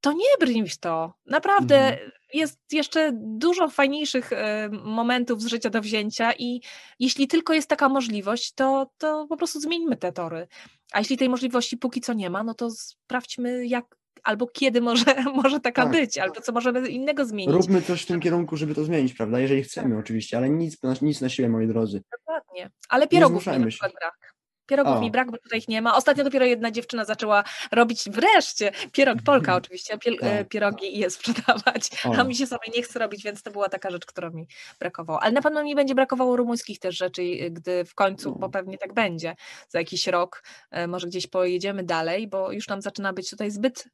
to 0.00 0.12
nie 0.12 0.36
brnij 0.40 0.68
w 0.68 0.78
to. 0.78 1.14
Naprawdę 1.26 1.76
mhm. 1.76 2.10
jest 2.34 2.58
jeszcze 2.72 3.10
dużo 3.14 3.68
fajniejszych 3.68 4.32
e, 4.32 4.68
momentów 4.72 5.42
z 5.42 5.46
życia 5.46 5.70
do 5.70 5.80
wzięcia 5.80 6.32
i 6.32 6.60
jeśli 6.98 7.28
tylko 7.28 7.52
jest 7.52 7.68
taka 7.68 7.88
możliwość, 7.88 8.52
to, 8.52 8.90
to 8.98 9.26
po 9.28 9.36
prostu 9.36 9.60
zmieńmy 9.60 9.96
te 9.96 10.12
tory. 10.12 10.48
A 10.92 10.98
jeśli 10.98 11.16
tej 11.16 11.28
możliwości 11.28 11.76
póki 11.76 12.00
co 12.00 12.12
nie 12.12 12.30
ma, 12.30 12.44
no 12.44 12.54
to 12.54 12.70
sprawdźmy 12.70 13.66
jak 13.66 14.00
albo 14.22 14.46
kiedy 14.46 14.80
może, 14.80 15.04
może 15.42 15.60
taka 15.60 15.82
tak. 15.82 15.92
być, 15.92 16.18
albo 16.18 16.40
co 16.40 16.52
możemy 16.52 16.88
innego 16.88 17.24
zmienić. 17.24 17.54
Róbmy 17.54 17.82
coś 17.82 18.02
w 18.02 18.06
tym 18.06 18.20
kierunku, 18.20 18.56
żeby 18.56 18.74
to 18.74 18.84
zmienić, 18.84 19.14
prawda? 19.14 19.40
Jeżeli 19.40 19.62
chcemy 19.62 19.90
tak. 19.90 20.04
oczywiście, 20.04 20.36
ale 20.36 20.50
nic, 20.50 20.78
nic 21.02 21.20
na 21.20 21.28
siłę, 21.28 21.48
moi 21.48 21.66
drodzy. 21.66 22.02
Dokładnie. 22.18 22.70
Ale 22.88 23.08
pierogów 23.08 23.46
nie, 23.46 23.52
nie 23.52 23.58
na 23.58 23.66
przykład 23.66 23.92
brak. 24.00 24.29
Pierogów 24.70 24.96
o. 24.96 25.00
mi 25.00 25.10
brak, 25.10 25.30
bo 25.30 25.38
tutaj 25.38 25.58
ich 25.58 25.68
nie 25.68 25.82
ma. 25.82 25.96
Ostatnio 25.96 26.24
dopiero 26.24 26.44
jedna 26.44 26.70
dziewczyna 26.70 27.04
zaczęła 27.04 27.44
robić 27.72 28.10
wreszcie 28.10 28.72
pierog, 28.92 29.18
Polka 29.24 29.56
oczywiście, 29.56 29.98
pier, 29.98 30.14
tak. 30.20 30.48
pierogi 30.48 30.96
i 30.96 30.98
je 30.98 31.10
sprzedawać, 31.10 31.90
o. 32.04 32.12
a 32.12 32.24
mi 32.24 32.36
się 32.36 32.46
sobie 32.46 32.68
nie 32.76 32.82
chce 32.82 32.98
robić, 32.98 33.22
więc 33.22 33.42
to 33.42 33.50
była 33.50 33.68
taka 33.68 33.90
rzecz, 33.90 34.06
która 34.06 34.30
mi 34.30 34.46
brakowało. 34.78 35.22
Ale 35.22 35.32
na 35.32 35.42
pewno 35.42 35.64
mi 35.64 35.74
będzie 35.74 35.94
brakowało 35.94 36.36
rumuńskich 36.36 36.78
też 36.78 36.96
rzeczy, 36.96 37.22
gdy 37.50 37.84
w 37.84 37.94
końcu, 37.94 38.36
bo 38.38 38.48
pewnie 38.48 38.78
tak 38.78 38.94
będzie, 38.94 39.34
za 39.68 39.78
jakiś 39.78 40.06
rok 40.06 40.42
e, 40.70 40.86
może 40.86 41.06
gdzieś 41.06 41.26
pojedziemy 41.26 41.84
dalej, 41.84 42.28
bo 42.28 42.52
już 42.52 42.68
nam 42.68 42.82
zaczyna 42.82 43.12
być 43.12 43.30
tutaj 43.30 43.50
zbyt 43.50 43.88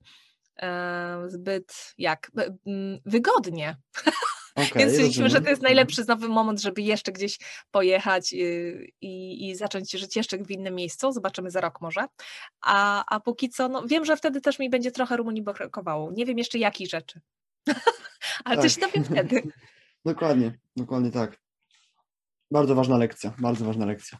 e, 0.62 1.23
zbyt 1.29 1.95
jak 1.99 2.31
wygodnie. 3.07 3.77
Okay, 4.57 4.69
Więc 4.75 4.92
stwierdziliśmy, 4.92 5.31
że 5.31 5.40
to 5.40 5.51
jest 5.51 5.62
najlepszy 5.62 6.05
nowy 6.09 6.29
moment, 6.29 6.61
żeby 6.61 6.83
jeszcze 6.83 7.12
gdzieś 7.12 7.38
pojechać 7.71 8.33
y, 8.33 8.88
i, 9.01 9.49
i, 9.49 9.57
zacząć 9.57 9.90
żyć 9.90 10.16
jeszcze 10.16 10.38
w 10.38 10.51
innym 10.51 10.75
miejscu. 10.75 11.12
Zobaczymy 11.12 11.51
za 11.51 11.61
rok 11.61 11.81
może. 11.81 12.07
A, 12.61 13.05
a 13.14 13.21
póki 13.21 13.49
co, 13.49 13.69
no, 13.69 13.87
wiem, 13.87 14.05
że 14.05 14.16
wtedy 14.16 14.40
też 14.40 14.59
mi 14.59 14.71
będzie 14.71 14.90
trochę 14.90 15.16
Rumunii 15.16 15.42
brakowało. 15.42 16.12
Nie 16.12 16.27
wiem 16.27 16.38
jeszcze 16.38 16.59
jakich 16.59 16.88
rzeczy. 16.88 17.21
Ale 18.45 18.57
tak. 18.57 18.64
coś 18.64 18.77
dowiem 18.77 19.05
wtedy. 19.05 19.42
dokładnie, 20.05 20.59
dokładnie 20.77 21.11
tak. 21.11 21.38
Bardzo 22.51 22.75
ważna 22.75 22.99
lekcja, 22.99 23.35
bardzo 23.38 23.64
ważna 23.64 23.87
lekcja. 23.87 24.19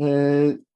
E, 0.00 0.04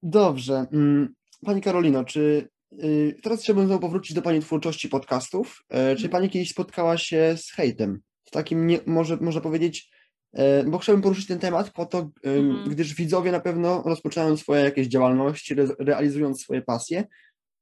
dobrze. 0.03 0.67
Mm, 0.73 1.15
pani 1.45 1.61
Karolino, 1.61 2.05
czy 2.05 2.49
y, 2.73 3.17
teraz 3.23 3.43
chciałbym 3.43 3.67
znowu 3.67 3.81
powrócić 3.81 4.15
do 4.15 4.23
Pani 4.23 4.41
twórczości 4.41 4.89
podcastów. 4.89 5.65
E, 5.69 5.77
czy 5.77 5.91
mhm. 5.91 6.11
Pani 6.11 6.31
kiedyś 6.31 6.51
spotkała 6.51 6.99
się 6.99 7.35
z 7.37 7.51
hejtem? 7.51 8.01
Takim, 8.33 8.67
nie, 8.67 8.81
może 8.87 9.17
można 9.17 9.41
powiedzieć, 9.41 9.91
e, 10.33 10.65
bo 10.65 10.79
chciałbym 10.79 11.03
poruszyć 11.03 11.27
ten 11.27 11.39
temat 11.39 11.71
po 11.71 11.87
to, 11.87 12.11
mhm. 12.25 12.71
gdyż 12.71 12.95
widzowie 12.95 13.33
na 13.33 13.41
pewno 13.41 13.83
rozpoczynają 13.87 14.37
swoje 14.37 14.65
jakieś 14.65 14.87
działalności, 14.87 15.55
realizując 15.79 16.43
swoje 16.43 16.63
pasje, 16.63 17.05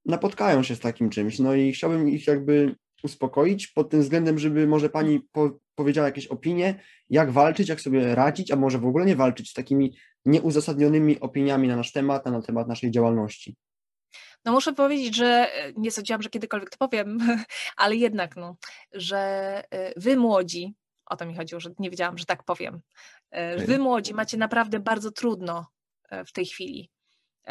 napotkają 0.06 0.62
się 0.62 0.76
z 0.76 0.80
takim 0.80 1.10
czymś. 1.10 1.38
No 1.38 1.54
i 1.54 1.72
chciałbym 1.72 2.08
ich 2.08 2.26
jakby 2.26 2.74
uspokoić 3.02 3.66
pod 3.66 3.90
tym 3.90 4.00
względem, 4.00 4.38
żeby 4.38 4.66
może 4.66 4.88
pani 4.88 5.20
po, 5.32 5.58
powiedziała 5.74 6.06
jakieś 6.06 6.26
opinie, 6.26 6.80
jak 7.10 7.30
walczyć, 7.30 7.68
jak 7.68 7.80
sobie 7.80 8.14
radzić, 8.14 8.50
a 8.50 8.56
może 8.56 8.78
w 8.78 8.86
ogóle 8.86 9.06
nie 9.06 9.16
walczyć 9.16 9.50
z 9.50 9.54
takimi 9.54 9.96
nieuzasadnionymi 10.26 11.20
opiniami 11.20 11.68
na 11.68 11.76
nasz 11.76 11.92
temat, 11.92 12.26
na 12.26 12.42
temat 12.42 12.68
naszej 12.68 12.90
działalności. 12.90 13.56
No 14.44 14.52
muszę 14.52 14.72
powiedzieć, 14.72 15.16
że 15.16 15.26
e, 15.26 15.72
nie 15.76 15.90
sądziłam, 15.90 16.22
że 16.22 16.30
kiedykolwiek 16.30 16.70
to 16.70 16.88
powiem, 16.88 17.18
ale 17.76 17.96
jednak, 17.96 18.36
no, 18.36 18.56
że 18.92 19.18
e, 19.70 20.00
wy 20.00 20.16
młodzi, 20.16 20.74
o 21.06 21.16
to 21.16 21.26
mi 21.26 21.36
chodziło, 21.36 21.60
że 21.60 21.70
nie 21.78 21.90
wiedziałam, 21.90 22.18
że 22.18 22.24
tak 22.24 22.44
powiem, 22.44 22.80
e, 23.30 23.56
wy 23.56 23.78
młodzi 23.78 24.14
macie 24.14 24.36
naprawdę 24.36 24.80
bardzo 24.80 25.10
trudno 25.10 25.66
w 26.26 26.32
tej 26.32 26.46
chwili. 26.46 26.90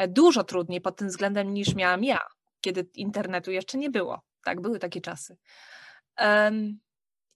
Dużo 0.08 0.44
trudniej 0.44 0.80
pod 0.80 0.96
tym 0.96 1.08
względem 1.08 1.54
niż 1.54 1.74
miałam 1.74 2.04
ja, 2.04 2.20
kiedy 2.60 2.86
internetu 2.94 3.50
jeszcze 3.50 3.78
nie 3.78 3.90
było. 3.90 4.22
Tak, 4.44 4.60
były 4.60 4.78
takie 4.78 5.00
czasy. 5.00 5.36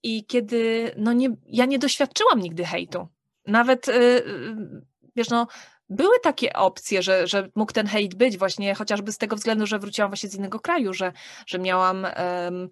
I 0.03 0.25
kiedy, 0.25 0.91
no 0.97 1.13
nie, 1.13 1.29
ja 1.45 1.65
nie 1.65 1.79
doświadczyłam 1.79 2.39
nigdy 2.39 2.65
hejtu. 2.65 3.07
Nawet, 3.47 3.85
wiesz, 5.15 5.29
no, 5.29 5.47
były 5.89 6.19
takie 6.23 6.53
opcje, 6.53 7.03
że, 7.03 7.27
że 7.27 7.49
mógł 7.55 7.73
ten 7.73 7.87
hejt 7.87 8.15
być 8.15 8.37
właśnie 8.37 8.75
chociażby 8.75 9.11
z 9.11 9.17
tego 9.17 9.35
względu, 9.35 9.65
że 9.65 9.79
wróciłam 9.79 10.11
właśnie 10.11 10.29
z 10.29 10.35
innego 10.35 10.59
kraju, 10.59 10.93
że, 10.93 11.11
że 11.47 11.59
miałam 11.59 12.07
um, 12.17 12.69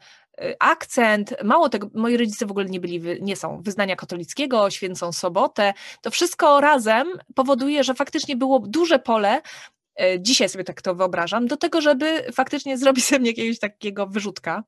akcent, 0.60 1.34
mało 1.44 1.70
tego, 1.70 1.90
moi 1.94 2.18
rodzice 2.18 2.46
w 2.46 2.52
ogóle 2.52 2.66
nie 2.66 2.80
byli, 2.80 3.02
nie 3.22 3.36
są 3.36 3.62
wyznania 3.62 3.96
katolickiego, 3.96 4.70
święcą 4.70 5.12
sobotę, 5.12 5.74
to 6.02 6.12
wszystko 6.12 6.62
razem 6.62 7.08
powoduje, 7.36 7.84
że 7.84 7.94
faktycznie 7.94 8.36
było 8.36 8.60
duże 8.60 9.00
pole 9.00 9.42
y, 10.02 10.04
dzisiaj 10.20 10.50
sobie 10.50 10.64
tak 10.64 10.82
to 10.82 10.96
wyobrażam, 10.96 11.48
do 11.48 11.58
tego, 11.58 11.82
żeby 11.82 12.26
faktycznie 12.34 12.78
zrobić 12.78 13.06
ze 13.06 13.20
mnie 13.20 13.30
jakiegoś 13.30 13.60
takiego 13.60 14.08
wyrzutka. 14.08 14.64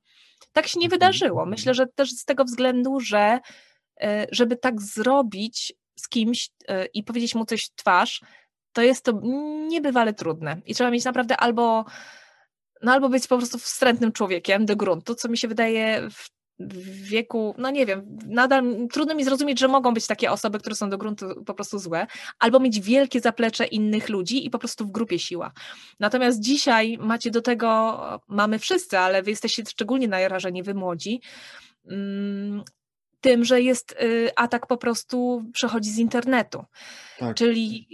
Tak 0.52 0.68
się 0.68 0.80
nie 0.80 0.86
mhm. 0.86 1.00
wydarzyło. 1.00 1.46
Myślę, 1.46 1.74
że 1.74 1.88
też 1.88 2.12
z 2.12 2.26
tego 2.26 2.44
względu, 2.44 3.00
że 3.00 3.40
y, 4.04 4.08
żeby 4.32 4.58
tak 4.58 4.82
zrobić 4.82 5.74
z 5.96 6.10
kimś 6.10 6.50
i 6.94 7.04
powiedzieć 7.04 7.36
mu 7.36 7.46
coś 7.46 7.66
w 7.66 7.76
twarz, 7.76 8.22
to 8.74 8.82
jest 8.82 9.06
to 9.06 9.22
niebywale 9.68 10.14
trudne. 10.14 10.62
I 10.66 10.76
trzeba 10.76 10.92
mieć 10.92 11.06
naprawdę 11.06 11.38
albo 11.38 11.86
no 12.82 12.92
albo 12.92 13.10
być 13.10 13.28
po 13.28 13.38
prostu 13.38 13.58
wstrętnym 13.58 14.12
człowiekiem 14.12 14.66
do 14.66 14.76
gruntu, 14.76 15.16
co 15.16 15.30
mi 15.30 15.38
się 15.38 15.48
wydaje 15.48 16.10
w 16.12 16.30
w 16.60 17.02
wieku, 17.02 17.56
no 17.58 17.70
nie 17.70 17.86
wiem, 17.86 18.18
nadal 18.28 18.88
trudno 18.92 19.16
mi 19.16 19.24
zrozumieć, 19.24 19.60
że 19.60 19.68
mogą 19.68 19.94
być 19.94 20.08
takie 20.08 20.32
osoby, 20.32 20.60
które 20.60 20.76
są 20.76 20.90
do 20.90 20.98
gruntu 20.98 21.44
po 21.46 21.54
prostu 21.54 21.80
złe, 21.80 22.08
albo 22.40 22.60
mieć 22.60 22.80
wielkie 22.80 23.20
zaplecze 23.22 23.66
innych 23.66 24.10
ludzi 24.10 24.46
i 24.46 24.50
po 24.50 24.60
prostu 24.60 24.86
w 24.86 24.92
grupie 24.92 25.20
siła. 25.20 25.52
Natomiast 26.00 26.40
dzisiaj 26.40 26.98
macie 26.98 27.32
do 27.32 27.42
tego, 27.42 28.00
mamy 28.28 28.60
wszyscy, 28.60 29.00
ale 29.00 29.24
wy 29.24 29.30
jesteście 29.30 29.64
szczególnie 29.70 30.08
narażeni, 30.08 30.64
wy 30.64 30.74
młodzi, 30.74 31.22
mm, 31.86 32.64
tym, 33.26 33.46
że 33.46 33.62
jest 33.62 33.92
y, 33.92 34.30
atak 34.36 34.68
po 34.68 34.78
prostu 34.78 35.46
przechodzi 35.54 35.92
z 35.92 35.98
internetu. 35.98 36.66
Tak. 37.20 37.38
Czyli 37.38 37.88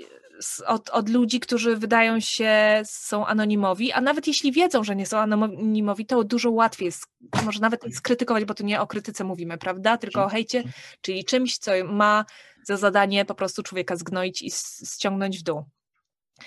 od, 0.66 0.90
od 0.90 1.10
ludzi, 1.10 1.40
którzy 1.40 1.78
wydają 1.78 2.20
się 2.20 2.82
są 2.86 3.26
anonimowi, 3.26 3.92
a 3.92 4.02
nawet 4.02 4.28
jeśli 4.28 4.52
wiedzą, 4.52 4.84
że 4.84 4.96
nie 4.96 5.06
są 5.06 5.18
anonimowi, 5.18 6.06
to 6.06 6.24
dużo 6.24 6.52
łatwiej 6.52 6.86
jest, 6.86 7.06
może 7.46 7.60
nawet 7.60 7.96
skrytykować, 7.96 8.46
bo 8.46 8.54
to 8.54 8.64
nie 8.64 8.82
o 8.82 8.88
krytyce 8.88 9.24
mówimy, 9.24 9.58
prawda, 9.58 9.98
tylko 9.98 10.24
o 10.24 10.30
hejcie, 10.30 10.64
czyli 11.02 11.26
czymś, 11.26 11.58
co 11.58 11.72
ma 11.86 12.26
za 12.64 12.78
zadanie 12.78 13.26
po 13.26 13.36
prostu 13.36 13.64
człowieka 13.64 13.96
zgnoić 13.96 14.42
i 14.42 14.52
ściągnąć 14.96 15.40
w 15.40 15.44
dół. 15.44 15.64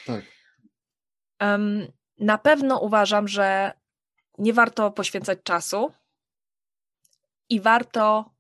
Tak. 0.07 0.25
Um, 1.41 1.87
na 2.19 2.39
pewno 2.39 2.79
uważam, 2.79 3.29
że 3.29 3.73
nie 4.39 4.53
warto 4.53 4.91
poświęcać 4.91 5.39
czasu 5.43 5.93
i 7.49 7.61
warto 7.61 8.34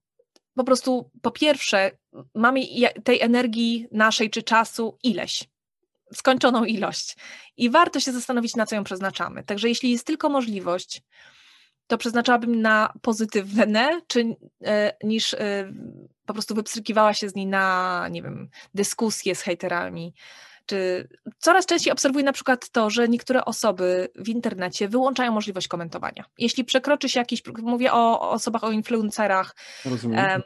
po 0.55 0.64
prostu 0.64 1.11
po 1.22 1.30
pierwsze 1.30 1.90
mamy 2.34 2.61
tej 3.05 3.20
energii 3.20 3.88
naszej 3.92 4.30
czy 4.30 4.42
czasu 4.42 4.98
ileś, 5.02 5.44
skończoną 6.12 6.64
ilość 6.64 7.16
i 7.57 7.70
warto 7.70 8.00
się 8.00 8.12
zastanowić, 8.12 8.57
na 8.57 8.66
co 8.66 8.76
ją 8.76 8.84
przeznaczamy. 8.84 9.44
Także 9.44 9.68
jeśli 9.68 9.90
jest 9.90 10.07
tylko 10.07 10.28
możliwość, 10.28 11.02
to 11.86 11.98
przeznaczałabym 11.98 12.62
na 12.62 12.92
pozytywne, 13.02 14.00
czy, 14.07 14.36
e, 14.64 14.96
niż 15.02 15.34
e, 15.34 15.72
po 16.26 16.32
prostu 16.32 16.55
wypstrykiwała 16.55 17.14
się 17.14 17.28
z 17.28 17.34
niej 17.34 17.46
na, 17.46 18.09
nie 18.11 18.22
wiem, 18.22 18.48
dyskusje 18.74 19.34
z 19.34 19.40
hejterami, 19.40 20.14
czy 20.66 21.08
coraz 21.38 21.66
częściej 21.66 21.92
obserwuję 21.92 22.24
na 22.24 22.32
przykład 22.32 22.70
to, 22.70 22.90
że 22.90 23.08
niektóre 23.08 23.44
osoby 23.44 24.08
w 24.16 24.28
internecie 24.28 24.88
wyłączają 24.88 25.32
możliwość 25.32 25.68
komentowania. 25.68 26.24
Jeśli 26.38 26.64
przekroczy 26.64 27.08
się 27.08 27.20
jakiś, 27.20 27.42
mówię 27.62 27.92
o, 27.92 28.30
osobach, 28.30 28.64
o 28.64 28.70
influencerach, 28.70 29.56
um, 29.84 30.42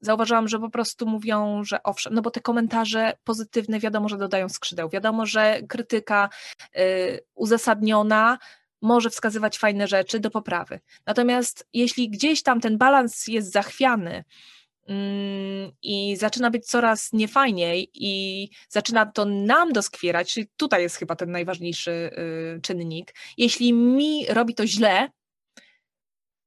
zauważyłam, 0.00 0.48
że 0.48 0.58
po 0.58 0.70
prostu 0.70 1.06
mówią, 1.06 1.64
że 1.64 1.82
owszem, 1.82 2.14
no 2.14 2.22
bo 2.22 2.30
te 2.30 2.40
komentarze 2.40 3.12
pozytywne 3.24 3.80
wiadomo, 3.80 4.08
że 4.08 4.18
dodają 4.18 4.48
skrzydeł, 4.48 4.88
wiadomo, 4.88 5.26
że 5.26 5.60
krytyka 5.68 6.28
y, 6.76 7.20
uzasadniona 7.34 8.38
może 8.82 9.10
wskazywać 9.10 9.58
fajne 9.58 9.88
rzeczy 9.88 10.20
do 10.20 10.30
poprawy. 10.30 10.80
Natomiast 11.06 11.68
jeśli 11.72 12.10
gdzieś 12.10 12.42
tam 12.42 12.60
ten 12.60 12.78
balans 12.78 13.26
jest 13.26 13.52
zachwiany, 13.52 14.24
i 15.82 16.16
zaczyna 16.16 16.50
być 16.50 16.66
coraz 16.66 17.12
niefajniej 17.12 17.90
i 17.94 18.48
zaczyna 18.68 19.06
to 19.06 19.24
nam 19.24 19.72
doskwierać, 19.72 20.32
czyli 20.32 20.46
tutaj 20.56 20.82
jest 20.82 20.96
chyba 20.96 21.16
ten 21.16 21.30
najważniejszy 21.30 21.90
y, 21.90 22.60
czynnik. 22.60 23.14
Jeśli 23.36 23.72
mi 23.72 24.26
robi 24.26 24.54
to 24.54 24.66
źle, 24.66 25.08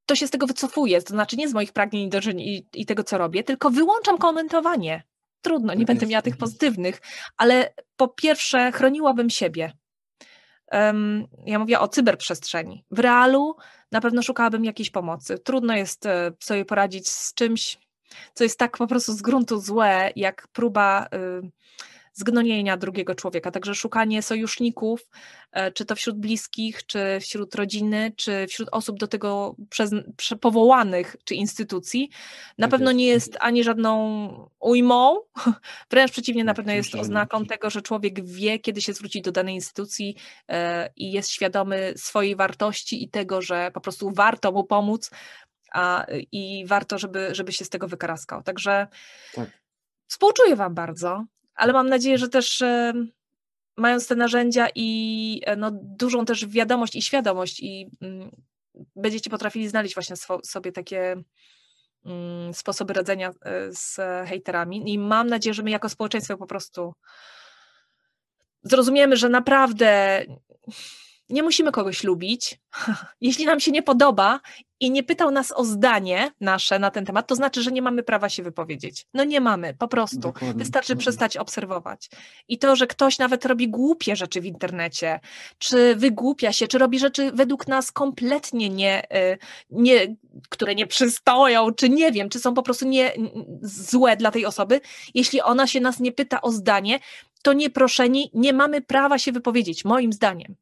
to 0.05 0.15
się 0.15 0.27
z 0.27 0.31
tego 0.31 0.47
wycofuję, 0.47 1.01
to 1.01 1.13
znaczy 1.13 1.37
nie 1.37 1.49
z 1.49 1.53
moich 1.53 1.73
pragnień 1.73 2.09
i, 2.37 2.65
i 2.73 2.85
tego, 2.85 3.03
co 3.03 3.17
robię, 3.17 3.43
tylko 3.43 3.69
wyłączam 3.69 4.17
komentowanie. 4.17 5.03
Trudno, 5.41 5.73
nie 5.73 5.79
tak 5.79 5.87
będę 5.87 6.07
miała 6.07 6.21
tych 6.21 6.33
mhm. 6.33 6.39
pozytywnych, 6.39 7.01
ale 7.37 7.73
po 7.95 8.07
pierwsze 8.07 8.71
chroniłabym 8.71 9.29
siebie. 9.29 9.71
Um, 10.71 11.27
ja 11.45 11.59
mówię 11.59 11.79
o 11.79 11.87
cyberprzestrzeni. 11.87 12.85
W 12.91 12.99
realu 12.99 13.55
na 13.91 14.01
pewno 14.01 14.21
szukałabym 14.21 14.65
jakiejś 14.65 14.89
pomocy. 14.89 15.39
Trudno 15.39 15.75
jest 15.75 16.05
e, 16.05 16.31
sobie 16.39 16.65
poradzić 16.65 17.09
z 17.09 17.33
czymś, 17.33 17.77
co 18.33 18.43
jest 18.43 18.59
tak 18.59 18.77
po 18.77 18.87
prostu 18.87 19.13
z 19.13 19.21
gruntu 19.21 19.59
złe, 19.59 20.11
jak 20.15 20.47
próba 20.47 21.07
y, 21.43 21.51
zgnonienia 22.15 22.77
drugiego 22.77 23.15
człowieka. 23.15 23.51
Także 23.51 23.75
szukanie 23.75 24.21
sojuszników, 24.21 25.09
e, 25.51 25.71
czy 25.71 25.85
to 25.85 25.95
wśród 25.95 26.17
bliskich, 26.17 26.85
czy 26.85 27.19
wśród 27.21 27.55
rodziny, 27.55 28.13
czy 28.15 28.47
wśród 28.47 28.69
osób 28.71 28.99
do 28.99 29.07
tego 29.07 29.55
przez, 29.69 29.91
powołanych, 30.41 31.15
czy 31.23 31.35
instytucji, 31.35 32.09
na 32.57 32.67
tak 32.67 32.71
pewno 32.71 32.91
jest. 32.91 32.97
nie 32.97 33.07
jest 33.07 33.37
ani 33.39 33.63
żadną 33.63 34.49
ujmą, 34.59 35.17
wręcz 35.91 36.11
przeciwnie, 36.11 36.43
na 36.43 36.53
pewno 36.53 36.73
jest 36.73 36.95
oznaką 36.95 37.45
tego, 37.45 37.69
że 37.69 37.81
człowiek 37.81 38.25
wie, 38.25 38.59
kiedy 38.59 38.81
się 38.81 38.93
zwrócić 38.93 39.21
do 39.21 39.31
danej 39.31 39.55
instytucji 39.55 40.15
e, 40.49 40.89
i 40.95 41.11
jest 41.11 41.29
świadomy 41.29 41.93
swojej 41.97 42.35
wartości 42.35 43.03
i 43.03 43.09
tego, 43.09 43.41
że 43.41 43.71
po 43.73 43.81
prostu 43.81 44.11
warto 44.11 44.51
mu 44.51 44.63
pomóc, 44.63 45.11
a, 45.75 46.05
i 46.31 46.65
warto, 46.67 46.97
żeby, 46.97 47.35
żeby 47.35 47.51
się 47.51 47.65
z 47.65 47.69
tego 47.69 47.87
wykaraskał. 47.87 48.43
Także 48.43 48.87
tak. 49.33 49.49
współczuję 50.07 50.55
Wam 50.55 50.73
bardzo, 50.73 51.25
ale 51.55 51.73
mam 51.73 51.89
nadzieję, 51.89 52.17
że 52.17 52.29
też 52.29 52.61
e, 52.61 52.93
mając 53.77 54.07
te 54.07 54.15
narzędzia 54.15 54.67
i 54.75 55.41
e, 55.45 55.55
no, 55.55 55.71
dużą 55.73 56.25
też 56.25 56.47
wiadomość 56.47 56.95
i 56.95 57.01
świadomość 57.01 57.59
i 57.59 57.89
mm, 58.01 58.31
będziecie 58.95 59.29
potrafili 59.29 59.67
znaleźć 59.67 59.95
właśnie 59.95 60.15
swo, 60.15 60.39
sobie 60.43 60.71
takie 60.71 61.15
mm, 62.05 62.53
sposoby 62.53 62.93
radzenia 62.93 63.29
e, 63.29 63.71
z 63.71 63.95
hejterami 64.27 64.93
i 64.93 64.99
mam 64.99 65.27
nadzieję, 65.27 65.53
że 65.53 65.63
my 65.63 65.69
jako 65.69 65.89
społeczeństwo 65.89 66.37
po 66.37 66.47
prostu 66.47 66.93
zrozumiemy, 68.63 69.17
że 69.17 69.29
naprawdę 69.29 70.21
nie 71.29 71.43
musimy 71.43 71.71
kogoś 71.71 72.03
lubić. 72.03 72.59
Jeśli 73.21 73.45
nam 73.45 73.59
się 73.59 73.71
nie 73.71 73.83
podoba 73.83 74.39
i 74.79 74.91
nie 74.91 75.03
pytał 75.03 75.31
nas 75.31 75.51
o 75.51 75.65
zdanie 75.65 76.31
nasze 76.41 76.79
na 76.79 76.91
ten 76.91 77.05
temat, 77.05 77.27
to 77.27 77.35
znaczy, 77.35 77.61
że 77.61 77.71
nie 77.71 77.81
mamy 77.81 78.03
prawa 78.03 78.29
się 78.29 78.43
wypowiedzieć. 78.43 79.05
No 79.13 79.23
nie 79.23 79.41
mamy, 79.41 79.73
po 79.73 79.87
prostu. 79.87 80.19
Dokładnie. 80.19 80.59
Wystarczy 80.59 80.95
przestać 80.95 81.37
obserwować. 81.37 82.09
I 82.47 82.57
to, 82.57 82.75
że 82.75 82.87
ktoś 82.87 83.19
nawet 83.19 83.45
robi 83.45 83.69
głupie 83.69 84.15
rzeczy 84.15 84.41
w 84.41 84.45
internecie, 84.45 85.19
czy 85.57 85.95
wygłupia 85.95 86.53
się, 86.53 86.67
czy 86.67 86.77
robi 86.77 86.99
rzeczy 86.99 87.31
według 87.31 87.67
nas 87.67 87.91
kompletnie 87.91 88.69
nie, 88.69 89.03
y, 89.03 89.37
nie 89.69 90.15
które 90.49 90.75
nie 90.75 90.87
przystoją, 90.87 91.71
czy 91.71 91.89
nie 91.89 92.11
wiem, 92.11 92.29
czy 92.29 92.39
są 92.39 92.53
po 92.53 92.63
prostu 92.63 92.87
nie 92.87 93.13
złe 93.61 94.17
dla 94.17 94.31
tej 94.31 94.45
osoby, 94.45 94.81
jeśli 95.13 95.41
ona 95.41 95.67
się 95.67 95.81
nas 95.81 95.99
nie 95.99 96.11
pyta 96.11 96.41
o 96.41 96.51
zdanie, 96.51 96.99
to 97.43 97.53
nieproszeni 97.53 98.31
nie 98.33 98.53
mamy 98.53 98.81
prawa 98.81 99.19
się 99.19 99.31
wypowiedzieć, 99.31 99.85
moim 99.85 100.13
zdaniem. 100.13 100.55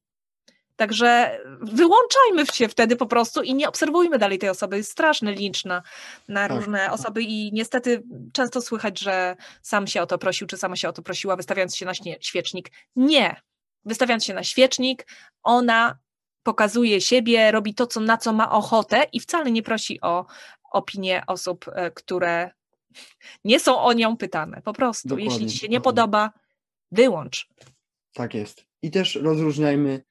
Także 0.76 1.39
wyłączajmy 1.61 2.45
się 2.53 2.67
wtedy 2.67 2.95
po 2.95 3.05
prostu 3.05 3.41
i 3.41 3.55
nie 3.55 3.69
obserwujmy 3.69 4.17
dalej 4.17 4.39
tej 4.39 4.49
osoby. 4.49 4.78
Jest 4.78 4.91
straszny 4.91 5.32
lincz 5.32 5.65
na, 5.65 5.84
na 6.28 6.47
tak. 6.47 6.57
różne 6.57 6.91
osoby 6.91 7.24
i 7.24 7.53
niestety 7.53 8.03
często 8.34 8.61
słychać, 8.61 8.99
że 8.99 9.36
sam 9.61 9.88
się 9.88 10.01
o 10.01 10.05
to 10.05 10.17
prosił, 10.17 10.47
czy 10.47 10.57
sama 10.57 10.76
się 10.76 10.89
o 10.89 10.93
to 10.93 11.01
prosiła, 11.01 11.36
wystawiając 11.36 11.76
się 11.76 11.86
na 11.86 11.93
świecznik. 12.19 12.71
Nie. 12.95 13.41
Wystawiając 13.86 14.26
się 14.26 14.34
na 14.34 14.43
świecznik, 14.43 15.07
ona 15.43 15.97
pokazuje 16.43 17.01
siebie, 17.01 17.51
robi 17.51 17.74
to, 17.74 17.88
co, 17.88 17.99
na 17.99 18.17
co 18.17 18.34
ma 18.34 18.51
ochotę 18.51 19.03
i 19.13 19.19
wcale 19.19 19.51
nie 19.51 19.63
prosi 19.63 20.01
o 20.01 20.26
opinię 20.71 21.24
osób, 21.28 21.65
e, 21.74 21.91
które 21.91 22.51
nie 23.43 23.59
są 23.59 23.82
o 23.82 23.93
nią 23.93 24.17
pytane. 24.17 24.61
Po 24.61 24.74
prostu, 24.74 25.07
Dokładnie. 25.07 25.34
jeśli 25.34 25.49
ci 25.49 25.57
się 25.57 25.67
nie 25.67 25.82
podoba, 25.82 26.32
wyłącz. 26.91 27.47
Tak 28.13 28.34
jest. 28.34 28.65
I 28.82 28.91
też 28.91 29.15
rozróżniajmy 29.15 30.03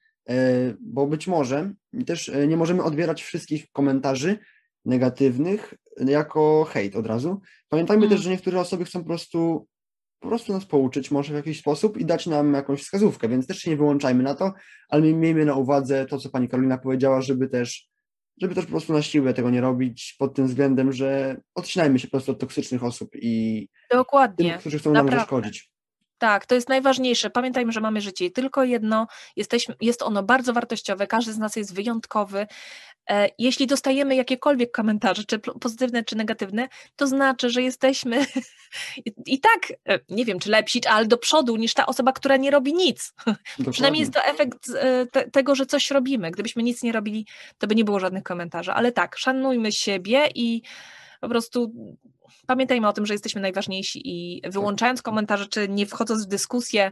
bo 0.81 1.07
być 1.07 1.27
może 1.27 1.73
też 2.05 2.29
e, 2.29 2.47
nie 2.47 2.57
możemy 2.57 2.83
odbierać 2.83 3.23
wszystkich 3.23 3.71
komentarzy 3.71 4.39
negatywnych 4.85 5.73
jako 5.97 6.63
hejt 6.69 6.95
od 6.95 7.07
razu. 7.07 7.41
Pamiętajmy 7.69 8.09
też, 8.09 8.21
że 8.21 8.29
niektóre 8.29 8.59
osoby 8.59 8.85
chcą 8.85 8.99
po 8.99 9.05
prostu, 9.05 9.67
po 10.19 10.27
prostu 10.27 10.53
nas 10.53 10.65
pouczyć 10.65 11.11
może 11.11 11.33
w 11.33 11.35
jakiś 11.35 11.59
sposób 11.59 11.97
i 11.97 12.05
dać 12.05 12.27
nam 12.27 12.53
jakąś 12.53 12.81
wskazówkę, 12.81 13.29
więc 13.29 13.47
też 13.47 13.57
się 13.59 13.71
nie 13.71 13.77
wyłączajmy 13.77 14.23
na 14.23 14.35
to, 14.35 14.53
ale 14.89 15.01
miejmy 15.01 15.45
na 15.45 15.55
uwadze 15.55 16.05
to, 16.05 16.17
co 16.17 16.29
pani 16.29 16.47
Karolina 16.47 16.77
powiedziała, 16.77 17.21
żeby 17.21 17.47
też, 17.47 17.89
żeby 18.41 18.55
też 18.55 18.65
po 18.65 18.71
prostu 18.71 18.93
na 18.93 19.01
siłę 19.01 19.33
tego 19.33 19.49
nie 19.49 19.61
robić 19.61 20.15
pod 20.19 20.35
tym 20.35 20.47
względem, 20.47 20.91
że 20.91 21.41
odcinajmy 21.55 21.99
się 21.99 22.07
po 22.07 22.11
prostu 22.11 22.31
od 22.31 22.39
toksycznych 22.39 22.83
osób 22.83 23.09
i 23.15 23.67
Dokładnie. 23.91 24.49
Tym, 24.49 24.59
którzy 24.59 24.79
chcą 24.79 24.89
Naprawdę. 24.91 25.11
nam 25.11 25.19
zaszkodzić. 25.19 25.72
Tak, 26.23 26.45
to 26.45 26.55
jest 26.55 26.69
najważniejsze. 26.69 27.29
Pamiętajmy, 27.29 27.71
że 27.71 27.81
mamy 27.81 28.01
życie 28.01 28.31
tylko 28.31 28.63
jedno, 28.63 29.07
jesteśmy, 29.35 29.75
jest 29.81 30.01
ono 30.01 30.23
bardzo 30.23 30.53
wartościowe, 30.53 31.07
każdy 31.07 31.33
z 31.33 31.37
nas 31.37 31.55
jest 31.55 31.75
wyjątkowy 31.75 32.47
E, 33.09 33.29
jeśli 33.37 33.67
dostajemy 33.67 34.15
jakiekolwiek 34.15 34.71
komentarze, 34.71 35.23
czy 35.23 35.39
pozytywne, 35.39 36.03
czy 36.03 36.15
negatywne, 36.15 36.67
to 36.95 37.07
znaczy, 37.07 37.49
że 37.49 37.61
jesteśmy 37.61 38.25
i 39.25 39.39
tak, 39.39 39.73
e, 39.89 39.99
nie 40.09 40.25
wiem, 40.25 40.39
czy 40.39 40.49
lepsi, 40.49 40.87
ale 40.87 41.05
do 41.05 41.17
przodu 41.17 41.55
niż 41.55 41.73
ta 41.73 41.85
osoba, 41.85 42.11
która 42.11 42.37
nie 42.37 42.51
robi 42.51 42.73
nic. 42.73 43.13
Dokładnie. 43.17 43.71
Przynajmniej 43.71 43.99
jest 43.99 44.13
to 44.13 44.25
efekt 44.25 44.69
e, 44.75 45.05
te, 45.05 45.31
tego, 45.31 45.55
że 45.55 45.65
coś 45.65 45.91
robimy. 45.91 46.31
Gdybyśmy 46.31 46.63
nic 46.63 46.83
nie 46.83 46.91
robili, 46.91 47.27
to 47.57 47.67
by 47.67 47.75
nie 47.75 47.83
było 47.83 47.99
żadnych 47.99 48.23
komentarzy. 48.23 48.71
Ale 48.71 48.91
tak, 48.91 49.17
szanujmy 49.17 49.71
siebie 49.71 50.29
i 50.35 50.61
po 51.21 51.29
prostu 51.29 51.73
pamiętajmy 52.47 52.87
o 52.87 52.93
tym, 52.93 53.05
że 53.05 53.13
jesteśmy 53.13 53.41
najważniejsi 53.41 54.01
i 54.05 54.41
tak. 54.41 54.51
wyłączając 54.51 55.01
komentarze, 55.01 55.47
czy 55.47 55.69
nie 55.69 55.85
wchodząc 55.85 56.25
w 56.25 56.29
dyskusję, 56.29 56.91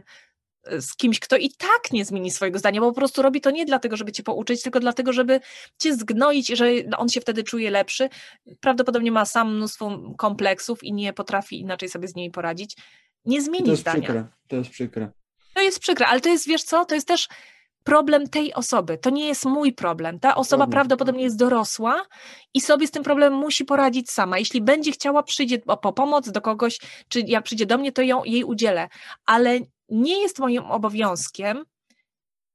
z 0.80 0.96
kimś, 0.96 1.20
kto 1.20 1.36
i 1.36 1.50
tak 1.50 1.92
nie 1.92 2.04
zmieni 2.04 2.30
swojego 2.30 2.58
zdania, 2.58 2.80
bo 2.80 2.88
po 2.88 2.94
prostu 2.94 3.22
robi 3.22 3.40
to 3.40 3.50
nie 3.50 3.66
dlatego, 3.66 3.96
żeby 3.96 4.12
cię 4.12 4.22
pouczyć, 4.22 4.62
tylko 4.62 4.80
dlatego, 4.80 5.12
żeby 5.12 5.40
cię 5.78 5.94
zgnoić 5.96 6.50
i 6.50 6.56
że 6.56 6.66
on 6.96 7.08
się 7.08 7.20
wtedy 7.20 7.44
czuje 7.44 7.70
lepszy. 7.70 8.08
Prawdopodobnie 8.60 9.12
ma 9.12 9.24
sam 9.24 9.56
mnóstwo 9.56 10.14
kompleksów 10.18 10.84
i 10.84 10.92
nie 10.92 11.12
potrafi 11.12 11.60
inaczej 11.60 11.88
sobie 11.88 12.08
z 12.08 12.14
nimi 12.14 12.30
poradzić. 12.30 12.76
Nie 13.24 13.42
zmieni 13.42 13.64
to 13.64 13.70
jest 13.70 13.82
zdania. 13.82 14.02
Przykre. 14.02 14.26
To 14.48 14.56
jest 14.56 14.70
przykre. 14.70 15.10
To 15.54 15.60
jest 15.62 15.78
przykre, 15.78 16.06
ale 16.06 16.20
to 16.20 16.28
jest, 16.28 16.48
wiesz 16.48 16.62
co, 16.62 16.84
to 16.84 16.94
jest 16.94 17.08
też 17.08 17.28
problem 17.84 18.28
tej 18.28 18.54
osoby. 18.54 18.98
To 18.98 19.10
nie 19.10 19.26
jest 19.26 19.44
mój 19.44 19.72
problem. 19.72 20.20
Ta 20.20 20.34
osoba 20.34 20.64
Problem. 20.64 20.70
prawdopodobnie 20.70 21.24
jest 21.24 21.38
dorosła 21.38 22.06
i 22.54 22.60
sobie 22.60 22.86
z 22.86 22.90
tym 22.90 23.02
problemem 23.02 23.38
musi 23.38 23.64
poradzić 23.64 24.10
sama. 24.10 24.38
Jeśli 24.38 24.62
będzie 24.62 24.92
chciała, 24.92 25.22
przyjdzie 25.22 25.58
po 25.58 25.92
pomoc 25.92 26.30
do 26.30 26.40
kogoś, 26.40 26.78
czy 27.08 27.20
ja 27.20 27.42
przyjdzie 27.42 27.66
do 27.66 27.78
mnie, 27.78 27.92
to 27.92 28.02
ją, 28.02 28.24
jej 28.24 28.44
udzielę. 28.44 28.88
Ale 29.26 29.60
nie 29.88 30.22
jest 30.22 30.38
moim 30.38 30.64
obowiązkiem 30.64 31.64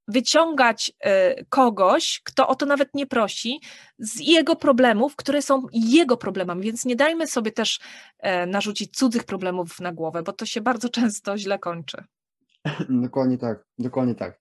wyciągać 0.08 0.92
y, 1.40 1.46
kogoś, 1.50 2.22
kto 2.24 2.48
o 2.48 2.56
to 2.56 2.66
nawet 2.66 2.94
nie 2.94 3.08
prosi, 3.08 3.62
z 4.00 4.20
jego 4.20 4.56
problemów, 4.56 5.16
które 5.16 5.42
są 5.42 5.64
jego 5.74 6.18
problemami, 6.18 6.64
więc 6.64 6.86
nie 6.86 6.96
dajmy 6.96 7.28
sobie 7.28 7.52
też 7.52 7.80
e, 8.20 8.46
narzucić 8.46 8.98
cudzych 8.98 9.24
problemów 9.24 9.80
na 9.80 9.94
głowę, 9.94 10.24
bo 10.24 10.34
to 10.34 10.46
się 10.46 10.62
bardzo 10.62 10.90
często 11.00 11.38
źle 11.38 11.60
kończy. 11.60 12.04
Dokładnie 12.90 13.38
tak, 13.38 13.66
dokładnie 13.80 14.16
tak. 14.16 14.40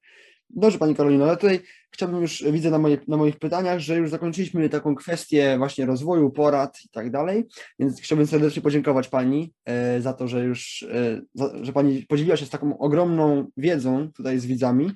Dobrze, 0.51 0.79
Pani 0.79 0.95
Karolino, 0.95 1.25
ale 1.25 1.37
tutaj 1.37 1.61
chciałbym 1.91 2.23
już, 2.23 2.45
widzę 2.51 2.71
na, 2.71 2.79
moje, 2.79 2.99
na 3.09 3.17
moich 3.17 3.39
pytaniach, 3.39 3.79
że 3.79 3.97
już 3.97 4.11
zakończyliśmy 4.11 4.69
taką 4.69 4.95
kwestię 4.95 5.59
właśnie 5.59 5.87
rozwoju, 5.87 6.31
porad 6.31 6.79
i 6.85 6.89
tak 6.89 7.11
dalej, 7.11 7.45
więc 7.79 8.01
chciałbym 8.01 8.27
serdecznie 8.27 8.63
podziękować 8.63 9.09
Pani 9.09 9.53
e, 9.65 10.01
za 10.01 10.13
to, 10.13 10.29
że 10.29 10.45
już, 10.45 10.83
e, 10.83 11.21
że 11.63 11.73
Pani 11.73 12.07
podzieliła 12.09 12.37
się 12.37 12.47
z 12.47 12.51
taką 12.51 12.79
ogromną 12.79 13.47
wiedzą 13.57 14.13
tutaj 14.13 14.39
z 14.39 14.47
widzami. 14.47 14.93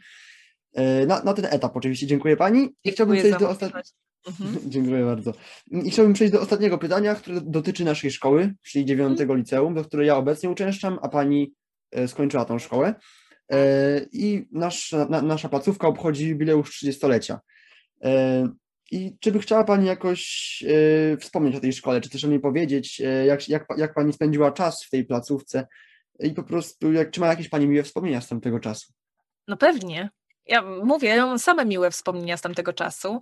E, 0.74 1.06
na, 1.06 1.22
na 1.22 1.34
ten 1.34 1.44
etap 1.44 1.76
oczywiście 1.76 2.06
dziękuję 2.06 2.36
Pani 2.36 2.68
i 2.84 2.90
chciałbym 2.90 3.18
przejść 3.18 3.38
do 3.38 3.50
ostatniego. 3.50 3.88
Mhm. 4.26 4.58
Dziękuję 4.70 5.04
bardzo. 5.04 5.32
I 5.70 5.90
chciałbym 5.90 6.14
przejść 6.14 6.32
do 6.32 6.40
ostatniego 6.40 6.78
pytania, 6.78 7.14
które 7.14 7.40
dotyczy 7.40 7.84
naszej 7.84 8.10
szkoły, 8.10 8.54
czyli 8.62 8.84
dziewiątego 8.84 9.32
mhm. 9.32 9.38
liceum, 9.38 9.74
do 9.74 9.84
której 9.84 10.06
ja 10.06 10.16
obecnie 10.16 10.50
uczęszczam, 10.50 10.98
a 11.02 11.08
Pani 11.08 11.52
skończyła 12.06 12.44
tą 12.44 12.58
szkołę. 12.58 12.94
E, 13.50 14.00
i 14.12 14.48
nasz, 14.52 14.92
na, 14.92 15.22
nasza 15.22 15.48
placówka 15.48 15.88
obchodzi 15.88 16.28
jubileusz 16.28 16.82
30-lecia. 16.82 17.40
E, 18.02 18.48
I 18.90 19.16
czy 19.20 19.32
by 19.32 19.38
chciała 19.38 19.64
Pani 19.64 19.86
jakoś 19.86 20.64
e, 21.12 21.16
wspomnieć 21.16 21.56
o 21.56 21.60
tej 21.60 21.72
szkole, 21.72 22.00
czy 22.00 22.10
też 22.10 22.24
o 22.24 22.28
niej 22.28 22.40
powiedzieć, 22.40 23.02
jak, 23.26 23.48
jak, 23.48 23.66
jak 23.76 23.94
Pani 23.94 24.12
spędziła 24.12 24.52
czas 24.52 24.84
w 24.84 24.90
tej 24.90 25.04
placówce 25.04 25.66
i 26.20 26.30
po 26.30 26.42
prostu, 26.42 26.92
jak, 26.92 27.10
czy 27.10 27.20
ma 27.20 27.26
jakieś 27.26 27.48
Pani 27.48 27.68
miłe 27.68 27.82
wspomnienia 27.82 28.20
z 28.20 28.28
tamtego 28.28 28.60
czasu? 28.60 28.92
No 29.48 29.56
pewnie. 29.56 30.10
Ja 30.46 30.62
mówię, 30.62 31.16
mam 31.16 31.38
same 31.38 31.64
miłe 31.64 31.90
wspomnienia 31.90 32.36
z 32.36 32.40
tamtego 32.40 32.72
czasu. 32.72 33.20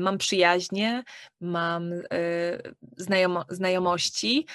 Mam 0.00 0.18
przyjaźnie, 0.18 1.02
mam 1.40 1.90
znajomo, 2.96 3.44
znajomości 3.48 4.46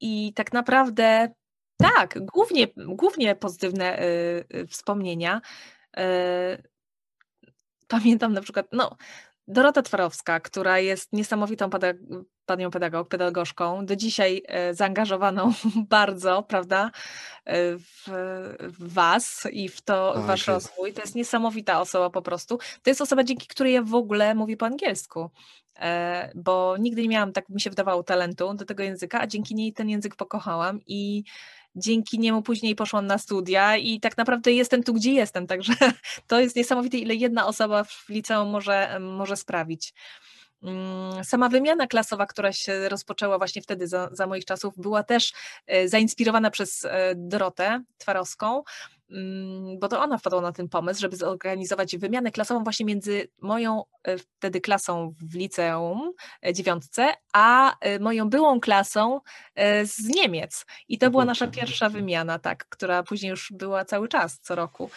i 0.00 0.32
tak 0.34 0.52
naprawdę 0.52 1.28
tak, 1.82 2.18
głównie, 2.24 2.66
głównie 2.76 3.34
pozytywne 3.34 4.02
y, 4.02 4.44
y, 4.54 4.66
wspomnienia. 4.66 5.40
Y, 5.98 6.02
pamiętam 7.88 8.32
na 8.32 8.40
przykład, 8.40 8.66
no, 8.72 8.96
Dorota 9.48 9.82
Twarowska, 9.82 10.40
która 10.40 10.78
jest 10.78 11.12
niesamowitą 11.12 11.68
pedag- 11.68 12.24
panią 12.46 12.70
pedagog, 12.70 13.08
pedagogzką, 13.08 13.86
do 13.86 13.96
dzisiaj 13.96 14.42
e, 14.46 14.74
zaangażowaną 14.74 15.52
bardzo, 15.88 16.42
prawda, 16.42 16.90
e, 17.44 17.76
w, 17.76 18.02
w 18.60 18.94
Was 18.94 19.48
i 19.52 19.68
w 19.68 19.82
to 19.82 20.12
tak, 20.14 20.22
Wasz 20.22 20.46
rozwój. 20.46 20.92
To 20.92 21.00
jest 21.00 21.14
niesamowita 21.14 21.80
osoba 21.80 22.10
po 22.10 22.22
prostu. 22.22 22.58
To 22.58 22.90
jest 22.90 23.00
osoba, 23.00 23.24
dzięki 23.24 23.46
której 23.46 23.72
ja 23.72 23.82
w 23.82 23.94
ogóle 23.94 24.34
mówię 24.34 24.56
po 24.56 24.66
angielsku 24.66 25.30
e, 25.76 26.32
bo 26.34 26.76
nigdy 26.76 27.02
nie 27.02 27.08
miałam, 27.08 27.32
tak 27.32 27.48
mi 27.48 27.60
się 27.60 27.70
wydawało, 27.70 28.02
talentu 28.02 28.54
do 28.54 28.64
tego 28.64 28.82
języka, 28.82 29.20
a 29.20 29.26
dzięki 29.26 29.54
niej 29.54 29.72
ten 29.72 29.88
język 29.88 30.16
pokochałam 30.16 30.80
i 30.86 31.24
dzięki 31.76 32.18
niemu 32.18 32.42
później 32.42 32.74
poszłam 32.74 33.06
na 33.06 33.18
studia 33.18 33.76
i 33.76 34.00
tak 34.00 34.16
naprawdę 34.16 34.52
jestem 34.52 34.82
tu, 34.82 34.94
gdzie 34.94 35.12
jestem, 35.12 35.46
także 35.46 35.72
to 36.28 36.40
jest 36.40 36.56
niesamowite, 36.56 36.96
ile 36.96 37.14
jedna 37.14 37.46
osoba 37.46 37.84
w 37.84 38.08
liceum 38.08 38.50
może, 38.50 38.98
może 39.00 39.36
sprawić. 39.36 39.94
Mm, 40.62 41.24
sama 41.24 41.48
wymiana 41.48 41.86
klasowa, 41.86 42.26
która 42.26 42.52
się 42.52 42.88
rozpoczęła 42.88 43.38
właśnie 43.38 43.62
wtedy 43.62 43.88
za, 43.88 44.08
za 44.12 44.26
moich 44.26 44.44
czasów, 44.44 44.74
była 44.76 45.02
też 45.02 45.32
e, 45.66 45.88
zainspirowana 45.88 46.50
przez 46.50 46.84
e, 46.84 47.14
Dorotę 47.16 47.82
Twarowską, 47.98 48.62
bo 49.78 49.88
to 49.88 50.00
ona 50.00 50.18
wpadła 50.18 50.40
na 50.40 50.52
ten 50.52 50.68
pomysł, 50.68 51.00
żeby 51.00 51.16
zorganizować 51.16 51.96
wymianę 51.96 52.32
klasową 52.32 52.64
właśnie 52.64 52.86
między 52.86 53.28
moją 53.42 53.82
e, 54.04 54.18
wtedy 54.18 54.60
klasą 54.60 55.14
w 55.20 55.34
liceum 55.34 56.12
dziewiątce, 56.52 57.08
a 57.32 57.76
moją 58.00 58.30
byłą 58.30 58.60
klasą 58.60 59.20
z 59.82 60.08
Niemiec. 60.16 60.66
I 60.88 60.98
to 60.98 61.10
była 61.10 61.24
nasza 61.24 61.46
pierwsza 61.46 61.88
wymiana, 61.88 62.38
tak, 62.38 62.68
która 62.68 63.02
później 63.02 63.30
już 63.30 63.52
była 63.52 63.84
cały 63.84 64.08
czas, 64.08 64.40
co 64.40 64.54
roku 64.54 64.90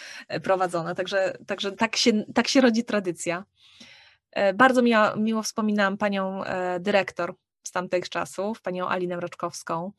prowadzona. 0.44 0.96
Także, 0.96 1.38
także 1.48 1.72
tak, 1.72 1.96
się, 1.96 2.24
tak 2.34 2.48
się 2.48 2.62
rodzi 2.62 2.84
tradycja. 2.84 3.46
E, 4.36 4.54
bardzo 4.54 4.82
miło, 4.82 5.16
miło 5.18 5.44
wspominałam 5.44 5.98
panią 5.98 6.44
e, 6.44 6.80
dyrektor 6.80 7.36
z 7.64 7.72
tamtych 7.72 8.10
czasów, 8.10 8.62
panią 8.62 8.88
Alinę 8.88 9.20
Roczkowską. 9.20 9.92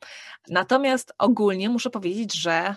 Natomiast 0.49 1.13
ogólnie 1.17 1.69
muszę 1.69 1.89
powiedzieć, 1.89 2.33
że 2.33 2.51
e, 2.51 2.75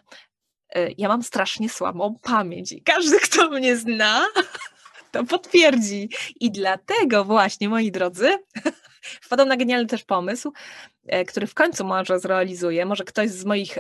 ja 0.99 1.09
mam 1.09 1.23
strasznie 1.23 1.69
słabą 1.69 2.17
pamięć 2.23 2.73
i 2.73 2.83
każdy, 2.83 3.21
kto 3.21 3.51
mnie 3.51 3.77
zna, 3.77 4.27
to 5.13 5.25
potwierdzi. 5.25 6.09
I 6.41 6.51
dlatego 6.51 7.25
właśnie, 7.25 7.69
moi 7.69 7.91
drodzy, 7.91 8.39
wpadłam 9.23 9.49
na 9.49 9.57
genialny 9.57 9.87
też 9.87 10.05
pomysł, 10.05 10.53
e, 11.07 11.25
który 11.25 11.47
w 11.47 11.55
końcu 11.55 11.85
może 11.85 12.21
zrealizuję. 12.21 12.87
Może 12.87 13.05
ktoś 13.05 13.31
z 13.31 13.45
moich 13.45 13.79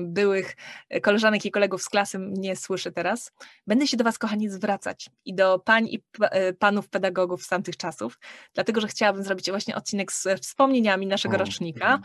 byłych 0.00 0.56
koleżanek 1.02 1.44
i 1.44 1.50
kolegów 1.50 1.82
z 1.82 1.88
klasy 1.88 2.18
mnie 2.18 2.56
słyszy 2.56 2.92
teraz. 2.92 3.32
Będę 3.66 3.86
się 3.86 3.96
do 3.96 4.04
Was, 4.04 4.18
kochani, 4.18 4.48
zwracać 4.48 5.10
i 5.24 5.34
do 5.34 5.58
pań 5.58 5.86
i 5.88 6.02
e, 6.20 6.52
panów 6.52 6.88
pedagogów 6.88 7.42
z 7.42 7.48
tamtych 7.48 7.76
czasów, 7.76 8.18
dlatego 8.54 8.80
że 8.80 8.88
chciałabym 8.88 9.22
zrobić 9.22 9.50
właśnie 9.50 9.76
odcinek 9.76 10.12
z 10.12 10.26
wspomnieniami 10.40 11.06
naszego 11.06 11.36
rocznika. 11.36 12.00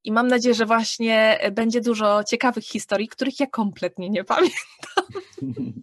E, 0.00 0.08
I 0.08 0.12
mam 0.12 0.28
nadzieję, 0.28 0.54
że 0.54 0.66
właśnie 0.66 1.38
będzie 1.52 1.80
dużo 1.80 2.24
ciekawych 2.24 2.64
historii, 2.64 3.08
których 3.08 3.40
ja 3.40 3.46
kompletnie 3.46 4.10
nie 4.10 4.24
pamiętam. 4.24 5.04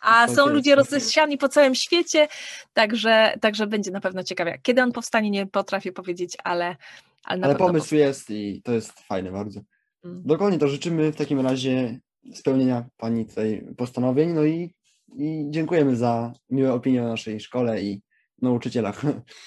a 0.00 0.28
są 0.28 0.46
ludzie 0.46 0.74
rozsiani 0.74 1.38
po 1.38 1.48
całym 1.48 1.74
świecie, 1.74 2.28
także, 2.72 3.34
także 3.40 3.66
będzie 3.66 3.90
na 3.90 4.00
pewno 4.00 4.22
ciekawie. 4.22 4.58
Kiedy 4.62 4.82
on 4.82 4.92
powstanie, 4.92 5.30
nie 5.30 5.46
potrafię 5.46 5.92
powiedzieć, 5.92 6.36
ale. 6.44 6.76
Ale, 7.24 7.44
ale 7.44 7.56
pomysł 7.56 7.78
powstanie. 7.78 8.02
jest 8.02 8.30
i 8.30 8.62
to 8.64 8.72
jest 8.72 9.00
fajne 9.00 9.32
bardzo. 9.32 9.60
Mm. 10.04 10.22
Dokładnie 10.24 10.58
to 10.58 10.68
życzymy 10.68 11.12
w 11.12 11.16
takim 11.16 11.40
razie 11.40 11.98
spełnienia 12.34 12.84
Pani 12.96 13.26
tutaj 13.26 13.66
postanowień, 13.76 14.32
no 14.32 14.44
i, 14.44 14.74
i 15.18 15.46
dziękujemy 15.50 15.96
za 15.96 16.32
miłe 16.50 16.72
opinie 16.72 17.02
o 17.02 17.08
naszej 17.08 17.40
szkole 17.40 17.82
i 17.82 18.02
nauczycielach. 18.42 19.02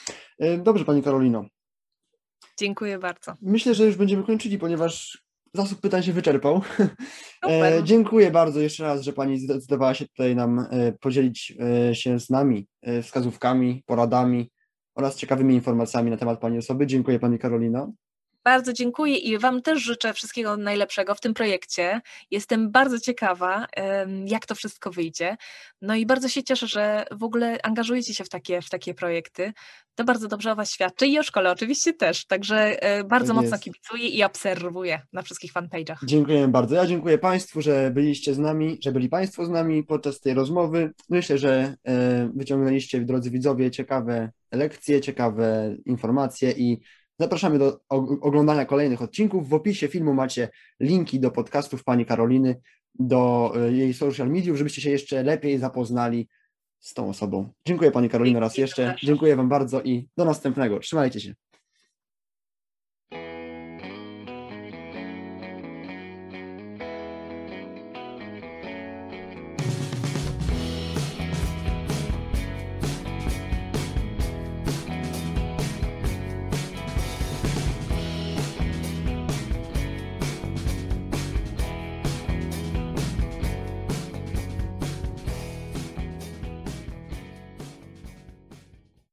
Dobrze 0.63 0.85
Pani 0.85 1.03
Karolino. 1.03 1.45
Dziękuję 2.57 2.99
bardzo. 2.99 3.33
Myślę, 3.41 3.75
że 3.75 3.85
już 3.85 3.95
będziemy 3.95 4.23
kończyli, 4.23 4.57
ponieważ 4.57 5.23
zasób 5.53 5.81
pytań 5.81 6.03
się 6.03 6.13
wyczerpał. 6.13 6.61
E, 7.47 7.83
dziękuję 7.83 8.31
bardzo 8.31 8.59
jeszcze 8.59 8.83
raz, 8.83 9.01
że 9.01 9.13
Pani 9.13 9.39
zdecydowała 9.39 9.93
się 9.93 10.07
tutaj 10.07 10.35
nam 10.35 10.59
e, 10.59 10.91
podzielić 10.91 11.53
e, 11.89 11.95
się 11.95 12.19
z 12.19 12.29
nami 12.29 12.67
e, 12.81 13.01
wskazówkami, 13.01 13.83
poradami 13.85 14.51
oraz 14.95 15.15
ciekawymi 15.15 15.55
informacjami 15.55 16.11
na 16.11 16.17
temat 16.17 16.39
Pani 16.39 16.57
osoby. 16.57 16.87
Dziękuję 16.87 17.19
Pani 17.19 17.39
Karolina. 17.39 17.91
Bardzo 18.47 18.73
dziękuję 18.73 19.17
i 19.17 19.37
Wam 19.37 19.61
też 19.61 19.83
życzę 19.83 20.13
wszystkiego 20.13 20.57
najlepszego 20.57 21.15
w 21.15 21.21
tym 21.21 21.33
projekcie. 21.33 22.01
Jestem 22.31 22.71
bardzo 22.71 22.99
ciekawa, 22.99 23.67
jak 24.25 24.45
to 24.45 24.55
wszystko 24.55 24.91
wyjdzie. 24.91 25.37
No 25.81 25.95
i 25.95 26.05
bardzo 26.05 26.29
się 26.29 26.43
cieszę, 26.43 26.67
że 26.67 27.05
w 27.11 27.23
ogóle 27.23 27.57
angażujecie 27.63 28.13
się 28.13 28.23
w 28.23 28.29
takie, 28.29 28.61
w 28.61 28.69
takie 28.69 28.93
projekty. 28.93 29.53
To 29.95 30.03
bardzo 30.03 30.27
dobrze 30.27 30.51
o 30.51 30.55
Was 30.55 30.71
świadczy 30.71 31.07
i 31.07 31.19
o 31.19 31.23
szkole 31.23 31.51
oczywiście 31.51 31.93
też. 31.93 32.25
Także 32.25 32.83
e, 32.83 33.03
bardzo 33.03 33.27
tak 33.27 33.35
mocno 33.35 33.51
jest. 33.51 33.63
kibicuję 33.63 34.07
i 34.07 34.23
obserwuję 34.23 35.01
na 35.13 35.21
wszystkich 35.21 35.53
fanpage'ach. 35.53 35.95
Dziękuję 36.03 36.47
bardzo. 36.47 36.75
Ja 36.75 36.85
dziękuję 36.85 37.17
Państwu, 37.17 37.61
że 37.61 37.91
byliście 37.91 38.33
z 38.33 38.39
nami, 38.39 38.77
że 38.83 38.91
byli 38.91 39.09
Państwo 39.09 39.45
z 39.45 39.49
nami 39.49 39.83
podczas 39.83 40.19
tej 40.19 40.33
rozmowy. 40.33 40.93
Myślę, 41.09 41.37
że 41.37 41.75
e, 41.83 42.29
wyciągnęliście, 42.35 43.01
drodzy 43.01 43.31
widzowie, 43.31 43.71
ciekawe 43.71 44.31
lekcje, 44.51 45.01
ciekawe 45.01 45.75
informacje 45.85 46.51
i 46.51 46.81
Zapraszamy 47.19 47.59
do 47.59 47.79
oglądania 48.21 48.65
kolejnych 48.65 49.01
odcinków. 49.01 49.49
W 49.49 49.53
opisie 49.53 49.87
filmu 49.87 50.13
macie 50.13 50.49
linki 50.79 51.19
do 51.19 51.31
podcastów 51.31 51.83
pani 51.83 52.05
Karoliny, 52.05 52.61
do 52.99 53.53
e, 53.55 53.71
jej 53.71 53.93
social 53.93 54.29
mediów, 54.29 54.57
żebyście 54.57 54.81
się 54.81 54.89
jeszcze 54.89 55.23
lepiej 55.23 55.57
zapoznali 55.57 56.27
z 56.79 56.93
tą 56.93 57.09
osobą. 57.09 57.53
Dziękuję 57.67 57.91
pani 57.91 58.09
Karolino 58.09 58.39
raz 58.39 58.57
jeszcze. 58.57 58.95
Dziękuję 59.03 59.35
wam 59.35 59.49
bardzo 59.49 59.81
i 59.81 60.09
do 60.17 60.25
następnego. 60.25 60.79
Trzymajcie 60.79 61.19
się. 61.19 61.33